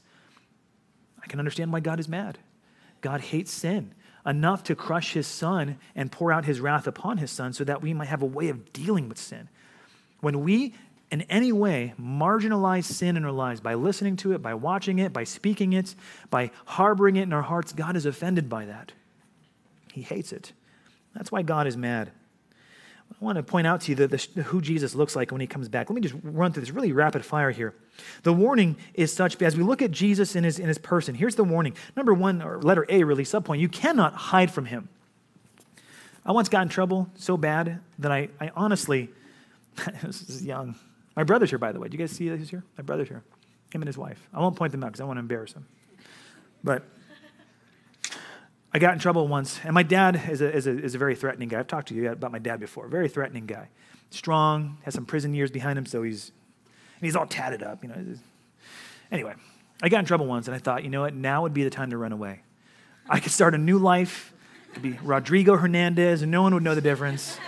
I 1.22 1.26
can 1.26 1.38
understand 1.38 1.72
why 1.72 1.80
God 1.80 1.98
is 1.98 2.08
mad. 2.08 2.38
God 3.06 3.20
hates 3.20 3.52
sin 3.52 3.94
enough 4.26 4.64
to 4.64 4.74
crush 4.74 5.12
his 5.12 5.28
son 5.28 5.78
and 5.94 6.10
pour 6.10 6.32
out 6.32 6.44
his 6.44 6.58
wrath 6.58 6.88
upon 6.88 7.18
his 7.18 7.30
son 7.30 7.52
so 7.52 7.62
that 7.62 7.80
we 7.80 7.94
might 7.94 8.08
have 8.08 8.20
a 8.20 8.26
way 8.26 8.48
of 8.48 8.72
dealing 8.72 9.08
with 9.08 9.16
sin. 9.16 9.48
When 10.18 10.42
we, 10.42 10.74
in 11.12 11.22
any 11.22 11.52
way, 11.52 11.94
marginalize 12.02 12.82
sin 12.82 13.16
in 13.16 13.24
our 13.24 13.30
lives 13.30 13.60
by 13.60 13.74
listening 13.74 14.16
to 14.16 14.32
it, 14.32 14.42
by 14.42 14.54
watching 14.54 14.98
it, 14.98 15.12
by 15.12 15.22
speaking 15.22 15.72
it, 15.72 15.94
by 16.30 16.50
harboring 16.64 17.14
it 17.14 17.22
in 17.22 17.32
our 17.32 17.42
hearts, 17.42 17.72
God 17.72 17.94
is 17.94 18.06
offended 18.06 18.48
by 18.48 18.64
that. 18.64 18.90
He 19.92 20.02
hates 20.02 20.32
it. 20.32 20.52
That's 21.14 21.30
why 21.30 21.42
God 21.42 21.68
is 21.68 21.76
mad. 21.76 22.10
I 23.10 23.24
want 23.24 23.36
to 23.36 23.42
point 23.42 23.66
out 23.66 23.80
to 23.82 23.92
you 23.92 23.96
the, 23.96 24.08
the, 24.08 24.42
who 24.42 24.60
Jesus 24.60 24.94
looks 24.94 25.16
like 25.16 25.32
when 25.32 25.40
he 25.40 25.46
comes 25.46 25.68
back. 25.68 25.88
Let 25.88 25.94
me 25.94 26.02
just 26.02 26.14
run 26.22 26.52
through 26.52 26.62
this 26.62 26.70
really 26.70 26.92
rapid 26.92 27.24
fire 27.24 27.50
here. 27.50 27.74
The 28.24 28.32
warning 28.32 28.76
is 28.92 29.12
such 29.12 29.40
as 29.40 29.56
we 29.56 29.62
look 29.62 29.80
at 29.80 29.90
Jesus 29.90 30.36
in 30.36 30.44
his, 30.44 30.58
in 30.58 30.68
his 30.68 30.76
person, 30.76 31.14
here's 31.14 31.34
the 31.34 31.44
warning. 31.44 31.74
Number 31.96 32.12
one, 32.12 32.42
or 32.42 32.60
letter 32.60 32.84
A, 32.90 33.04
really, 33.04 33.24
subpoint, 33.24 33.58
you 33.58 33.68
cannot 33.68 34.14
hide 34.14 34.50
from 34.50 34.66
him. 34.66 34.88
I 36.26 36.32
once 36.32 36.48
got 36.48 36.62
in 36.62 36.68
trouble 36.68 37.08
so 37.14 37.36
bad 37.36 37.80
that 38.00 38.12
I, 38.12 38.28
I 38.38 38.50
honestly, 38.54 39.10
this 40.02 40.28
is 40.28 40.44
young. 40.44 40.74
My 41.14 41.24
brother's 41.24 41.50
here, 41.50 41.58
by 41.58 41.72
the 41.72 41.80
way. 41.80 41.88
Do 41.88 41.96
you 41.96 42.02
guys 42.02 42.10
see 42.10 42.26
who's 42.28 42.50
here? 42.50 42.64
My 42.76 42.82
brother's 42.82 43.08
here. 43.08 43.22
Him 43.72 43.80
and 43.80 43.86
his 43.86 43.96
wife. 43.96 44.28
I 44.34 44.40
won't 44.40 44.56
point 44.56 44.72
them 44.72 44.84
out 44.84 44.88
because 44.88 45.00
I 45.00 45.04
want 45.04 45.16
to 45.16 45.20
embarrass 45.20 45.54
them. 45.54 45.66
But 46.62 46.82
I 48.76 48.78
got 48.78 48.92
in 48.92 48.98
trouble 48.98 49.26
once, 49.26 49.58
and 49.64 49.72
my 49.72 49.82
dad 49.82 50.20
is 50.28 50.42
a, 50.42 50.54
is, 50.54 50.66
a, 50.66 50.78
is 50.78 50.94
a 50.94 50.98
very 50.98 51.14
threatening 51.14 51.48
guy. 51.48 51.60
I've 51.60 51.66
talked 51.66 51.88
to 51.88 51.94
you 51.94 52.10
about 52.10 52.30
my 52.30 52.38
dad 52.38 52.60
before. 52.60 52.88
Very 52.88 53.08
threatening 53.08 53.46
guy. 53.46 53.70
Strong, 54.10 54.76
has 54.82 54.92
some 54.92 55.06
prison 55.06 55.32
years 55.32 55.50
behind 55.50 55.78
him, 55.78 55.86
so 55.86 56.02
he's, 56.02 56.30
and 56.66 57.06
he's 57.06 57.16
all 57.16 57.24
tatted 57.24 57.62
up. 57.62 57.82
You 57.82 57.88
know. 57.88 58.04
Anyway, 59.10 59.32
I 59.82 59.88
got 59.88 60.00
in 60.00 60.04
trouble 60.04 60.26
once, 60.26 60.46
and 60.46 60.54
I 60.54 60.58
thought, 60.58 60.84
you 60.84 60.90
know 60.90 61.00
what? 61.00 61.14
Now 61.14 61.40
would 61.40 61.54
be 61.54 61.64
the 61.64 61.70
time 61.70 61.88
to 61.88 61.96
run 61.96 62.12
away. 62.12 62.42
I 63.08 63.18
could 63.18 63.32
start 63.32 63.54
a 63.54 63.58
new 63.58 63.78
life. 63.78 64.34
Could 64.74 64.82
be 64.82 64.98
Rodrigo 65.02 65.56
Hernandez, 65.56 66.20
and 66.20 66.30
no 66.30 66.42
one 66.42 66.52
would 66.52 66.62
know 66.62 66.74
the 66.74 66.82
difference. 66.82 67.38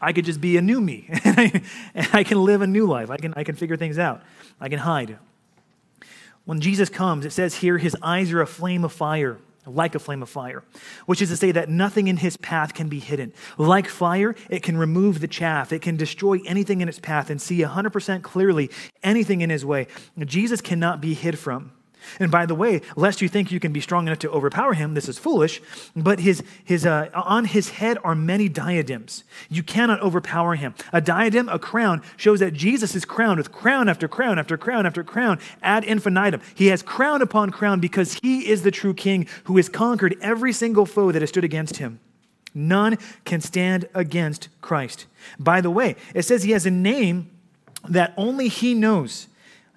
I 0.00 0.14
could 0.14 0.24
just 0.24 0.40
be 0.40 0.56
a 0.56 0.62
new 0.62 0.80
me, 0.80 1.10
and 1.24 1.38
I, 1.38 1.62
and 1.94 2.08
I 2.14 2.24
can 2.24 2.42
live 2.42 2.62
a 2.62 2.66
new 2.66 2.86
life. 2.86 3.10
I 3.10 3.18
can, 3.18 3.34
I 3.36 3.44
can 3.44 3.54
figure 3.54 3.76
things 3.76 3.98
out. 3.98 4.22
I 4.58 4.70
can 4.70 4.78
hide. 4.78 5.18
When 6.46 6.62
Jesus 6.62 6.88
comes, 6.88 7.26
it 7.26 7.32
says 7.32 7.56
here, 7.56 7.76
his 7.76 7.94
eyes 8.00 8.32
are 8.32 8.40
a 8.40 8.46
flame 8.46 8.82
of 8.82 8.94
fire 8.94 9.36
like 9.66 9.94
a 9.94 9.98
flame 9.98 10.22
of 10.22 10.28
fire, 10.28 10.64
which 11.06 11.22
is 11.22 11.28
to 11.30 11.36
say 11.36 11.52
that 11.52 11.68
nothing 11.68 12.08
in 12.08 12.18
his 12.18 12.36
path 12.36 12.74
can 12.74 12.88
be 12.88 12.98
hidden. 13.00 13.32
Like 13.58 13.88
fire, 13.88 14.34
it 14.50 14.62
can 14.62 14.76
remove 14.76 15.20
the 15.20 15.28
chaff, 15.28 15.72
it 15.72 15.82
can 15.82 15.96
destroy 15.96 16.40
anything 16.46 16.80
in 16.80 16.88
its 16.88 16.98
path 16.98 17.30
and 17.30 17.40
see 17.40 17.58
100% 17.60 18.22
clearly 18.22 18.70
anything 19.02 19.40
in 19.40 19.50
his 19.50 19.64
way. 19.64 19.86
Jesus 20.18 20.60
cannot 20.60 21.00
be 21.00 21.14
hid 21.14 21.38
from. 21.38 21.72
And 22.18 22.30
by 22.30 22.46
the 22.46 22.54
way, 22.54 22.80
lest 22.96 23.20
you 23.20 23.28
think 23.28 23.50
you 23.50 23.60
can 23.60 23.72
be 23.72 23.80
strong 23.80 24.06
enough 24.06 24.18
to 24.20 24.30
overpower 24.30 24.74
him, 24.74 24.94
this 24.94 25.08
is 25.08 25.18
foolish, 25.18 25.60
but 25.94 26.20
his, 26.20 26.42
his, 26.64 26.86
uh, 26.86 27.10
on 27.14 27.46
his 27.46 27.70
head 27.70 27.98
are 28.04 28.14
many 28.14 28.48
diadems. 28.48 29.24
You 29.48 29.62
cannot 29.62 30.00
overpower 30.00 30.54
him. 30.54 30.74
A 30.92 31.00
diadem, 31.00 31.48
a 31.48 31.58
crown, 31.58 32.02
shows 32.16 32.40
that 32.40 32.52
Jesus 32.52 32.94
is 32.94 33.04
crowned 33.04 33.38
with 33.38 33.52
crown 33.52 33.88
after 33.88 34.08
crown 34.08 34.38
after 34.38 34.56
crown 34.56 34.86
after 34.86 35.02
crown 35.02 35.38
ad 35.62 35.84
infinitum. 35.84 36.40
He 36.54 36.68
has 36.68 36.82
crown 36.82 37.22
upon 37.22 37.50
crown 37.50 37.80
because 37.80 38.14
he 38.22 38.48
is 38.48 38.62
the 38.62 38.70
true 38.70 38.94
king 38.94 39.26
who 39.44 39.56
has 39.56 39.68
conquered 39.68 40.16
every 40.20 40.52
single 40.52 40.86
foe 40.86 41.12
that 41.12 41.22
has 41.22 41.30
stood 41.30 41.44
against 41.44 41.78
him. 41.78 42.00
None 42.54 42.98
can 43.24 43.40
stand 43.40 43.88
against 43.94 44.48
Christ. 44.60 45.06
By 45.38 45.60
the 45.60 45.70
way, 45.70 45.96
it 46.14 46.22
says 46.22 46.44
he 46.44 46.52
has 46.52 46.66
a 46.66 46.70
name 46.70 47.30
that 47.88 48.14
only 48.16 48.48
he 48.48 48.74
knows. 48.74 49.26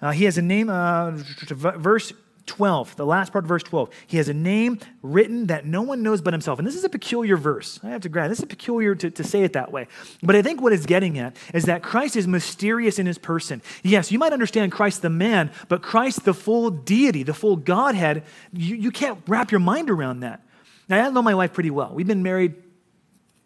Uh, 0.00 0.12
he 0.12 0.24
has 0.24 0.38
a 0.38 0.42
name, 0.42 0.70
uh, 0.70 1.12
verse 1.12 2.12
12, 2.48 2.96
the 2.96 3.06
last 3.06 3.30
part 3.30 3.44
of 3.44 3.48
verse 3.48 3.62
12. 3.62 3.90
He 4.06 4.16
has 4.16 4.28
a 4.28 4.34
name 4.34 4.78
written 5.02 5.46
that 5.46 5.66
no 5.66 5.82
one 5.82 6.02
knows 6.02 6.20
but 6.20 6.32
himself. 6.32 6.58
And 6.58 6.66
this 6.66 6.74
is 6.74 6.82
a 6.82 6.88
peculiar 6.88 7.36
verse. 7.36 7.78
I 7.84 7.90
have 7.90 8.00
to 8.00 8.08
grant, 8.08 8.30
this 8.30 8.40
is 8.40 8.46
peculiar 8.46 8.94
to, 8.96 9.10
to 9.10 9.22
say 9.22 9.44
it 9.44 9.52
that 9.52 9.70
way. 9.70 9.86
But 10.22 10.34
I 10.34 10.42
think 10.42 10.60
what 10.60 10.72
it's 10.72 10.86
getting 10.86 11.18
at 11.18 11.36
is 11.54 11.64
that 11.64 11.82
Christ 11.82 12.16
is 12.16 12.26
mysterious 12.26 12.98
in 12.98 13.06
his 13.06 13.18
person. 13.18 13.62
Yes, 13.84 14.10
you 14.10 14.18
might 14.18 14.32
understand 14.32 14.72
Christ 14.72 15.02
the 15.02 15.10
man, 15.10 15.50
but 15.68 15.82
Christ 15.82 16.24
the 16.24 16.34
full 16.34 16.70
deity, 16.70 17.22
the 17.22 17.34
full 17.34 17.56
Godhead, 17.56 18.24
you, 18.52 18.74
you 18.74 18.90
can't 18.90 19.20
wrap 19.28 19.52
your 19.52 19.60
mind 19.60 19.90
around 19.90 20.20
that. 20.20 20.42
Now, 20.88 21.06
I 21.06 21.10
know 21.10 21.22
my 21.22 21.34
wife 21.34 21.52
pretty 21.52 21.70
well. 21.70 21.92
We've 21.92 22.06
been 22.06 22.22
married 22.22 22.54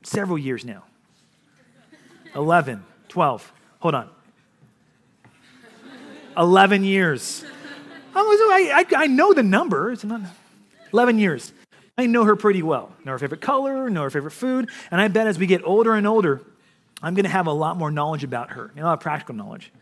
several 0.05 0.39
years 0.39 0.65
now 0.65 0.85
11, 2.35 2.85
12. 3.09 3.53
Hold 3.81 3.95
on. 3.95 4.11
11 6.37 6.85
years. 6.85 7.45
I, 8.15 8.85
I, 8.91 9.05
I 9.05 9.07
know 9.07 9.33
the 9.33 9.43
number. 9.43 9.93
It's 9.93 10.05
not 10.05 10.23
11 10.93 11.19
years. 11.19 11.53
I 11.97 12.07
know 12.07 12.25
her 12.25 12.37
pretty 12.37 12.63
well. 12.63 12.93
Know 13.05 13.13
her 13.13 13.19
favorite 13.19 13.41
color, 13.41 13.91
know 13.91 14.03
her 14.03 14.11
favorite 14.11 14.33
food. 14.33 14.71
And 14.91 15.01
I 15.01 15.09
bet 15.09 15.27
as 15.27 15.39
we 15.39 15.47
get 15.47 15.63
older 15.65 15.95
and 15.95 16.07
older, 16.07 16.43
I'm 17.03 17.15
going 17.15 17.25
to 17.25 17.31
have 17.31 17.47
a 17.47 17.53
lot 17.53 17.77
more 17.77 17.91
knowledge 17.91 18.25
about 18.25 18.53
her, 18.53 18.73
a 18.77 18.81
lot 18.83 18.95
of 18.95 19.01
practical 19.01 19.35
knowledge. 19.35 19.73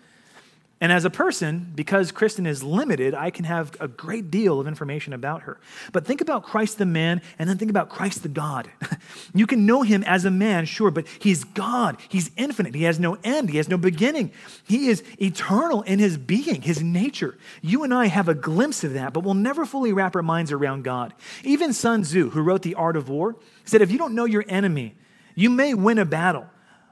And 0.82 0.90
as 0.90 1.04
a 1.04 1.10
person, 1.10 1.70
because 1.74 2.10
Kristen 2.10 2.46
is 2.46 2.62
limited, 2.62 3.12
I 3.12 3.28
can 3.28 3.44
have 3.44 3.76
a 3.80 3.86
great 3.86 4.30
deal 4.30 4.58
of 4.58 4.66
information 4.66 5.12
about 5.12 5.42
her. 5.42 5.60
But 5.92 6.06
think 6.06 6.22
about 6.22 6.42
Christ 6.42 6.78
the 6.78 6.86
man, 6.86 7.20
and 7.38 7.46
then 7.46 7.58
think 7.58 7.70
about 7.70 7.90
Christ 7.90 8.22
the 8.22 8.30
God. 8.30 8.70
you 9.34 9.46
can 9.46 9.66
know 9.66 9.82
him 9.82 10.02
as 10.04 10.24
a 10.24 10.30
man, 10.30 10.64
sure, 10.64 10.90
but 10.90 11.06
he's 11.18 11.44
God. 11.44 11.98
He's 12.08 12.30
infinite. 12.34 12.74
He 12.74 12.84
has 12.84 12.98
no 12.98 13.18
end. 13.22 13.50
He 13.50 13.58
has 13.58 13.68
no 13.68 13.76
beginning. 13.76 14.32
He 14.66 14.88
is 14.88 15.04
eternal 15.20 15.82
in 15.82 15.98
his 15.98 16.16
being, 16.16 16.62
his 16.62 16.82
nature. 16.82 17.36
You 17.60 17.84
and 17.84 17.92
I 17.92 18.06
have 18.06 18.28
a 18.28 18.34
glimpse 18.34 18.82
of 18.82 18.94
that, 18.94 19.12
but 19.12 19.22
we'll 19.22 19.34
never 19.34 19.66
fully 19.66 19.92
wrap 19.92 20.16
our 20.16 20.22
minds 20.22 20.50
around 20.50 20.84
God. 20.84 21.12
Even 21.44 21.74
Sun 21.74 22.04
Tzu, 22.04 22.30
who 22.30 22.40
wrote 22.40 22.62
The 22.62 22.74
Art 22.76 22.96
of 22.96 23.10
War, 23.10 23.36
said 23.66 23.82
if 23.82 23.90
you 23.90 23.98
don't 23.98 24.14
know 24.14 24.24
your 24.24 24.46
enemy, 24.48 24.94
you 25.34 25.50
may 25.50 25.74
win 25.74 25.98
a 25.98 26.06
battle 26.06 26.46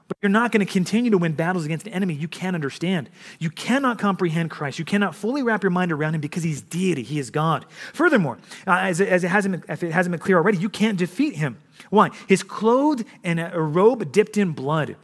but 0.09 0.17
you're 0.21 0.29
not 0.29 0.51
going 0.51 0.65
to 0.65 0.71
continue 0.71 1.11
to 1.11 1.19
win 1.19 1.33
battles 1.33 1.65
against 1.65 1.85
an 1.87 1.93
enemy 1.93 2.15
you 2.15 2.27
can't 2.27 2.55
understand. 2.55 3.09
You 3.37 3.51
cannot 3.51 3.99
comprehend 3.99 4.49
Christ. 4.49 4.79
You 4.79 4.83
cannot 4.83 5.13
fully 5.13 5.43
wrap 5.43 5.63
your 5.63 5.69
mind 5.69 5.91
around 5.91 6.15
him 6.15 6.21
because 6.21 6.41
he's 6.41 6.61
deity, 6.61 7.03
he 7.03 7.19
is 7.19 7.29
God. 7.29 7.65
Furthermore, 7.93 8.39
uh, 8.67 8.71
as, 8.71 8.99
it, 8.99 9.07
as 9.07 9.23
it 9.23 9.29
hasn't 9.29 9.61
been, 9.61 9.71
if 9.71 9.83
it 9.83 9.91
hasn't 9.91 10.11
been 10.11 10.19
clear 10.19 10.37
already, 10.37 10.57
you 10.57 10.67
can't 10.67 10.97
defeat 10.97 11.35
him. 11.35 11.57
Why? 11.91 12.09
He's 12.27 12.41
clothed 12.41 13.05
in 13.23 13.37
a, 13.37 13.61
robe 13.61 14.11
dipped 14.11 14.35
in 14.35 14.51
blood. 14.51 14.97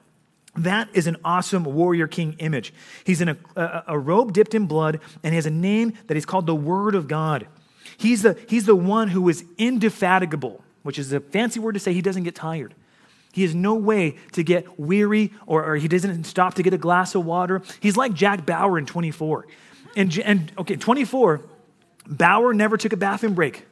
That 0.55 0.89
is 0.93 1.05
an 1.05 1.17
awesome 1.23 1.65
warrior 1.65 2.07
king 2.07 2.35
image. 2.39 2.73
He's 3.03 3.21
in 3.21 3.29
a, 3.29 3.37
a, 3.55 3.83
a 3.89 3.99
robe 3.99 4.33
dipped 4.33 4.55
in 4.55 4.65
blood, 4.65 4.99
and 5.21 5.33
he 5.33 5.35
has 5.35 5.45
a 5.45 5.51
name 5.51 5.93
that 6.07 6.15
he's 6.15 6.25
called 6.25 6.47
the 6.47 6.55
Word 6.55 6.95
of 6.95 7.07
God. 7.07 7.47
He's 7.97 8.23
the, 8.23 8.39
he's 8.49 8.65
the 8.65 8.75
one 8.75 9.09
who 9.09 9.29
is 9.29 9.45
indefatigable, 9.59 10.63
which 10.81 10.97
is 10.97 11.13
a 11.13 11.19
fancy 11.19 11.59
word 11.59 11.73
to 11.73 11.79
say 11.79 11.93
he 11.93 12.01
doesn't 12.01 12.23
get 12.23 12.33
tired. 12.33 12.73
He 13.35 13.41
has 13.41 13.53
no 13.53 13.75
way 13.75 14.15
to 14.31 14.43
get 14.43 14.79
weary 14.79 15.33
or, 15.45 15.61
or, 15.65 15.75
he 15.75 15.89
doesn't 15.89 16.23
stop 16.23 16.53
to 16.53 16.63
get 16.63 16.73
a 16.73 16.77
glass 16.77 17.15
of 17.15 17.25
water. 17.25 17.63
He's 17.81 17.97
like 17.97 18.13
Jack 18.13 18.45
Bauer 18.45 18.79
in 18.79 18.85
24. 18.85 19.45
And, 19.97 20.17
and 20.19 20.53
okay, 20.57 20.77
24, 20.77 21.41
Bauer 22.07 22.53
never 22.53 22.77
took 22.77 22.93
a 22.93 22.97
bathroom 22.97 23.33
break. 23.33 23.65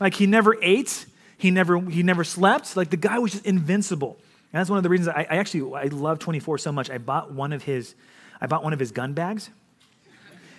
Like 0.00 0.14
he 0.14 0.26
never 0.26 0.60
ate, 0.60 1.06
he 1.38 1.52
never, 1.52 1.78
he 1.78 2.02
never 2.02 2.24
slept. 2.24 2.76
Like 2.76 2.90
the 2.90 2.96
guy 2.96 3.20
was 3.20 3.30
just 3.30 3.46
invincible. 3.46 4.18
And 4.52 4.58
that's 4.58 4.68
one 4.68 4.78
of 4.78 4.82
the 4.82 4.88
reasons 4.88 5.14
I, 5.14 5.28
I 5.30 5.36
actually 5.36 5.76
I 5.76 5.84
love 5.84 6.18
24 6.18 6.58
so 6.58 6.72
much. 6.72 6.90
I 6.90 6.98
bought 6.98 7.30
one 7.30 7.52
of 7.52 7.62
his, 7.62 7.94
I 8.40 8.48
bought 8.48 8.64
one 8.64 8.72
of 8.72 8.80
his 8.80 8.90
gun 8.90 9.12
bags. 9.12 9.48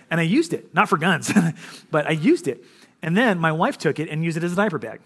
And 0.09 0.21
I 0.21 0.23
used 0.23 0.53
it, 0.53 0.73
not 0.73 0.87
for 0.87 0.97
guns, 0.97 1.29
but 1.91 2.07
I 2.07 2.11
used 2.11 2.47
it. 2.47 2.63
And 3.01 3.17
then 3.17 3.37
my 3.37 3.51
wife 3.51 3.77
took 3.77 3.99
it 3.99 4.07
and 4.07 4.23
used 4.23 4.37
it 4.37 4.45
as 4.45 4.53
a 4.53 4.55
diaper 4.55 4.79
bag. 4.79 5.01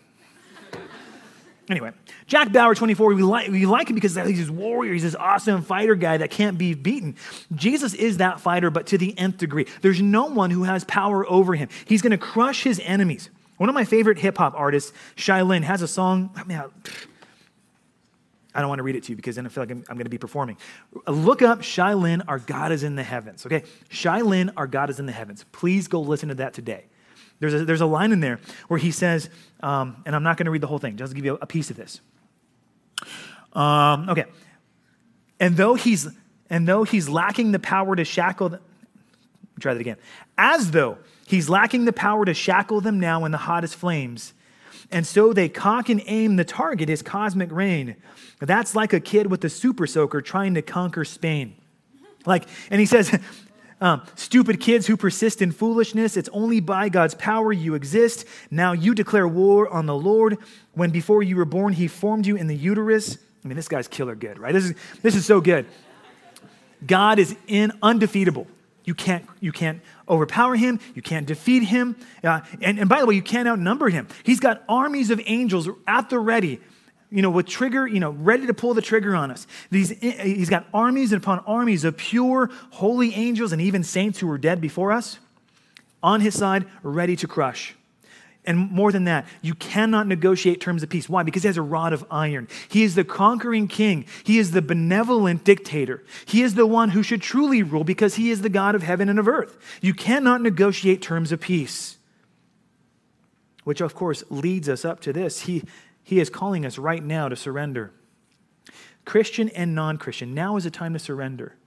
Anyway, 1.69 1.91
Jack 2.27 2.53
Bauer, 2.53 2.75
24, 2.75 3.13
we 3.13 3.23
like, 3.23 3.49
we 3.49 3.65
like 3.65 3.89
him 3.89 3.95
because 3.95 4.15
he's 4.15 4.39
this 4.39 4.49
warrior. 4.49 4.93
He's 4.93 5.03
this 5.03 5.15
awesome 5.15 5.61
fighter 5.61 5.95
guy 5.95 6.17
that 6.17 6.31
can't 6.31 6.57
be 6.57 6.73
beaten. 6.73 7.15
Jesus 7.53 7.93
is 7.93 8.17
that 8.17 8.39
fighter, 8.39 8.69
but 8.69 8.87
to 8.87 8.97
the 8.97 9.17
nth 9.17 9.37
degree. 9.37 9.65
There's 9.81 10.01
no 10.01 10.27
one 10.27 10.49
who 10.49 10.63
has 10.63 10.85
power 10.85 11.29
over 11.29 11.55
him. 11.55 11.67
He's 11.85 12.01
going 12.01 12.11
to 12.11 12.17
crush 12.17 12.63
his 12.63 12.79
enemies. 12.83 13.29
One 13.57 13.67
of 13.69 13.75
my 13.75 13.83
favorite 13.83 14.17
hip 14.17 14.37
hop 14.37 14.53
artists, 14.55 14.93
Shai 15.15 15.41
Linne, 15.41 15.63
has 15.63 15.81
a 15.81 15.87
song. 15.87 16.29
I, 16.35 16.43
mean, 16.45 16.61
I 18.55 18.59
don't 18.61 18.69
want 18.69 18.79
to 18.79 18.83
read 18.83 18.95
it 18.95 19.03
to 19.03 19.11
you 19.11 19.17
because 19.17 19.35
then 19.35 19.45
I 19.45 19.49
feel 19.49 19.63
like 19.63 19.71
I'm, 19.71 19.83
I'm 19.89 19.97
going 19.97 20.05
to 20.05 20.09
be 20.09 20.17
performing. 20.17 20.57
Look 21.05 21.41
up 21.41 21.63
Shai 21.63 21.95
Linne, 21.95 22.23
Our 22.29 22.39
God 22.39 22.71
is 22.71 22.83
in 22.83 22.95
the 22.95 23.03
Heavens. 23.03 23.45
Okay? 23.45 23.63
Shai 23.89 24.21
Linne, 24.21 24.51
Our 24.55 24.67
God 24.67 24.89
is 24.89 24.99
in 24.99 25.05
the 25.05 25.11
Heavens. 25.11 25.43
Please 25.51 25.89
go 25.89 25.99
listen 25.99 26.29
to 26.29 26.35
that 26.35 26.53
today. 26.53 26.85
There's 27.39 27.53
a, 27.53 27.65
there's 27.65 27.81
a 27.81 27.85
line 27.85 28.11
in 28.11 28.19
there 28.19 28.39
where 28.67 28.79
he 28.79 28.91
says, 28.91 29.29
um, 29.61 30.01
and 30.05 30.15
I'm 30.15 30.23
not 30.23 30.37
going 30.37 30.45
to 30.45 30.51
read 30.51 30.61
the 30.61 30.67
whole 30.67 30.79
thing, 30.79 30.97
just 30.97 31.11
to 31.11 31.15
give 31.15 31.25
you 31.25 31.37
a, 31.41 31.45
piece 31.45 31.69
of 31.69 31.77
this. 31.77 32.01
Um, 33.53 34.09
okay. 34.09 34.25
And 35.39 35.55
though 35.55 35.75
he's 35.75 36.07
and 36.49 36.67
though 36.67 36.83
he's 36.83 37.09
lacking 37.09 37.51
the 37.51 37.59
power 37.59 37.95
to 37.95 38.05
shackle 38.05 38.49
them, 38.49 38.61
try 39.59 39.73
that 39.73 39.79
again. 39.79 39.97
As 40.37 40.71
though 40.71 40.97
he's 41.27 41.49
lacking 41.49 41.85
the 41.85 41.93
power 41.93 42.25
to 42.25 42.33
shackle 42.33 42.81
them 42.81 42.99
now 42.99 43.25
in 43.25 43.31
the 43.31 43.37
hottest 43.37 43.75
flames, 43.75 44.33
and 44.91 45.05
so 45.05 45.33
they 45.33 45.49
cock 45.49 45.89
and 45.89 46.01
aim 46.05 46.37
the 46.37 46.45
target, 46.45 46.89
his 46.89 47.01
cosmic 47.01 47.51
reign. 47.51 47.95
That's 48.39 48.75
like 48.75 48.93
a 48.93 48.99
kid 48.99 49.29
with 49.29 49.43
a 49.43 49.49
super 49.49 49.85
soaker 49.87 50.21
trying 50.21 50.53
to 50.53 50.61
conquer 50.61 51.03
Spain. 51.03 51.55
Like, 52.25 52.45
and 52.69 52.79
he 52.79 52.85
says, 52.85 53.17
um, 53.79 54.01
stupid 54.15 54.59
kids 54.59 54.87
who 54.87 54.97
persist 54.97 55.41
in 55.41 55.51
foolishness, 55.51 56.17
it's 56.17 56.29
only 56.29 56.59
by 56.59 56.89
God's 56.89 57.13
power 57.15 57.53
you 57.53 57.75
exist. 57.75 58.25
Now 58.49 58.71
you 58.71 58.95
declare 58.95 59.27
war 59.27 59.69
on 59.69 59.85
the 59.85 59.95
Lord 59.95 60.37
when 60.73 60.89
before 60.89 61.21
you 61.21 61.35
were 61.35 61.45
born, 61.45 61.73
he 61.73 61.87
formed 61.87 62.25
you 62.25 62.35
in 62.35 62.47
the 62.47 62.55
uterus. 62.55 63.17
I 63.43 63.47
mean, 63.47 63.55
this 63.55 63.67
guy's 63.67 63.87
killer 63.87 64.15
good, 64.15 64.39
right? 64.39 64.53
This 64.53 64.65
is, 64.65 64.73
this 65.03 65.15
is 65.15 65.25
so 65.25 65.41
good. 65.41 65.65
God 66.85 67.19
is 67.19 67.35
in 67.47 67.71
undefeatable. 67.81 68.47
You 68.83 68.95
can't, 68.95 69.25
you 69.41 69.51
can't 69.51 69.81
overpower 70.07 70.55
him. 70.55 70.79
You 70.95 71.01
can't 71.01 71.27
defeat 71.27 71.63
him. 71.63 71.97
Uh, 72.23 72.41
and, 72.61 72.79
and 72.79 72.89
by 72.89 73.01
the 73.01 73.05
way, 73.05 73.15
you 73.15 73.21
can't 73.21 73.47
outnumber 73.47 73.89
him. 73.89 74.07
He's 74.23 74.39
got 74.39 74.63
armies 74.69 75.09
of 75.11 75.21
angels 75.25 75.67
at 75.85 76.09
the 76.09 76.19
ready 76.19 76.61
you 77.09 77.21
know, 77.21 77.29
with 77.29 77.45
trigger, 77.45 77.87
you 77.87 77.99
know, 77.99 78.11
ready 78.11 78.47
to 78.47 78.53
pull 78.53 78.73
the 78.73 78.81
trigger 78.81 79.15
on 79.15 79.31
us. 79.31 79.47
These, 79.71 79.91
eh, 79.91 79.95
eh, 80.17 80.23
he's 80.25 80.49
got 80.49 80.67
armies 80.73 81.13
and 81.13 81.21
upon 81.21 81.39
armies 81.39 81.83
of 81.83 81.95
pure, 81.95 82.49
holy 82.71 83.13
angels 83.13 83.51
and 83.51 83.61
even 83.61 83.83
saints 83.83 84.19
who 84.19 84.27
were 84.27 84.37
dead 84.37 84.59
before 84.59 84.91
us 84.91 85.19
on 86.03 86.21
his 86.21 86.35
side, 86.35 86.65
ready 86.83 87.15
to 87.15 87.27
crush. 87.27 87.75
And 88.45 88.71
more 88.71 88.93
than 88.93 89.03
that, 89.03 89.27
you 89.41 89.53
cannot 89.55 90.07
negotiate 90.07 90.61
terms 90.61 90.81
of 90.81 90.87
peace. 90.87 91.09
Why? 91.09 91.23
Because 91.23 91.43
he 91.43 91.47
has 91.47 91.57
a 91.57 91.61
rod 91.61 91.91
of 91.91 92.05
iron. 92.09 92.47
He 92.69 92.83
is 92.83 92.95
the 92.95 93.03
conquering 93.03 93.67
king. 93.67 94.05
He 94.23 94.39
is 94.39 94.51
the 94.51 94.61
benevolent 94.61 95.43
dictator. 95.43 96.03
He 96.25 96.43
is 96.43 96.55
the 96.55 96.65
one 96.65 96.89
who 96.91 97.03
should 97.03 97.21
truly 97.21 97.61
rule 97.61 97.83
because 97.83 98.15
he 98.15 98.31
is 98.31 98.41
the 98.41 98.49
God 98.49 98.73
of 98.73 98.83
heaven 98.83 99.09
and 99.09 99.19
of 99.19 99.27
earth. 99.27 99.57
You 99.81 99.93
cannot 99.93 100.41
negotiate 100.41 101.01
terms 101.01 101.33
of 101.33 101.41
peace. 101.41 101.97
Which, 103.65 103.81
of 103.81 103.93
course, 103.93 104.23
leads 104.29 104.69
us 104.69 104.85
up 104.85 105.01
to 105.01 105.11
this. 105.11 105.41
He, 105.41 105.63
he 106.07 106.21
is 106.21 106.29
calling 106.29 106.65
us 106.65 106.77
right 106.77 107.03
now 107.03 107.27
to 107.27 107.35
surrender. 107.35 107.91
Christian 109.03 109.49
and 109.49 109.75
non 109.75 109.97
Christian, 109.97 110.33
now 110.33 110.55
is 110.55 110.65
a 110.65 110.71
time 110.71 110.93
to 110.93 110.99
surrender. 110.99 111.57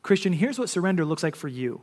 Christian, 0.00 0.32
here's 0.32 0.58
what 0.58 0.70
surrender 0.70 1.04
looks 1.04 1.22
like 1.22 1.36
for 1.36 1.48
you 1.48 1.82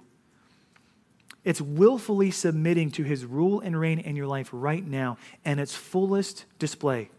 it's 1.43 1.61
willfully 1.61 2.31
submitting 2.31 2.89
to 2.91 3.03
his 3.03 3.25
rule 3.25 3.59
and 3.59 3.79
reign 3.79 3.99
in 3.99 4.15
your 4.15 4.25
life 4.25 4.49
right 4.51 4.83
now 4.83 5.19
and 5.45 5.59
its 5.59 5.75
fullest 5.75 6.45
display. 6.57 7.11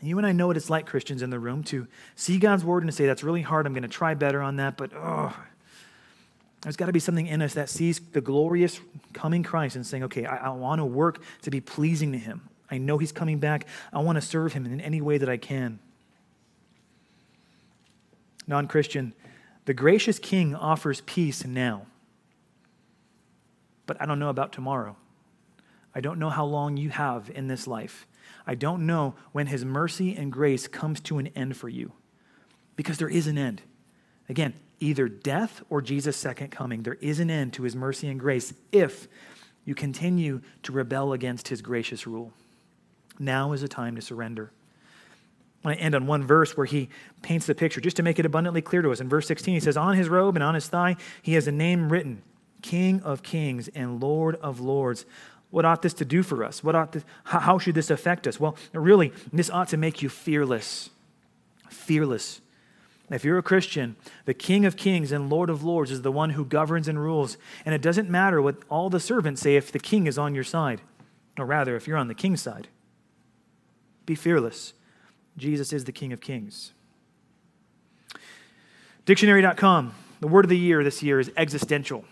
You 0.00 0.16
and 0.16 0.26
I 0.26 0.32
know 0.32 0.46
what 0.46 0.56
it's 0.56 0.70
like, 0.70 0.86
Christians 0.86 1.20
in 1.20 1.28
the 1.28 1.38
room, 1.38 1.62
to 1.64 1.86
see 2.16 2.38
God's 2.38 2.64
word 2.64 2.82
and 2.82 2.90
to 2.90 2.96
say, 2.96 3.04
that's 3.04 3.22
really 3.22 3.42
hard. 3.42 3.66
I'm 3.66 3.74
going 3.74 3.82
to 3.82 3.88
try 3.88 4.14
better 4.14 4.40
on 4.40 4.56
that, 4.56 4.78
but 4.78 4.92
oh, 4.94 5.36
There's 6.62 6.76
got 6.76 6.86
to 6.86 6.92
be 6.92 7.00
something 7.00 7.26
in 7.26 7.42
us 7.42 7.52
that 7.54 7.68
sees 7.68 8.00
the 8.00 8.22
glorious 8.22 8.80
coming 9.12 9.42
Christ 9.42 9.76
and 9.76 9.86
saying, 9.86 10.04
okay, 10.04 10.24
I, 10.24 10.46
I 10.46 10.48
want 10.48 10.78
to 10.78 10.86
work 10.86 11.22
to 11.42 11.50
be 11.50 11.60
pleasing 11.60 12.12
to 12.12 12.18
him. 12.18 12.47
I 12.70 12.78
know 12.78 12.98
he's 12.98 13.12
coming 13.12 13.38
back. 13.38 13.66
I 13.92 14.00
want 14.00 14.16
to 14.16 14.22
serve 14.22 14.52
him 14.52 14.66
in 14.66 14.80
any 14.80 15.00
way 15.00 15.18
that 15.18 15.28
I 15.28 15.36
can. 15.36 15.78
Non 18.46 18.66
Christian, 18.66 19.14
the 19.66 19.74
gracious 19.74 20.18
King 20.18 20.54
offers 20.54 21.02
peace 21.02 21.44
now. 21.44 21.86
But 23.86 24.00
I 24.00 24.06
don't 24.06 24.18
know 24.18 24.30
about 24.30 24.52
tomorrow. 24.52 24.96
I 25.94 26.00
don't 26.00 26.18
know 26.18 26.30
how 26.30 26.44
long 26.44 26.76
you 26.76 26.90
have 26.90 27.30
in 27.30 27.48
this 27.48 27.66
life. 27.66 28.06
I 28.46 28.54
don't 28.54 28.86
know 28.86 29.14
when 29.32 29.46
his 29.46 29.64
mercy 29.64 30.14
and 30.16 30.32
grace 30.32 30.68
comes 30.68 31.00
to 31.00 31.18
an 31.18 31.28
end 31.28 31.56
for 31.56 31.68
you. 31.68 31.92
Because 32.76 32.98
there 32.98 33.08
is 33.08 33.26
an 33.26 33.36
end. 33.36 33.62
Again, 34.28 34.54
either 34.80 35.08
death 35.08 35.62
or 35.68 35.82
Jesus' 35.82 36.16
second 36.16 36.50
coming. 36.50 36.82
There 36.82 36.98
is 37.00 37.20
an 37.20 37.30
end 37.30 37.52
to 37.54 37.62
his 37.62 37.74
mercy 37.74 38.08
and 38.08 38.20
grace 38.20 38.54
if 38.72 39.08
you 39.64 39.74
continue 39.74 40.40
to 40.62 40.72
rebel 40.72 41.12
against 41.12 41.48
his 41.48 41.60
gracious 41.60 42.06
rule. 42.06 42.32
Now 43.18 43.52
is 43.52 43.62
a 43.62 43.68
time 43.68 43.96
to 43.96 44.02
surrender. 44.02 44.52
I 45.64 45.68
want 45.68 45.78
to 45.78 45.84
end 45.84 45.94
on 45.94 46.06
one 46.06 46.24
verse 46.24 46.56
where 46.56 46.66
he 46.66 46.88
paints 47.22 47.46
the 47.46 47.54
picture 47.54 47.80
just 47.80 47.96
to 47.96 48.02
make 48.02 48.18
it 48.18 48.26
abundantly 48.26 48.62
clear 48.62 48.82
to 48.82 48.92
us. 48.92 49.00
In 49.00 49.08
verse 49.08 49.26
16, 49.26 49.54
he 49.54 49.60
says, 49.60 49.76
On 49.76 49.94
his 49.96 50.08
robe 50.08 50.36
and 50.36 50.42
on 50.42 50.54
his 50.54 50.68
thigh, 50.68 50.96
he 51.20 51.34
has 51.34 51.48
a 51.48 51.52
name 51.52 51.90
written 51.90 52.22
King 52.62 53.00
of 53.02 53.22
kings 53.22 53.68
and 53.68 54.00
Lord 54.00 54.36
of 54.36 54.60
lords. 54.60 55.04
What 55.50 55.64
ought 55.64 55.82
this 55.82 55.94
to 55.94 56.04
do 56.04 56.22
for 56.22 56.44
us? 56.44 56.62
What 56.62 56.74
ought 56.74 56.92
this, 56.92 57.04
how 57.24 57.58
should 57.58 57.74
this 57.74 57.90
affect 57.90 58.26
us? 58.26 58.38
Well, 58.38 58.56
really, 58.72 59.12
this 59.32 59.50
ought 59.50 59.68
to 59.68 59.76
make 59.76 60.02
you 60.02 60.08
fearless. 60.08 60.90
Fearless. 61.70 62.40
If 63.10 63.24
you're 63.24 63.38
a 63.38 63.42
Christian, 63.42 63.96
the 64.26 64.34
King 64.34 64.66
of 64.66 64.76
Kings 64.76 65.12
and 65.12 65.30
Lord 65.30 65.48
of 65.48 65.64
Lords 65.64 65.90
is 65.90 66.02
the 66.02 66.12
one 66.12 66.30
who 66.30 66.44
governs 66.44 66.88
and 66.88 67.00
rules. 67.00 67.38
And 67.64 67.74
it 67.74 67.80
doesn't 67.80 68.10
matter 68.10 68.42
what 68.42 68.56
all 68.68 68.90
the 68.90 69.00
servants 69.00 69.40
say 69.40 69.56
if 69.56 69.72
the 69.72 69.78
king 69.78 70.06
is 70.06 70.18
on 70.18 70.34
your 70.34 70.44
side, 70.44 70.82
or 71.38 71.46
rather, 71.46 71.74
if 71.74 71.88
you're 71.88 71.96
on 71.96 72.08
the 72.08 72.14
king's 72.14 72.42
side. 72.42 72.68
Be 74.08 74.14
fearless. 74.14 74.72
Jesus 75.36 75.70
is 75.70 75.84
the 75.84 75.92
King 75.92 76.14
of 76.14 76.22
Kings. 76.22 76.72
Dictionary.com, 79.04 79.94
the 80.20 80.26
word 80.26 80.46
of 80.46 80.48
the 80.48 80.56
year 80.56 80.82
this 80.82 81.02
year 81.02 81.20
is 81.20 81.30
existential. 81.36 82.06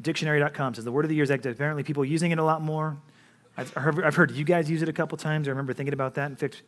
Dictionary.com 0.00 0.74
says 0.74 0.84
the 0.84 0.90
word 0.90 1.04
of 1.04 1.08
the 1.08 1.14
year 1.14 1.22
is 1.22 1.30
existential. 1.30 1.56
Apparently, 1.56 1.84
people 1.84 2.04
using 2.04 2.32
it 2.32 2.40
a 2.40 2.42
lot 2.42 2.62
more. 2.62 2.96
I've 3.56 3.72
heard, 3.74 4.02
I've 4.02 4.16
heard 4.16 4.32
you 4.32 4.44
guys 4.44 4.68
use 4.68 4.82
it 4.82 4.88
a 4.88 4.92
couple 4.92 5.16
times. 5.16 5.46
I 5.46 5.52
remember 5.52 5.72
thinking 5.72 5.94
about 5.94 6.14
that. 6.14 6.28
In 6.28 6.34
fact, 6.34 6.62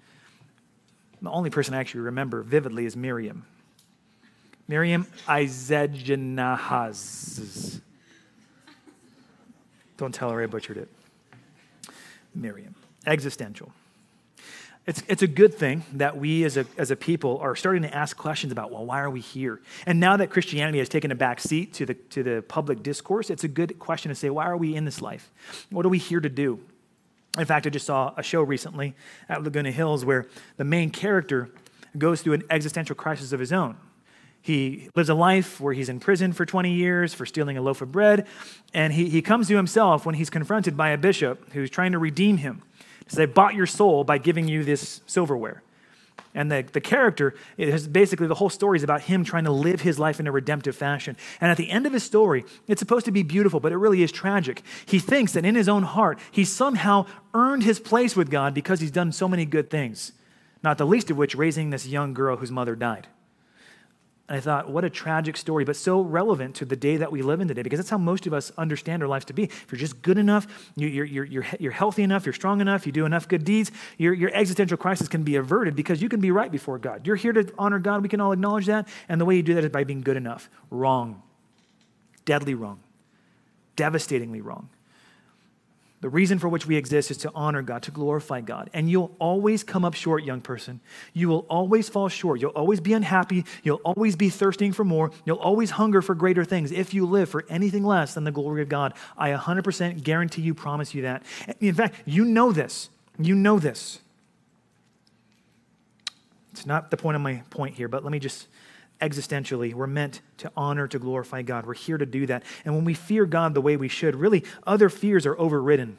the 1.21 1.31
only 1.31 1.51
person 1.51 1.75
I 1.75 1.81
actually 1.81 2.03
remember 2.03 2.43
vividly 2.43 2.87
is 2.87 2.97
Miriam. 2.97 3.45
Miriam 4.69 5.09
Izegenahaz. 5.27 7.81
Don't 9.97 10.15
tell 10.15 10.31
her 10.31 10.41
I 10.41 10.47
butchered 10.47 10.77
it. 10.77 10.89
Miriam. 12.33 12.77
Existential. 13.09 13.73
It's, 14.87 15.03
it's 15.09 15.23
a 15.23 15.27
good 15.27 15.55
thing 15.55 15.83
that 15.95 16.19
we 16.19 16.45
as 16.45 16.59
a, 16.59 16.67
as 16.77 16.91
a 16.91 16.97
people 16.97 17.39
are 17.39 17.57
starting 17.57 17.83
to 17.83 17.95
ask 17.95 18.17
questions 18.17 18.53
about, 18.53 18.71
well, 18.71 18.85
why 18.85 19.01
are 19.01 19.09
we 19.09 19.21
here? 19.21 19.63
And 19.87 19.99
now 19.99 20.19
that 20.19 20.29
Christianity 20.29 20.79
has 20.79 20.91
taken 20.91 21.11
a 21.11 21.15
back 21.15 21.41
seat 21.41 21.73
to 21.75 21.87
the, 21.87 21.95
to 21.95 22.23
the 22.23 22.45
public 22.47 22.83
discourse, 22.83 23.31
it's 23.31 23.45
a 23.45 23.49
good 23.49 23.79
question 23.79 24.11
to 24.11 24.15
say, 24.15 24.29
why 24.29 24.45
are 24.45 24.59
we 24.59 24.75
in 24.77 24.85
this 24.85 25.01
life? 25.01 25.31
What 25.71 25.87
are 25.87 25.89
we 25.89 25.99
here 25.99 26.21
to 26.21 26.29
do? 26.29 26.61
In 27.39 27.47
fact, 27.47 27.67
I 27.67 27.71
just 27.71 27.87
saw 27.87 28.13
a 28.17 28.23
show 28.23 28.43
recently 28.43 28.95
at 29.29 29.43
Laguna 29.43 29.71
Hills 29.71 30.05
where 30.05 30.27
the 30.59 30.65
main 30.65 30.91
character 30.91 31.49
goes 31.97 32.21
through 32.21 32.35
an 32.35 32.43
existential 32.51 32.95
crisis 32.95 33.33
of 33.33 33.41
his 33.41 33.53
own. 33.53 33.77
He 34.43 34.91
lives 34.95 35.09
a 35.09 35.15
life 35.15 35.59
where 35.59 35.73
he's 35.73 35.89
in 35.89 36.01
prison 36.01 36.35
for 36.35 36.45
20 36.45 36.71
years 36.71 37.15
for 37.15 37.25
stealing 37.25 37.57
a 37.57 37.63
loaf 37.63 37.81
of 37.81 37.91
bread, 37.91 38.27
and 38.75 38.93
he, 38.93 39.09
he 39.09 39.23
comes 39.23 39.49
to 39.49 39.57
himself 39.57 40.05
when 40.05 40.17
he's 40.17 40.29
confronted 40.29 40.77
by 40.77 40.91
a 40.91 40.99
bishop 40.99 41.51
who's 41.53 41.71
trying 41.71 41.93
to 41.93 41.99
redeem 41.99 42.37
him. 42.37 42.63
So 43.07 43.17
they 43.19 43.27
bought 43.27 43.55
your 43.55 43.67
soul 43.67 44.05
by 44.05 44.19
giving 44.19 44.49
you 44.49 44.65
this 44.65 45.01
silverware. 45.07 45.63
And 46.37 46.51
the, 46.51 46.65
the 46.73 46.81
character 46.81 47.35
is 47.57 47.87
basically 47.87 48.27
the 48.27 48.35
whole 48.35 48.51
story 48.51 48.77
is 48.77 48.83
about 48.83 49.03
him 49.03 49.25
trying 49.25 49.45
to 49.45 49.53
live 49.53 49.83
his 49.83 50.01
life 50.01 50.19
in 50.19 50.27
a 50.27 50.33
redemptive 50.33 50.75
fashion. 50.75 51.17
And 51.41 51.51
at 51.51 51.57
the 51.57 51.71
end 51.71 51.87
of 51.87 51.93
his 51.93 52.03
story, 52.03 52.45
it's 52.67 52.81
supposed 52.81 53.05
to 53.07 53.13
be 53.13 53.23
beautiful, 53.23 53.61
but 53.61 53.71
it 53.71 53.77
really 53.77 54.03
is 54.03 54.11
tragic. 54.11 54.63
He 54.85 54.99
thinks 54.99 55.33
that 55.33 55.45
in 55.45 55.55
his 55.55 55.69
own 55.69 55.85
heart, 55.85 56.19
he 56.33 56.45
somehow 56.45 57.07
earned 57.35 57.63
his 57.63 57.79
place 57.79 58.17
with 58.17 58.31
God 58.31 58.53
because 58.53 58.81
he's 58.81 58.91
done 58.91 59.13
so 59.13 59.29
many 59.29 59.45
good 59.45 59.71
things, 59.71 60.13
not 60.63 60.77
the 60.79 60.87
least 60.87 61.11
of 61.11 61.17
which 61.17 61.37
raising 61.37 61.71
this 61.71 61.87
young 61.87 62.15
girl 62.15 62.37
whose 62.37 62.51
mother 62.51 62.75
died. 62.75 63.07
And 64.27 64.39
I 64.39 64.41
thought, 64.41 64.71
what 64.71 64.85
a 64.85 64.91
tragic 64.91 65.37
story, 65.37 65.65
but 65.67 65.77
so 65.77 66.01
relevant 66.01 66.55
to 66.57 66.65
the 66.65 66.77
day 66.77 66.97
that 66.97 67.13
we 67.13 67.21
live 67.21 67.43
in 67.43 67.49
today, 67.49 67.61
because 67.61 67.79
that's 67.79 67.91
how 67.91 67.99
most 67.99 68.27
of 68.27 68.33
us 68.33 68.51
understand 68.57 69.03
our 69.03 69.09
lives 69.09 69.27
to 69.27 69.35
be. 69.35 69.45
If 69.45 69.67
you're 69.71 69.79
just 69.79 70.01
good 70.01 70.17
enough, 70.17 70.47
you're, 70.77 71.05
you're, 71.05 71.25
you're, 71.27 71.47
you're 71.61 71.73
healthy 71.73 72.03
enough, 72.03 72.25
you're 72.25 72.33
strong 72.33 72.63
enough, 72.63 72.87
you 72.87 72.93
do 72.93 73.05
enough 73.05 73.29
good 73.29 73.45
deeds, 73.45 73.71
your, 73.99 74.15
your 74.15 74.31
existential 74.33 74.79
crisis 74.79 75.09
can 75.09 75.25
be 75.25 75.37
averted 75.37 75.77
because 75.77 76.01
you 76.01 76.09
can 76.09 76.21
be 76.21 76.31
right 76.31 76.51
before 76.51 76.79
God. 76.79 77.07
You're 77.07 77.17
here 77.17 77.35
to 77.35 77.53
honor 77.59 77.79
God. 77.79 78.03
We 78.03 78.09
can 78.09 78.21
all 78.21 78.33
acknowledge 78.33 78.65
that. 78.67 78.89
And 79.11 79.21
the 79.21 79.27
way 79.27 79.37
you 79.37 79.43
do 79.43 79.55
that 79.55 79.65
is 79.65 79.71
by 79.71 79.85
being 79.85 80.01
good 80.01 80.17
enough. 80.17 80.49
Wrong. 80.71 81.23
Deadly 82.25 82.55
wrong. 82.55 82.81
Devastatingly 83.77 84.41
wrong. 84.41 84.71
The 86.05 86.11
reason 86.11 86.39
for 86.39 86.51
which 86.51 86.67
we 86.67 86.77
exist 86.77 87.11
is 87.11 87.17
to 87.17 87.33
honor 87.35 87.63
God, 87.63 87.85
to 87.85 87.91
glorify 87.91 88.43
God. 88.43 88.69
And 88.75 88.91
you'll 88.91 89.17
always 89.19 89.65
come 89.65 89.87
up 89.87 89.95
short, 89.95 90.23
young 90.23 90.43
person. 90.43 90.81
You 91.15 91.31
will 91.31 91.47
always 91.49 91.89
fall 91.89 92.11
short. 92.11 92.43
You'll 92.43 92.51
always 92.51 92.79
be 92.79 92.93
unhappy. 92.93 93.47
You'll 93.63 93.81
always 93.87 94.15
be 94.15 94.29
thirsting 94.29 94.75
for 94.75 94.85
more. 94.85 95.13
You'll 95.25 95.39
always 95.39 95.71
hunger 95.71 96.03
for 96.03 96.15
greater 96.15 96.45
things 96.45 96.73
if 96.73 96.93
you 96.93 97.07
live 97.07 97.31
for 97.31 97.47
anything 97.49 97.85
less 97.85 98.13
than 98.13 98.25
the 98.25 98.33
glory 98.33 98.61
of 98.61 98.69
God. 98.69 98.93
I 99.17 99.31
100% 99.31 100.03
guarantee 100.03 100.43
you, 100.43 100.53
promise 100.53 100.95
you 100.95 101.01
that. 101.01 101.23
In 101.59 101.75
fact, 101.75 101.95
you 102.05 102.27
know 102.27 102.53
this. 102.53 102.91
You 103.19 103.35
know 103.35 103.59
this. 103.59 104.01
It's 106.53 106.67
not 106.67 106.91
the 106.91 106.99
point 106.99 107.17
of 107.17 107.23
my 107.23 107.43
point 107.49 107.77
here, 107.77 107.89
but 107.89 108.05
let 108.05 108.13
me 108.13 108.19
just 108.19 108.47
existentially. 109.01 109.75
We're 109.75 109.87
meant 109.87 110.21
to 110.39 110.51
honor, 110.57 110.87
to 110.89 110.99
glorify 110.99 111.43
God. 111.43 111.67
We're 111.67 111.75
here 111.75 111.99
to 111.99 112.07
do 112.07 112.27
that. 112.27 112.43
And 112.65 112.75
when 112.75 112.85
we 112.85 112.95
fear 112.95 113.27
God 113.27 113.55
the 113.55 113.61
way 113.61 113.77
we 113.77 113.89
should, 113.89 114.17
really, 114.17 114.45
other 114.67 114.89
fears 114.89 115.27
are 115.27 115.39
overridden. 115.39 115.99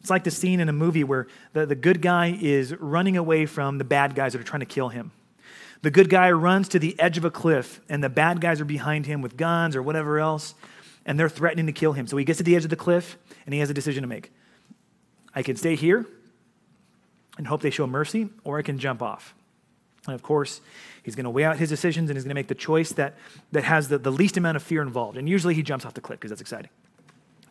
It's 0.00 0.10
like 0.10 0.24
the 0.24 0.30
scene 0.30 0.60
in 0.60 0.68
a 0.68 0.72
movie 0.72 1.04
where 1.04 1.26
the, 1.52 1.66
the 1.66 1.74
good 1.74 2.00
guy 2.00 2.36
is 2.40 2.74
running 2.74 3.16
away 3.16 3.46
from 3.46 3.78
the 3.78 3.84
bad 3.84 4.14
guys 4.14 4.32
that 4.32 4.40
are 4.40 4.44
trying 4.44 4.60
to 4.60 4.66
kill 4.66 4.88
him. 4.88 5.12
The 5.82 5.90
good 5.90 6.10
guy 6.10 6.30
runs 6.30 6.68
to 6.70 6.78
the 6.78 6.98
edge 6.98 7.16
of 7.16 7.24
a 7.24 7.30
cliff, 7.30 7.80
and 7.88 8.04
the 8.04 8.08
bad 8.08 8.40
guys 8.40 8.60
are 8.60 8.66
behind 8.66 9.06
him 9.06 9.22
with 9.22 9.36
guns 9.36 9.76
or 9.76 9.82
whatever 9.82 10.18
else, 10.18 10.54
and 11.06 11.18
they're 11.18 11.28
threatening 11.28 11.66
to 11.66 11.72
kill 11.72 11.92
him. 11.92 12.06
So 12.06 12.16
he 12.16 12.24
gets 12.24 12.38
to 12.38 12.42
the 12.42 12.56
edge 12.56 12.64
of 12.64 12.70
the 12.70 12.76
cliff, 12.76 13.16
and 13.46 13.54
he 13.54 13.60
has 13.60 13.70
a 13.70 13.74
decision 13.74 14.02
to 14.02 14.08
make. 14.08 14.30
I 15.34 15.42
can 15.42 15.56
stay 15.56 15.76
here 15.76 16.06
and 17.38 17.46
hope 17.46 17.62
they 17.62 17.70
show 17.70 17.86
mercy, 17.86 18.28
or 18.44 18.58
I 18.58 18.62
can 18.62 18.78
jump 18.78 19.00
off. 19.00 19.34
And 20.06 20.14
of 20.14 20.22
course, 20.22 20.60
he's 21.02 21.14
going 21.14 21.24
to 21.24 21.30
weigh 21.30 21.44
out 21.44 21.58
his 21.58 21.68
decisions 21.68 22.10
and 22.10 22.16
he's 22.16 22.24
going 22.24 22.30
to 22.30 22.34
make 22.34 22.48
the 22.48 22.54
choice 22.54 22.92
that, 22.92 23.16
that 23.52 23.64
has 23.64 23.88
the, 23.88 23.98
the 23.98 24.12
least 24.12 24.36
amount 24.36 24.56
of 24.56 24.62
fear 24.62 24.82
involved. 24.82 25.16
And 25.16 25.28
usually 25.28 25.54
he 25.54 25.62
jumps 25.62 25.84
off 25.84 25.94
the 25.94 26.00
cliff 26.00 26.18
because 26.18 26.30
that's 26.30 26.40
exciting. 26.40 26.70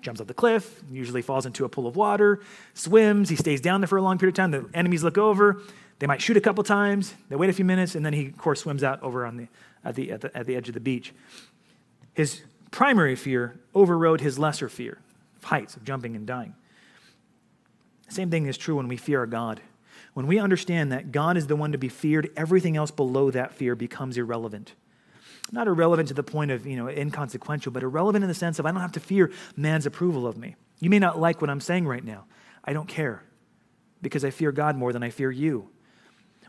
Jumps 0.01 0.21
off 0.21 0.27
the 0.27 0.33
cliff, 0.33 0.81
usually 0.89 1.21
falls 1.21 1.45
into 1.45 1.65
a 1.65 1.69
pool 1.69 1.85
of 1.85 1.95
water, 1.95 2.39
swims, 2.73 3.29
he 3.29 3.35
stays 3.35 3.59
down 3.59 3.81
there 3.81 3.87
for 3.87 3.97
a 3.97 4.01
long 4.01 4.17
period 4.17 4.33
of 4.33 4.37
time. 4.37 4.51
The 4.51 4.69
enemies 4.73 5.03
look 5.03 5.17
over, 5.17 5.61
they 5.99 6.07
might 6.07 6.21
shoot 6.21 6.37
a 6.37 6.41
couple 6.41 6.63
times, 6.63 7.13
they 7.27 7.35
wait 7.35 7.49
a 7.49 7.53
few 7.53 7.65
minutes, 7.65 7.95
and 7.95 8.05
then 8.05 8.13
he, 8.13 8.27
of 8.27 8.37
course, 8.37 8.61
swims 8.61 8.83
out 8.83 9.03
over 9.03 9.25
on 9.25 9.35
the, 9.35 9.47
at, 9.83 9.95
the, 9.95 10.11
at, 10.11 10.21
the, 10.21 10.37
at 10.37 10.45
the 10.45 10.55
edge 10.55 10.69
of 10.69 10.73
the 10.73 10.79
beach. 10.79 11.13
His 12.13 12.41
primary 12.71 13.15
fear 13.15 13.59
overrode 13.75 14.21
his 14.21 14.39
lesser 14.39 14.69
fear 14.69 14.99
of 15.37 15.43
heights, 15.43 15.75
of 15.75 15.83
jumping 15.83 16.15
and 16.15 16.25
dying. 16.25 16.55
Same 18.07 18.31
thing 18.31 18.47
is 18.47 18.57
true 18.57 18.75
when 18.75 18.87
we 18.87 18.97
fear 18.97 19.19
our 19.19 19.27
God. 19.27 19.61
When 20.13 20.27
we 20.27 20.39
understand 20.39 20.91
that 20.91 21.11
God 21.11 21.37
is 21.37 21.47
the 21.47 21.55
one 21.55 21.71
to 21.71 21.77
be 21.77 21.89
feared, 21.89 22.31
everything 22.35 22.75
else 22.75 22.91
below 22.91 23.31
that 23.31 23.53
fear 23.53 23.75
becomes 23.75 24.17
irrelevant. 24.17 24.73
Not 25.51 25.67
irrelevant 25.67 26.07
to 26.09 26.13
the 26.13 26.23
point 26.23 26.51
of, 26.51 26.65
you 26.65 26.75
know, 26.75 26.87
inconsequential, 26.87 27.71
but 27.71 27.83
irrelevant 27.83 28.23
in 28.23 28.27
the 28.27 28.35
sense 28.35 28.59
of 28.59 28.65
I 28.65 28.71
don't 28.71 28.81
have 28.81 28.91
to 28.93 28.99
fear 28.99 29.31
man's 29.55 29.85
approval 29.85 30.27
of 30.27 30.37
me. 30.37 30.55
You 30.79 30.89
may 30.89 30.99
not 30.99 31.19
like 31.19 31.41
what 31.41 31.49
I'm 31.49 31.61
saying 31.61 31.87
right 31.87 32.03
now. 32.03 32.25
I 32.63 32.73
don't 32.73 32.87
care 32.87 33.23
because 34.01 34.23
I 34.23 34.29
fear 34.29 34.51
God 34.51 34.75
more 34.75 34.93
than 34.93 35.03
I 35.03 35.09
fear 35.09 35.31
you. 35.31 35.69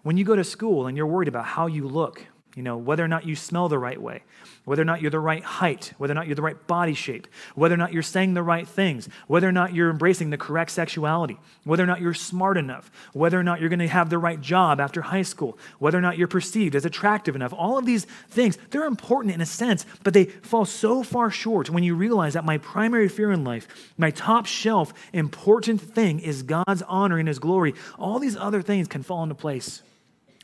When 0.03 0.17
you 0.17 0.25
go 0.25 0.37
to 0.37 0.45
school 0.45 0.87
and 0.87 0.97
you're 0.97 1.07
worried 1.07 1.29
about 1.29 1.45
how 1.45 1.67
you 1.67 1.87
look, 1.87 2.27
you 2.57 2.63
know, 2.63 2.77
whether 2.77 3.05
or 3.05 3.09
not 3.09 3.27
you 3.27 3.37
smell 3.37 3.69
the 3.69 3.79
right 3.79 4.01
way, 4.01 4.23
whether 4.65 4.83
or 4.83 4.85
not 4.85 5.01
you're 5.01 5.11
the 5.11 5.21
right 5.21 5.45
height, 5.45 5.93
whether 5.99 6.13
or 6.13 6.15
not 6.15 6.27
you're 6.27 6.35
the 6.35 6.43
right 6.43 6.67
body 6.67 6.95
shape, 6.95 7.29
whether 7.55 7.75
or 7.75 7.79
not 7.79 7.93
you're 7.93 8.03
saying 8.03 8.35
the 8.35 8.43
right 8.43 8.67
things, 8.67 9.09
whether 9.29 9.49
or 9.49 9.53
not 9.53 9.73
you're 9.73 9.91
embracing 9.91 10.31
the 10.31 10.37
correct 10.37 10.73
sexuality, 10.73 11.39
whether 11.65 11.85
or 11.85 11.87
not 11.87 12.01
you're 12.01 12.13
smart 12.13 12.57
enough, 12.57 12.91
whether 13.13 13.39
or 13.39 13.45
not 13.45 13.61
you're 13.61 13.69
going 13.69 13.79
to 13.79 13.87
have 13.89 14.11
the 14.11 14.19
right 14.19 14.41
job 14.41 14.81
after 14.81 15.01
high 15.01 15.23
school, 15.23 15.57
whether 15.79 15.97
or 15.97 16.01
not 16.01 16.19
you're 16.19 16.29
perceived 16.29 16.75
as 16.75 16.85
attractive 16.85 17.37
enough. 17.37 17.53
All 17.53 17.79
of 17.79 17.87
these 17.87 18.05
things, 18.29 18.59
they're 18.71 18.85
important 18.85 19.35
in 19.35 19.41
a 19.41 19.47
sense, 19.47 19.87
but 20.03 20.13
they 20.13 20.25
fall 20.25 20.65
so 20.65 21.03
far 21.05 21.31
short 21.31 21.71
when 21.71 21.85
you 21.85 21.95
realize 21.95 22.35
that 22.35 22.45
my 22.45 22.59
primary 22.59 23.09
fear 23.09 23.31
in 23.31 23.45
life, 23.45 23.69
my 23.97 24.11
top 24.11 24.47
shelf 24.47 24.93
important 25.13 25.81
thing 25.81 26.19
is 26.19 26.43
God's 26.43 26.83
honor 26.83 27.19
and 27.19 27.29
his 27.29 27.39
glory. 27.39 27.75
All 27.99 28.19
these 28.19 28.37
other 28.37 28.63
things 28.63 28.89
can 28.89 29.03
fall 29.03 29.23
into 29.23 29.35
place. 29.37 29.83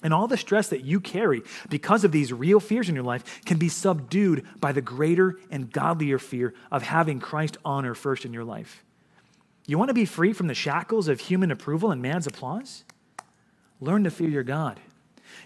And 0.07 0.15
all 0.15 0.29
the 0.29 0.37
stress 0.37 0.69
that 0.69 0.85
you 0.85 1.01
carry 1.01 1.43
because 1.69 2.05
of 2.05 2.13
these 2.13 2.33
real 2.33 2.61
fears 2.61 2.89
in 2.89 2.95
your 2.95 3.03
life 3.03 3.45
can 3.45 3.59
be 3.59 3.69
subdued 3.69 4.47
by 4.61 4.71
the 4.71 4.81
greater 4.81 5.35
and 5.51 5.69
godlier 5.69 6.21
fear 6.21 6.55
of 6.71 6.85
having 6.85 7.19
Christ 7.19 7.57
honor 7.65 7.93
first 7.93 8.25
in 8.25 8.33
your 8.33 8.45
life. 8.45 8.85
You 9.67 9.79
want 9.79 9.89
to 9.89 9.95
be 9.95 10.05
free 10.05 10.33
from 10.33 10.47
the 10.47 10.55
shackles 10.55 11.09
of 11.09 11.19
human 11.19 11.51
approval 11.51 11.91
and 11.91 12.01
man's 12.01 12.29
applause? 12.29 12.85
Learn 13.81 14.05
to 14.05 14.13
fear 14.13 14.29
your 14.29 14.45
God. 14.45 14.79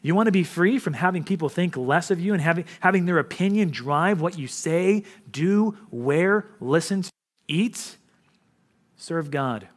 You 0.03 0.15
want 0.15 0.27
to 0.27 0.31
be 0.31 0.45
free 0.45 0.79
from 0.79 0.93
having 0.93 1.25
people 1.25 1.49
think 1.49 1.75
less 1.75 2.11
of 2.11 2.21
you 2.21 2.35
and 2.35 2.43
having, 2.43 2.67
having 2.81 3.07
their 3.07 3.19
opinion 3.19 3.71
drive 3.71 4.21
what 4.21 4.39
you 4.39 4.47
say, 4.47 5.05
do, 5.31 5.75
wear, 5.91 6.45
listen 6.61 7.01
to, 7.01 7.11
eat? 7.49 7.97
Serve 8.99 9.31
God. 9.31 9.69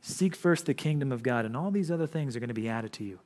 Seek 0.00 0.34
first 0.34 0.64
the 0.64 0.72
kingdom 0.72 1.12
of 1.12 1.22
God, 1.22 1.44
and 1.44 1.54
all 1.54 1.70
these 1.70 1.90
other 1.90 2.06
things 2.06 2.34
are 2.34 2.40
going 2.40 2.48
to 2.48 2.54
be 2.54 2.70
added 2.70 2.94
to 2.94 3.04
you. 3.04 3.18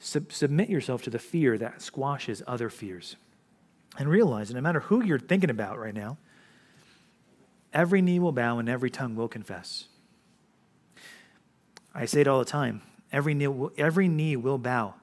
Sub- 0.00 0.32
submit 0.32 0.70
yourself 0.70 1.02
to 1.02 1.10
the 1.10 1.18
fear 1.18 1.58
that 1.58 1.82
squashes 1.82 2.42
other 2.46 2.70
fears. 2.70 3.16
And 3.98 4.08
realize 4.08 4.48
that 4.48 4.54
no 4.54 4.60
matter 4.60 4.80
who 4.80 5.04
you're 5.04 5.18
thinking 5.18 5.50
about 5.50 5.78
right 5.78 5.94
now, 5.94 6.16
every 7.72 8.00
knee 8.00 8.18
will 8.18 8.32
bow 8.32 8.58
and 8.58 8.68
every 8.68 8.90
tongue 8.90 9.14
will 9.14 9.28
confess. 9.28 9.84
I 11.94 12.06
say 12.06 12.22
it 12.22 12.28
all 12.28 12.38
the 12.38 12.44
time 12.44 12.82
every 13.12 13.34
knee 13.34 13.48
will, 13.48 13.72
every 13.76 14.08
knee 14.08 14.36
will 14.36 14.58
bow, 14.58 14.94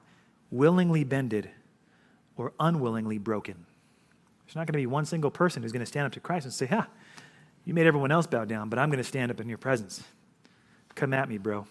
willingly 0.50 1.04
bended 1.04 1.50
or 2.36 2.52
unwillingly 2.58 3.18
broken. 3.18 3.66
There's 4.46 4.56
not 4.56 4.66
going 4.66 4.72
to 4.72 4.78
be 4.78 4.86
one 4.86 5.04
single 5.04 5.30
person 5.30 5.62
who's 5.62 5.72
going 5.72 5.80
to 5.80 5.86
stand 5.86 6.06
up 6.06 6.12
to 6.12 6.20
Christ 6.20 6.46
and 6.46 6.52
say, 6.52 6.66
Ha, 6.66 6.88
you 7.64 7.74
made 7.74 7.86
everyone 7.86 8.10
else 8.10 8.26
bow 8.26 8.46
down, 8.46 8.70
but 8.70 8.78
I'm 8.78 8.88
going 8.88 8.98
to 8.98 9.04
stand 9.04 9.30
up 9.30 9.40
in 9.40 9.48
your 9.48 9.58
presence. 9.58 10.02
Come 10.94 11.12
at 11.12 11.28
me, 11.28 11.36
bro. 11.36 11.66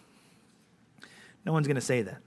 No 1.43 1.51
one's 1.51 1.67
going 1.67 1.75
to 1.75 1.81
say 1.81 2.03
that. 2.03 2.21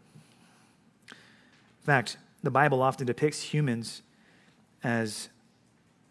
In 1.80 1.86
fact, 1.86 2.18
the 2.42 2.50
Bible 2.50 2.82
often 2.82 3.06
depicts 3.06 3.42
humans 3.42 4.02
as 4.82 5.28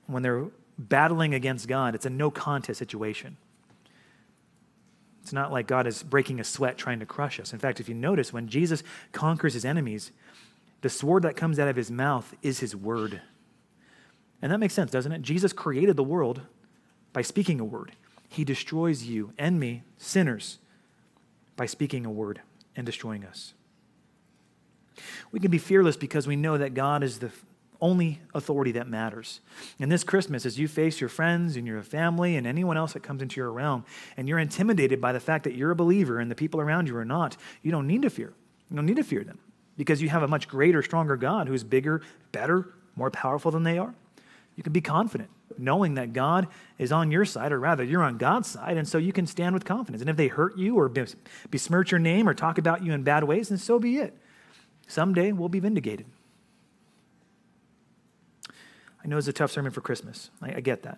when 0.07 0.23
they're 0.23 0.47
battling 0.77 1.33
against 1.33 1.67
God, 1.67 1.95
it's 1.95 2.05
a 2.05 2.09
no 2.09 2.31
contest 2.31 2.79
situation. 2.79 3.37
It's 5.21 5.33
not 5.33 5.51
like 5.51 5.67
God 5.67 5.85
is 5.85 6.01
breaking 6.01 6.39
a 6.39 6.43
sweat 6.43 6.77
trying 6.77 6.99
to 6.99 7.05
crush 7.05 7.39
us. 7.39 7.53
In 7.53 7.59
fact, 7.59 7.79
if 7.79 7.87
you 7.87 7.93
notice, 7.93 8.33
when 8.33 8.47
Jesus 8.47 8.81
conquers 9.11 9.53
his 9.53 9.65
enemies, 9.65 10.11
the 10.81 10.89
sword 10.89 11.23
that 11.23 11.35
comes 11.35 11.59
out 11.59 11.67
of 11.67 11.75
his 11.75 11.91
mouth 11.91 12.33
is 12.41 12.59
his 12.59 12.75
word. 12.75 13.21
And 14.41 14.51
that 14.51 14.59
makes 14.59 14.73
sense, 14.73 14.89
doesn't 14.89 15.11
it? 15.11 15.21
Jesus 15.21 15.53
created 15.53 15.97
the 15.97 16.03
world 16.03 16.41
by 17.11 17.21
speaking 17.21 17.59
a 17.59 17.65
word. 17.65 17.91
He 18.29 18.43
destroys 18.43 19.03
you 19.03 19.33
and 19.37 19.59
me, 19.59 19.83
sinners, 19.97 20.59
by 21.55 21.65
speaking 21.65 22.05
a 22.05 22.11
word 22.11 22.41
and 22.75 22.85
destroying 22.85 23.25
us. 23.25 23.53
We 25.31 25.39
can 25.39 25.51
be 25.51 25.57
fearless 25.57 25.97
because 25.97 26.27
we 26.27 26.35
know 26.35 26.57
that 26.57 26.73
God 26.73 27.03
is 27.03 27.19
the 27.19 27.31
only 27.81 28.19
authority 28.33 28.73
that 28.73 28.87
matters. 28.87 29.39
And 29.79 29.91
this 29.91 30.03
Christmas, 30.03 30.45
as 30.45 30.59
you 30.59 30.67
face 30.67 30.99
your 30.99 31.09
friends 31.09 31.55
and 31.55 31.65
your 31.65 31.81
family 31.81 32.35
and 32.35 32.45
anyone 32.45 32.77
else 32.77 32.93
that 32.93 33.03
comes 33.03 33.21
into 33.21 33.39
your 33.39 33.51
realm, 33.51 33.85
and 34.17 34.27
you're 34.27 34.39
intimidated 34.39 34.99
by 34.99 35.13
the 35.13 35.19
fact 35.19 35.45
that 35.45 35.55
you're 35.55 35.71
a 35.71 35.75
believer 35.75 36.19
and 36.19 36.29
the 36.29 36.35
people 36.35 36.59
around 36.59 36.87
you 36.87 36.97
are 36.97 37.05
not, 37.05 37.37
you 37.61 37.71
don't 37.71 37.87
need 37.87 38.01
to 38.01 38.09
fear. 38.09 38.33
You 38.69 38.75
don't 38.75 38.85
need 38.85 38.97
to 38.97 39.03
fear 39.03 39.23
them 39.23 39.39
because 39.77 40.01
you 40.01 40.09
have 40.09 40.23
a 40.23 40.27
much 40.27 40.47
greater, 40.47 40.83
stronger 40.83 41.15
God 41.15 41.47
who's 41.47 41.63
bigger, 41.63 42.01
better, 42.31 42.73
more 42.95 43.09
powerful 43.09 43.51
than 43.51 43.63
they 43.63 43.77
are. 43.77 43.93
You 44.55 44.63
can 44.63 44.73
be 44.73 44.81
confident 44.81 45.29
knowing 45.57 45.95
that 45.95 46.13
God 46.13 46.47
is 46.77 46.91
on 46.91 47.11
your 47.11 47.25
side, 47.25 47.51
or 47.51 47.59
rather, 47.59 47.83
you're 47.83 48.03
on 48.03 48.17
God's 48.17 48.47
side, 48.47 48.77
and 48.77 48.87
so 48.87 48.97
you 48.97 49.11
can 49.11 49.27
stand 49.27 49.53
with 49.53 49.65
confidence. 49.65 50.01
And 50.01 50.09
if 50.09 50.15
they 50.15 50.27
hurt 50.27 50.57
you 50.57 50.75
or 50.75 50.89
besmirch 51.49 51.91
your 51.91 51.99
name 51.99 52.27
or 52.27 52.33
talk 52.33 52.57
about 52.57 52.83
you 52.83 52.93
in 52.93 53.03
bad 53.03 53.23
ways, 53.23 53.49
then 53.49 53.57
so 53.57 53.79
be 53.79 53.97
it. 53.97 54.17
Someday 54.89 55.31
we'll 55.31 55.49
be 55.49 55.59
vindicated. 55.59 56.07
I 59.03 59.07
know 59.07 59.17
it's 59.17 59.27
a 59.27 59.33
tough 59.33 59.51
sermon 59.51 59.71
for 59.71 59.81
Christmas. 59.81 60.31
I, 60.41 60.55
I 60.55 60.59
get 60.59 60.83
that. 60.83 60.97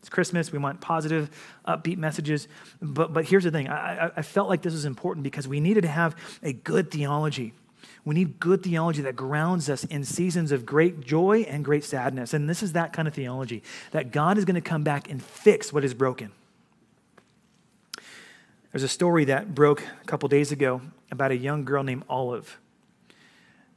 It's 0.00 0.08
Christmas. 0.08 0.52
We 0.52 0.58
want 0.58 0.80
positive, 0.80 1.30
upbeat 1.66 1.98
messages. 1.98 2.48
But, 2.82 3.12
but 3.12 3.24
here's 3.24 3.44
the 3.44 3.52
thing 3.52 3.68
I, 3.68 4.10
I 4.16 4.22
felt 4.22 4.48
like 4.48 4.60
this 4.60 4.72
was 4.72 4.84
important 4.84 5.22
because 5.22 5.46
we 5.46 5.60
needed 5.60 5.82
to 5.82 5.88
have 5.88 6.16
a 6.42 6.52
good 6.52 6.90
theology. 6.90 7.54
We 8.04 8.14
need 8.14 8.40
good 8.40 8.64
theology 8.64 9.02
that 9.02 9.14
grounds 9.14 9.70
us 9.70 9.84
in 9.84 10.04
seasons 10.04 10.50
of 10.50 10.66
great 10.66 11.00
joy 11.00 11.46
and 11.48 11.64
great 11.64 11.84
sadness. 11.84 12.34
And 12.34 12.50
this 12.50 12.62
is 12.62 12.72
that 12.72 12.92
kind 12.92 13.06
of 13.06 13.14
theology 13.14 13.62
that 13.92 14.10
God 14.10 14.36
is 14.36 14.44
going 14.44 14.56
to 14.56 14.60
come 14.60 14.82
back 14.82 15.08
and 15.08 15.22
fix 15.22 15.72
what 15.72 15.84
is 15.84 15.94
broken. 15.94 16.32
There's 18.72 18.82
a 18.82 18.88
story 18.88 19.26
that 19.26 19.54
broke 19.54 19.82
a 20.02 20.04
couple 20.06 20.28
days 20.28 20.50
ago 20.50 20.82
about 21.10 21.30
a 21.30 21.36
young 21.36 21.64
girl 21.64 21.84
named 21.84 22.02
Olive. 22.08 22.58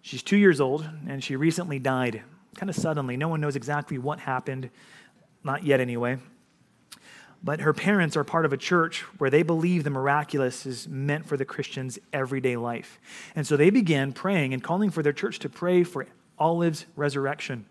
She's 0.02 0.24
two 0.24 0.38
years 0.38 0.62
old, 0.62 0.90
and 1.08 1.24
she 1.24 1.36
recently 1.36 1.80
died 1.80 2.24
kind 2.60 2.70
of 2.70 2.76
suddenly. 2.76 3.16
No 3.16 3.30
one 3.30 3.42
knows 3.42 3.56
exactly 3.56 3.98
what 3.98 4.20
happened, 4.20 4.70
not 5.44 5.64
yet 5.64 5.80
anyway. 5.80 6.18
But 7.42 7.62
her 7.62 7.74
parents 7.74 8.18
are 8.18 8.26
part 8.26 8.44
of 8.44 8.52
a 8.52 8.58
church 8.58 9.02
where 9.18 9.30
they 9.30 9.44
believe 9.44 9.86
the 9.86 9.90
miraculous 9.90 10.66
is 10.66 10.88
meant 10.90 11.26
for 11.26 11.38
the 11.38 11.46
Christian's 11.46 11.98
everyday 12.12 12.58
life. 12.58 13.00
And 13.34 13.48
so 13.48 13.56
they 13.56 13.70
began 13.70 14.12
praying 14.12 14.54
and 14.54 14.62
calling 14.62 14.90
for 14.90 15.02
their 15.02 15.14
church 15.14 15.40
to 15.40 15.50
pray 15.50 15.86
for 15.86 16.06
Olive's 16.38 16.86
resurrection. 16.98 17.66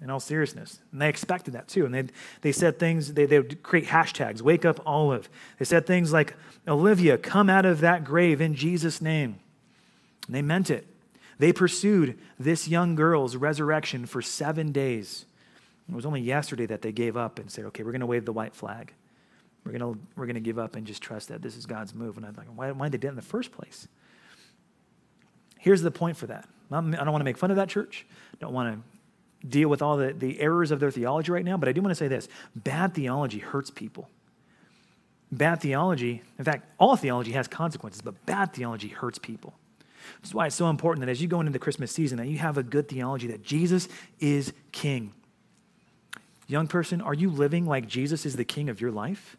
In 0.00 0.10
all 0.10 0.20
seriousness. 0.20 0.80
And 0.92 1.00
they 1.00 1.08
expected 1.08 1.54
that 1.54 1.68
too. 1.68 1.84
And 1.84 1.94
they, 1.94 2.04
they 2.40 2.52
said 2.52 2.78
things, 2.78 3.14
they, 3.14 3.26
they 3.26 3.38
would 3.38 3.62
create 3.62 3.86
hashtags, 3.86 4.42
wake 4.42 4.64
up 4.64 4.80
Olive. 4.86 5.28
They 5.58 5.64
said 5.64 5.86
things 5.86 6.12
like, 6.12 6.34
Olivia, 6.66 7.18
come 7.18 7.48
out 7.50 7.66
of 7.66 7.80
that 7.80 8.04
grave 8.04 8.40
in 8.40 8.54
Jesus' 8.54 9.00
name. 9.00 9.40
And 10.28 10.36
they 10.36 10.42
meant 10.42 10.70
it. 10.70 10.86
They 11.38 11.52
pursued 11.52 12.18
this 12.38 12.68
young 12.68 12.94
girl's 12.94 13.34
resurrection 13.34 14.06
for 14.06 14.22
seven 14.22 14.70
days. 14.70 15.24
It 15.88 15.94
was 15.94 16.06
only 16.06 16.20
yesterday 16.20 16.66
that 16.66 16.82
they 16.82 16.92
gave 16.92 17.16
up 17.16 17.38
and 17.38 17.50
said, 17.50 17.64
okay, 17.66 17.82
we're 17.82 17.92
going 17.92 18.00
to 18.00 18.06
wave 18.06 18.24
the 18.24 18.32
white 18.32 18.54
flag. 18.54 18.92
We're 19.64 19.78
going 19.78 19.94
to, 19.94 20.00
we're 20.16 20.26
to 20.26 20.40
give 20.40 20.58
up 20.58 20.76
and 20.76 20.86
just 20.86 21.02
trust 21.02 21.28
that 21.28 21.42
this 21.42 21.56
is 21.56 21.66
God's 21.66 21.94
move. 21.94 22.16
And 22.16 22.26
I'm 22.26 22.34
like, 22.34 22.46
why, 22.54 22.70
why 22.72 22.86
did 22.86 23.00
they 23.00 23.02
do 23.02 23.08
it 23.08 23.10
in 23.10 23.16
the 23.16 23.22
first 23.22 23.52
place? 23.52 23.88
Here's 25.58 25.82
the 25.82 25.90
point 25.90 26.16
for 26.16 26.26
that. 26.26 26.48
I 26.70 26.80
don't 26.80 26.92
want 26.92 27.20
to 27.20 27.24
make 27.24 27.38
fun 27.38 27.50
of 27.50 27.56
that 27.56 27.68
church. 27.68 28.06
Don't 28.40 28.52
want 28.52 28.82
to 29.42 29.48
deal 29.48 29.68
with 29.68 29.82
all 29.82 29.96
the, 29.96 30.12
the 30.12 30.40
errors 30.40 30.70
of 30.70 30.80
their 30.80 30.90
theology 30.90 31.32
right 31.32 31.44
now, 31.44 31.56
but 31.56 31.68
I 31.68 31.72
do 31.72 31.80
want 31.80 31.90
to 31.90 31.94
say 31.94 32.08
this 32.08 32.28
bad 32.54 32.94
theology 32.94 33.38
hurts 33.38 33.70
people. 33.70 34.08
Bad 35.30 35.60
theology, 35.60 36.22
in 36.38 36.44
fact, 36.44 36.66
all 36.78 36.96
theology 36.96 37.32
has 37.32 37.46
consequences, 37.48 38.00
but 38.02 38.26
bad 38.26 38.52
theology 38.52 38.88
hurts 38.88 39.18
people. 39.18 39.54
This 40.20 40.30
is 40.30 40.34
why 40.34 40.46
it's 40.46 40.56
so 40.56 40.70
important 40.70 41.04
that 41.04 41.10
as 41.10 41.20
you 41.20 41.28
go 41.28 41.40
into 41.40 41.52
the 41.52 41.58
Christmas 41.58 41.92
season, 41.92 42.18
that 42.18 42.28
you 42.28 42.38
have 42.38 42.58
a 42.58 42.62
good 42.62 42.88
theology 42.88 43.26
that 43.28 43.42
Jesus 43.42 43.88
is 44.20 44.52
king. 44.72 45.12
Young 46.46 46.66
person, 46.66 47.00
are 47.00 47.14
you 47.14 47.30
living 47.30 47.66
like 47.66 47.86
Jesus 47.86 48.24
is 48.24 48.36
the 48.36 48.44
king 48.44 48.68
of 48.68 48.80
your 48.80 48.90
life? 48.90 49.36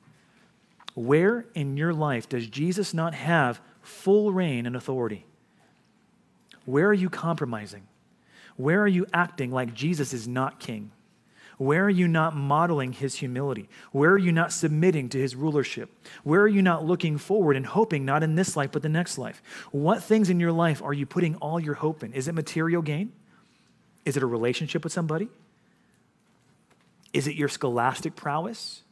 Where 0.95 1.45
in 1.55 1.77
your 1.77 1.93
life 1.93 2.29
does 2.29 2.47
Jesus 2.47 2.93
not 2.93 3.13
have 3.13 3.61
full 3.81 4.31
reign 4.31 4.65
and 4.65 4.75
authority? 4.75 5.25
Where 6.65 6.87
are 6.87 6.93
you 6.93 7.09
compromising? 7.09 7.87
Where 8.57 8.81
are 8.81 8.87
you 8.87 9.07
acting 9.13 9.51
like 9.51 9.73
Jesus 9.73 10.13
is 10.13 10.27
not 10.27 10.59
king? 10.59 10.91
Where 11.59 11.83
are 11.83 11.89
you 11.89 12.07
not 12.07 12.37
modeling 12.37 12.93
his 12.93 13.15
humility? 13.15 13.67
Where 13.91 14.11
are 14.11 14.17
you 14.17 14.31
not 14.31 14.53
submitting 14.53 15.09
to 15.09 15.19
his 15.19 15.35
rulership? 15.35 15.89
Where 16.23 16.39
are 16.39 16.47
you 16.47 16.61
not 16.61 16.85
looking 16.85 17.17
forward 17.17 17.57
and 17.57 17.65
hoping 17.65 18.05
not 18.05 18.23
in 18.23 18.35
this 18.35 18.55
life 18.55 18.71
but 18.71 18.81
the 18.81 18.87
next 18.87 19.17
life? 19.17 19.43
What 19.71 20.01
things 20.01 20.29
in 20.29 20.39
your 20.39 20.53
life 20.53 20.81
are 20.81 20.93
you 20.93 21.05
putting 21.05 21.35
all 21.35 21.59
your 21.59 21.73
hope 21.73 22.01
in? 22.01 22.13
Is 22.13 22.29
it 22.29 22.31
material 22.33 22.81
gain? 22.81 23.11
Is 24.05 24.15
it 24.15 24.23
a 24.23 24.25
relationship 24.25 24.85
with 24.85 24.93
somebody? 24.93 25.27
Is 27.11 27.27
it 27.27 27.35
your 27.35 27.49
scholastic 27.49 28.15
prowess? 28.15 28.83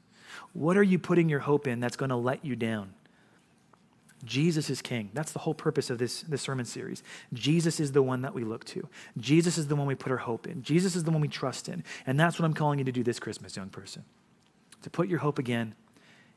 What 0.52 0.76
are 0.76 0.84
you 0.84 1.00
putting 1.00 1.30
your 1.30 1.40
hope 1.40 1.68
in 1.68 1.80
that's 1.80 1.96
going 1.96 2.10
to 2.10 2.18
let 2.18 2.44
you 2.44 2.58
down? 2.58 2.94
Jesus 4.26 4.70
is 4.70 4.82
king. 4.82 5.12
That's 5.14 5.32
the 5.32 5.40
whole 5.40 5.54
purpose 5.54 5.90
of 5.90 6.00
this, 6.00 6.22
this 6.24 6.42
sermon 6.42 6.66
series. 6.66 7.04
Jesus 7.34 7.80
is 7.80 7.92
the 7.92 8.02
one 8.02 8.24
that 8.24 8.34
we 8.34 8.44
look 8.44 8.66
to. 8.66 8.88
Jesus 9.18 9.58
is 9.58 9.68
the 9.68 9.76
one 9.76 9.86
we 9.86 9.96
put 9.96 10.12
our 10.12 10.18
hope 10.18 10.48
in. 10.48 10.64
Jesus 10.64 10.96
is 10.96 11.04
the 11.04 11.12
one 11.12 11.22
we 11.22 11.28
trust 11.28 11.70
in. 11.70 11.84
And 12.06 12.20
that's 12.20 12.40
what 12.40 12.46
I'm 12.46 12.54
calling 12.54 12.80
you 12.80 12.86
to 12.86 12.92
do 12.92 13.04
this 13.04 13.20
Christmas, 13.20 13.56
young 13.56 13.70
person. 13.70 14.04
To 14.84 14.90
put 14.90 15.08
your 15.08 15.20
hope 15.20 15.38
again 15.38 15.76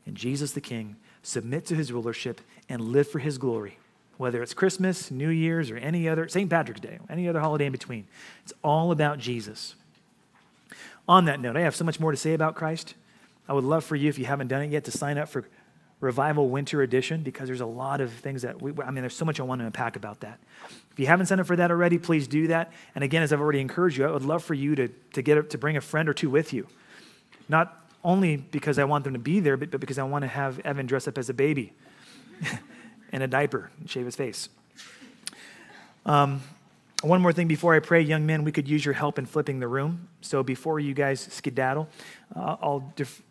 in 0.07 0.15
Jesus 0.15 0.53
the 0.53 0.61
King, 0.61 0.97
submit 1.23 1.67
to 1.67 1.75
his 1.75 1.93
rulership, 1.93 2.41
and 2.69 2.83
live 2.83 3.09
for 3.09 3.19
his 3.19 3.39
glory. 3.39 3.79
Whether 4.19 4.43
it's 4.43 4.53
Christmas, 4.53 5.11
New 5.11 5.31
Year's, 5.31 5.71
or 5.71 5.77
any 5.79 6.07
other, 6.07 6.29
St. 6.29 6.51
Patrick's 6.51 6.81
Day, 6.81 6.99
any 7.09 7.29
other 7.29 7.41
holiday 7.41 7.67
in 7.67 7.73
between. 7.73 8.07
It's 8.43 8.53
all 8.63 8.93
about 8.93 9.19
Jesus. 9.19 9.75
On 11.09 11.25
that 11.25 11.41
note, 11.41 11.57
I 11.57 11.61
have 11.63 11.75
so 11.75 11.85
much 11.85 11.99
more 11.99 12.11
to 12.11 12.17
say 12.17 12.35
about 12.35 12.55
Christ. 12.55 12.95
I 13.49 13.55
would 13.55 13.65
love 13.65 13.85
for 13.85 13.97
you, 13.97 14.09
if 14.11 14.19
you 14.19 14.27
haven't 14.27 14.49
done 14.49 14.63
it 14.63 14.71
yet, 14.71 14.85
to 14.85 14.91
sign 14.91 15.17
up 15.17 15.29
for 15.29 15.49
Revival 16.01 16.49
Winter 16.49 16.83
Edition 16.83 17.23
because 17.23 17.47
there's 17.47 17.61
a 17.61 17.67
lot 17.67 18.01
of 18.01 18.13
things 18.13 18.43
that 18.43 18.61
we, 18.61 18.73
I 18.83 18.91
mean, 18.91 19.03
there's 19.03 19.15
so 19.15 19.25
much 19.25 19.39
I 19.39 19.43
want 19.43 19.61
to 19.61 19.67
unpack 19.67 19.97
about 19.97 20.21
that. 20.21 20.39
If 20.93 20.99
you 20.99 21.07
haven't 21.07 21.27
signed 21.27 21.41
up 21.41 21.47
for 21.47 21.57
that 21.57 21.71
already, 21.71 21.99
please 21.99 22.27
do 22.27 22.47
that. 22.49 22.73
And 22.95 23.05
again, 23.05 23.23
as 23.23 23.33
I've 23.33 23.41
already 23.41 23.61
encouraged 23.61 23.99
you, 23.99 24.07
I 24.07 24.11
would 24.11 24.25
love 24.25 24.43
for 24.43 24.55
you 24.55 24.75
to, 24.77 24.89
to, 24.89 25.23
get, 25.23 25.51
to 25.51 25.59
bring 25.59 25.77
a 25.77 25.81
friend 25.81 26.09
or 26.09 26.15
two 26.15 26.31
with 26.31 26.53
you. 26.53 26.67
Not 27.49 27.77
only 28.03 28.39
because 28.39 28.79
I 28.79 28.85
want 28.85 29.05
them 29.05 29.13
to 29.13 29.19
be 29.19 29.41
there, 29.41 29.57
but, 29.57 29.71
but 29.71 29.81
because 29.81 29.99
I 29.99 30.05
want 30.05 30.23
to 30.23 30.29
have 30.29 30.59
Evan 30.61 30.87
dress 30.87 31.07
up 31.07 31.19
as 31.19 31.29
a 31.29 31.35
baby 31.35 31.73
in 33.13 33.21
a 33.21 33.27
diaper 33.27 33.71
and 33.79 33.91
shave 33.91 34.07
his 34.07 34.17
face. 34.17 34.49
Um, 36.07 36.41
one 37.03 37.21
more 37.23 37.33
thing 37.33 37.49
before 37.49 37.75
I 37.75 37.81
pray, 37.81 38.01
young 38.01 38.27
men, 38.27 38.45
we 38.45 38.53
could 38.53 38.69
use 38.69 38.85
your 38.85 38.95
help 38.95 39.19
in 39.19 39.27
flipping 39.27 39.59
the 39.59 39.69
room. 39.69 40.09
So 40.21 40.43
before 40.43 40.81
you 40.81 40.95
guys 40.95 41.21
skedaddle, 41.21 41.89
uh, 42.35 42.57
I'll, 42.61 42.93
def- 42.97 43.23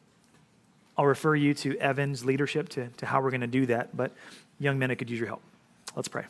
I'll 1.00 1.06
refer 1.06 1.34
you 1.34 1.54
to 1.54 1.78
Evan's 1.78 2.26
leadership 2.26 2.68
to, 2.70 2.89
to 2.89 3.06
how 3.06 3.22
we're 3.22 3.30
going 3.30 3.39
to 3.39 3.47
do 3.47 3.66
that. 3.68 3.95
But 3.95 4.12
young 4.60 4.78
men, 4.78 4.91
I 4.91 4.95
could 4.95 5.10
use 5.10 5.18
your 5.18 5.30
help. 5.30 5.41
Let's 5.95 6.10
pray. 6.10 6.26